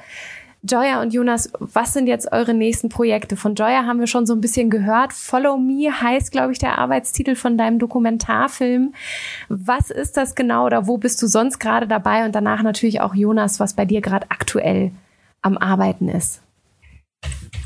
Joya 0.67 1.03
und 1.03 1.13
Jonas, 1.13 1.53
was 1.59 1.93
sind 1.93 2.07
jetzt 2.07 2.33
eure 2.33 2.55
nächsten 2.55 2.89
Projekte? 2.89 3.37
Von 3.37 3.55
Joya 3.55 3.85
haben 3.85 4.01
wir 4.01 4.07
schon 4.07 4.25
so 4.25 4.33
ein 4.33 4.41
bisschen 4.41 4.71
gehört. 4.71 5.13
Follow 5.13 5.59
Me 5.59 5.91
heißt, 5.93 6.33
glaube 6.33 6.53
ich, 6.53 6.59
der 6.59 6.79
Arbeitstitel 6.79 7.35
von 7.35 7.59
deinem 7.59 7.79
Dokumentarfilm. 7.79 8.95
Was 9.51 9.91
ist 9.91 10.17
das 10.17 10.35
genau 10.35 10.65
oder 10.65 10.87
wo 10.87 10.97
bist 10.97 11.21
du 11.21 11.27
sonst 11.27 11.59
gerade 11.59 11.87
dabei? 11.87 12.25
Und 12.25 12.35
danach 12.35 12.63
natürlich 12.63 13.03
auch 13.03 13.15
Jonas, 13.15 13.61
was 13.61 13.75
bei 13.75 13.85
dir 13.85 14.01
gerade 14.01 14.31
aktuell 14.31 14.93
am 15.43 15.59
Arbeiten 15.59 16.09
ist. 16.09 16.41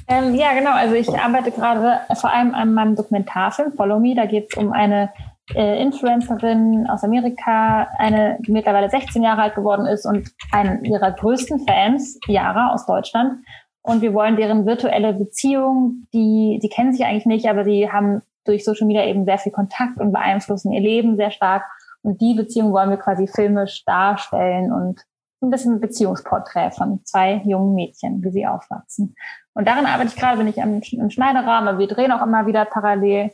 Ähm, 0.09 0.35
ja, 0.35 0.53
genau. 0.55 0.73
Also 0.73 0.95
ich 0.95 1.09
arbeite 1.09 1.53
gerade 1.53 2.01
vor 2.17 2.33
allem 2.33 2.53
an 2.55 2.75
meinem 2.75 2.97
Dokumentarfilm 2.97 3.75
Follow 3.75 4.01
Me. 4.01 4.17
Da 4.17 4.27
geht 4.27 4.49
es 4.51 4.57
um 4.57 4.73
eine 4.73 5.11
äh, 5.55 5.81
Influencerin 5.83 6.87
aus 6.89 7.05
Amerika, 7.05 7.89
eine, 7.99 8.39
die 8.41 8.53
mittlerweile 8.53 8.91
16 8.91 9.23
Jahre 9.23 9.43
alt 9.43 9.55
geworden 9.55 9.87
ist 9.87 10.07
und 10.07 10.31
einen 10.53 10.85
ihrer 10.85 11.13
größten 11.13 11.67
Fans, 11.67 12.19
Yara 12.27 12.73
aus 12.73 12.87
Deutschland. 12.87 13.45
Und 13.83 14.03
wir 14.03 14.13
wollen 14.13 14.37
deren 14.37 14.67
virtuelle 14.67 15.15
Beziehung, 15.15 16.07
die, 16.13 16.59
die 16.63 16.69
kennen 16.69 16.93
sich 16.93 17.05
eigentlich 17.05 17.27
nicht, 17.27 17.49
aber 17.49 17.65
die 17.65 17.91
haben 17.91 18.23
durch 18.45 18.65
Social 18.65 18.87
Media 18.87 19.05
eben 19.05 19.25
sehr 19.25 19.39
viel 19.39 19.53
Kontakt 19.53 19.99
und 19.99 20.13
beeinflussen 20.13 20.73
ihr 20.73 20.81
Leben 20.81 21.17
sehr 21.17 21.31
stark. 21.31 21.65
Und 22.03 22.21
die 22.21 22.35
Beziehung 22.35 22.73
wollen 22.73 22.91
wir 22.91 22.97
quasi 22.97 23.27
filmisch 23.27 23.85
darstellen 23.85 24.73
und 24.73 25.05
ein 25.41 25.51
bisschen 25.51 25.81
Beziehungsporträt 25.81 26.73
von 26.73 27.01
zwei 27.05 27.43
jungen 27.45 27.75
Mädchen, 27.75 28.23
wie 28.25 28.31
sie 28.31 28.47
aufwachsen. 28.47 29.15
Und 29.55 29.69
darin 29.69 29.87
arbeite 29.87 30.09
ich 30.09 30.17
gerade, 30.17 30.39
bin 30.39 30.49
ich 30.49 30.59
im, 30.59 30.81
im 30.81 31.11
Schneiderrahmen, 31.11 31.69
aber 31.69 31.79
wir 31.79 31.87
drehen 31.87 32.13
auch 32.13 32.25
immer 32.25 32.47
wieder 32.47 32.65
parallel. 32.65 33.31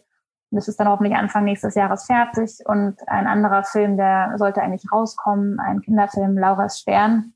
Das 0.55 0.69
ist 0.69 0.79
dann 0.79 0.89
hoffentlich 0.89 1.15
Anfang 1.15 1.45
nächstes 1.45 1.75
Jahres 1.75 2.07
fertig. 2.07 2.59
Und 2.65 2.97
ein 3.07 3.27
anderer 3.27 3.65
Film, 3.65 3.97
der 3.97 4.35
sollte 4.37 4.63
eigentlich 4.63 4.91
rauskommen, 4.93 5.59
ein 5.61 5.81
Kinderfilm, 5.81 6.39
Laura's 6.39 6.81
Stern, 6.81 7.35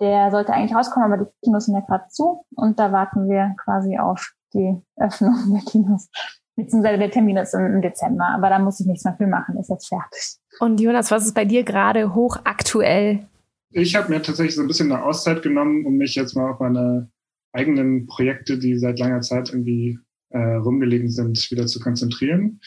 der 0.00 0.30
sollte 0.30 0.52
eigentlich 0.52 0.76
rauskommen, 0.76 1.12
aber 1.12 1.24
die 1.24 1.30
Kinos 1.42 1.66
sind 1.66 1.74
ja 1.74 1.80
gerade 1.80 2.08
zu. 2.08 2.44
Und 2.54 2.78
da 2.78 2.92
warten 2.92 3.28
wir 3.28 3.54
quasi 3.62 3.98
auf 3.98 4.32
die 4.54 4.80
Öffnung 4.96 5.34
der 5.52 5.62
Kinos. 5.62 6.08
Beziehungsweise 6.56 6.98
der 6.98 7.10
Termin 7.10 7.36
ist 7.36 7.54
im 7.54 7.82
Dezember, 7.82 8.28
aber 8.28 8.48
da 8.48 8.58
muss 8.58 8.80
ich 8.80 8.86
nichts 8.86 9.04
mehr 9.04 9.14
für 9.14 9.26
machen, 9.26 9.58
ist 9.58 9.68
jetzt 9.68 9.88
fertig. 9.88 10.38
Und 10.58 10.80
Jonas, 10.80 11.10
was 11.10 11.26
ist 11.26 11.34
bei 11.34 11.44
dir 11.44 11.64
gerade 11.64 12.14
hochaktuell? 12.14 13.26
Ich 13.70 13.94
habe 13.94 14.08
mir 14.08 14.22
tatsächlich 14.22 14.54
so 14.54 14.62
ein 14.62 14.68
bisschen 14.68 14.90
eine 14.90 15.02
Auszeit 15.02 15.42
genommen, 15.42 15.84
um 15.84 15.96
mich 15.96 16.14
jetzt 16.14 16.34
mal 16.34 16.50
auf 16.50 16.60
meine 16.60 17.10
eigenen 17.52 18.06
Projekte, 18.06 18.58
die 18.58 18.78
seit 18.78 18.98
langer 18.98 19.20
Zeit 19.20 19.50
irgendwie 19.50 19.98
äh, 20.36 20.56
rumgelegen 20.56 21.10
sind, 21.10 21.50
wieder 21.50 21.66
zu 21.66 21.80
konzentrieren. 21.80 22.60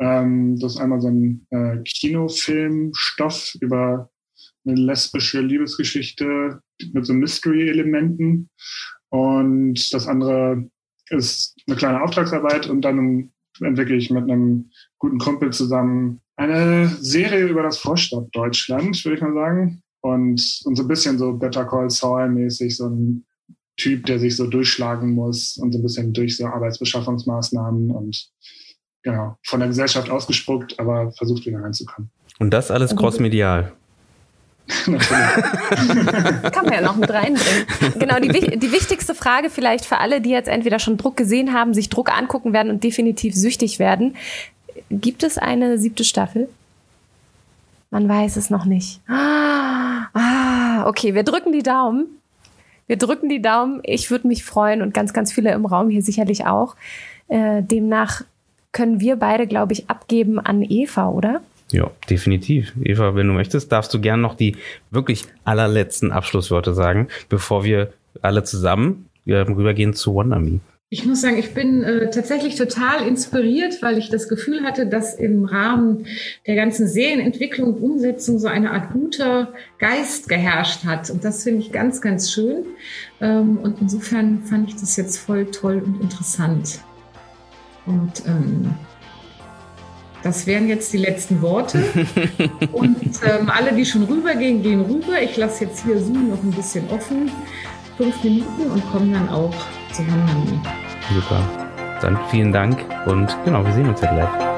Ähm, 0.00 0.58
das 0.58 0.74
ist 0.74 0.80
einmal 0.80 1.00
so 1.00 1.08
ein 1.08 1.46
äh, 1.50 1.78
Kinofilmstoff 1.84 3.56
über 3.60 4.10
eine 4.64 4.74
lesbische 4.74 5.40
Liebesgeschichte 5.40 6.60
mit 6.92 7.06
so 7.06 7.14
Mystery-Elementen. 7.14 8.50
Und 9.10 9.92
das 9.92 10.08
andere 10.08 10.68
ist 11.10 11.54
eine 11.66 11.76
kleine 11.76 12.02
Auftragsarbeit 12.02 12.68
und 12.68 12.82
dann 12.82 13.30
entwickle 13.60 13.96
ich 13.96 14.10
mit 14.10 14.24
einem 14.24 14.70
guten 14.98 15.18
Kumpel 15.18 15.52
zusammen 15.52 16.20
eine 16.36 16.88
Serie 16.88 17.46
über 17.46 17.62
das 17.62 17.78
Vorstadt 17.78 18.28
Deutschland, 18.32 19.04
würde 19.04 19.16
ich 19.16 19.22
mal 19.22 19.34
sagen. 19.34 19.82
Und, 20.00 20.60
und 20.64 20.76
so 20.76 20.82
ein 20.82 20.88
bisschen 20.88 21.18
so 21.18 21.34
Better 21.34 21.64
Call 21.64 21.90
Saul 21.90 22.28
mäßig, 22.30 22.76
so 22.76 22.88
ein 22.88 23.24
Typ, 23.76 24.06
der 24.06 24.18
sich 24.18 24.36
so 24.36 24.46
durchschlagen 24.46 25.12
muss 25.12 25.56
und 25.56 25.72
so 25.72 25.78
ein 25.78 25.82
bisschen 25.82 26.12
durch 26.12 26.36
so 26.36 26.46
Arbeitsbeschaffungsmaßnahmen 26.46 27.90
und 27.90 28.28
genau, 29.02 29.36
von 29.44 29.60
der 29.60 29.68
Gesellschaft 29.68 30.10
ausgespuckt, 30.10 30.78
aber 30.78 31.10
versucht 31.12 31.46
wieder 31.46 31.60
reinzukommen. 31.60 32.10
Und 32.38 32.50
das 32.50 32.70
alles 32.70 32.94
crossmedial. 32.94 33.72
Kann 34.84 35.00
man 36.64 36.72
ja 36.72 36.80
noch 36.80 36.96
mit 36.96 37.10
reinbringen. 37.10 37.66
Genau, 37.98 38.20
die, 38.20 38.58
die 38.58 38.72
wichtigste 38.72 39.14
Frage 39.14 39.50
vielleicht 39.50 39.84
für 39.84 39.98
alle, 39.98 40.20
die 40.20 40.30
jetzt 40.30 40.48
entweder 40.48 40.78
schon 40.78 40.96
Druck 40.96 41.16
gesehen 41.16 41.52
haben, 41.52 41.74
sich 41.74 41.88
Druck 41.88 42.16
angucken 42.16 42.52
werden 42.52 42.70
und 42.70 42.84
definitiv 42.84 43.34
süchtig 43.34 43.78
werden. 43.78 44.16
Gibt 44.90 45.22
es 45.22 45.38
eine 45.38 45.78
siebte 45.78 46.04
Staffel? 46.04 46.48
Man 47.90 48.08
weiß 48.08 48.36
es 48.36 48.50
noch 48.50 48.64
nicht. 48.64 49.00
Ah, 49.08 50.84
okay, 50.86 51.14
wir 51.14 51.24
drücken 51.24 51.52
die 51.52 51.62
Daumen. 51.62 52.06
Wir 52.92 52.98
drücken 52.98 53.30
die 53.30 53.40
Daumen. 53.40 53.80
Ich 53.84 54.10
würde 54.10 54.28
mich 54.28 54.44
freuen 54.44 54.82
und 54.82 54.92
ganz, 54.92 55.14
ganz 55.14 55.32
viele 55.32 55.50
im 55.52 55.64
Raum 55.64 55.88
hier 55.88 56.02
sicherlich 56.02 56.44
auch. 56.44 56.76
Äh, 57.28 57.62
demnach 57.62 58.20
können 58.70 59.00
wir 59.00 59.16
beide, 59.16 59.46
glaube 59.46 59.72
ich, 59.72 59.88
abgeben 59.88 60.38
an 60.38 60.60
Eva, 60.60 61.08
oder? 61.08 61.40
Ja, 61.70 61.90
definitiv. 62.10 62.74
Eva, 62.84 63.14
wenn 63.14 63.28
du 63.28 63.32
möchtest, 63.32 63.72
darfst 63.72 63.94
du 63.94 64.00
gern 64.02 64.20
noch 64.20 64.34
die 64.34 64.56
wirklich 64.90 65.24
allerletzten 65.44 66.12
Abschlussworte 66.12 66.74
sagen, 66.74 67.08
bevor 67.30 67.64
wir 67.64 67.94
alle 68.20 68.44
zusammen 68.44 69.08
äh, 69.24 69.36
rübergehen 69.36 69.94
zu 69.94 70.12
Wonder 70.12 70.38
Me. 70.38 70.60
Ich 70.92 71.06
muss 71.06 71.22
sagen, 71.22 71.38
ich 71.38 71.54
bin 71.54 71.82
äh, 71.82 72.10
tatsächlich 72.10 72.54
total 72.56 73.06
inspiriert, 73.06 73.80
weil 73.80 73.96
ich 73.96 74.10
das 74.10 74.28
Gefühl 74.28 74.62
hatte, 74.62 74.86
dass 74.86 75.14
im 75.14 75.46
Rahmen 75.46 76.04
der 76.46 76.54
ganzen 76.54 76.86
Serienentwicklung 76.86 77.72
und 77.72 77.82
Umsetzung 77.82 78.38
so 78.38 78.46
eine 78.46 78.72
Art 78.72 78.92
guter 78.92 79.54
Geist 79.78 80.28
geherrscht 80.28 80.84
hat. 80.84 81.08
Und 81.08 81.24
das 81.24 81.44
finde 81.44 81.60
ich 81.60 81.72
ganz, 81.72 82.02
ganz 82.02 82.30
schön. 82.30 82.66
Ähm, 83.22 83.56
und 83.56 83.80
insofern 83.80 84.42
fand 84.44 84.68
ich 84.68 84.76
das 84.76 84.98
jetzt 84.98 85.16
voll 85.16 85.46
toll 85.46 85.82
und 85.82 86.02
interessant. 86.02 86.80
Und 87.86 88.26
ähm, 88.26 88.74
das 90.22 90.46
wären 90.46 90.68
jetzt 90.68 90.92
die 90.92 90.98
letzten 90.98 91.40
Worte. 91.40 91.82
und 92.72 93.18
ähm, 93.24 93.48
alle, 93.48 93.72
die 93.72 93.86
schon 93.86 94.02
rübergehen, 94.02 94.62
gehen 94.62 94.82
rüber. 94.82 95.22
Ich 95.22 95.38
lasse 95.38 95.64
jetzt 95.64 95.86
hier 95.86 95.98
Zoom 95.98 96.28
noch 96.28 96.42
ein 96.42 96.50
bisschen 96.50 96.84
offen. 96.90 97.30
Fünf 97.96 98.22
Minuten 98.22 98.70
und 98.70 98.92
komme 98.92 99.10
dann 99.14 99.30
auch 99.30 99.54
zu 99.90 100.02
Herrn 100.02 100.26
Mami. 100.26 100.81
Super. 101.14 101.40
Dann 102.00 102.18
vielen 102.30 102.52
Dank 102.52 102.78
und 103.06 103.36
genau, 103.44 103.64
wir 103.64 103.72
sehen 103.72 103.88
uns 103.88 104.00
ja 104.00 104.12
gleich. 104.12 104.51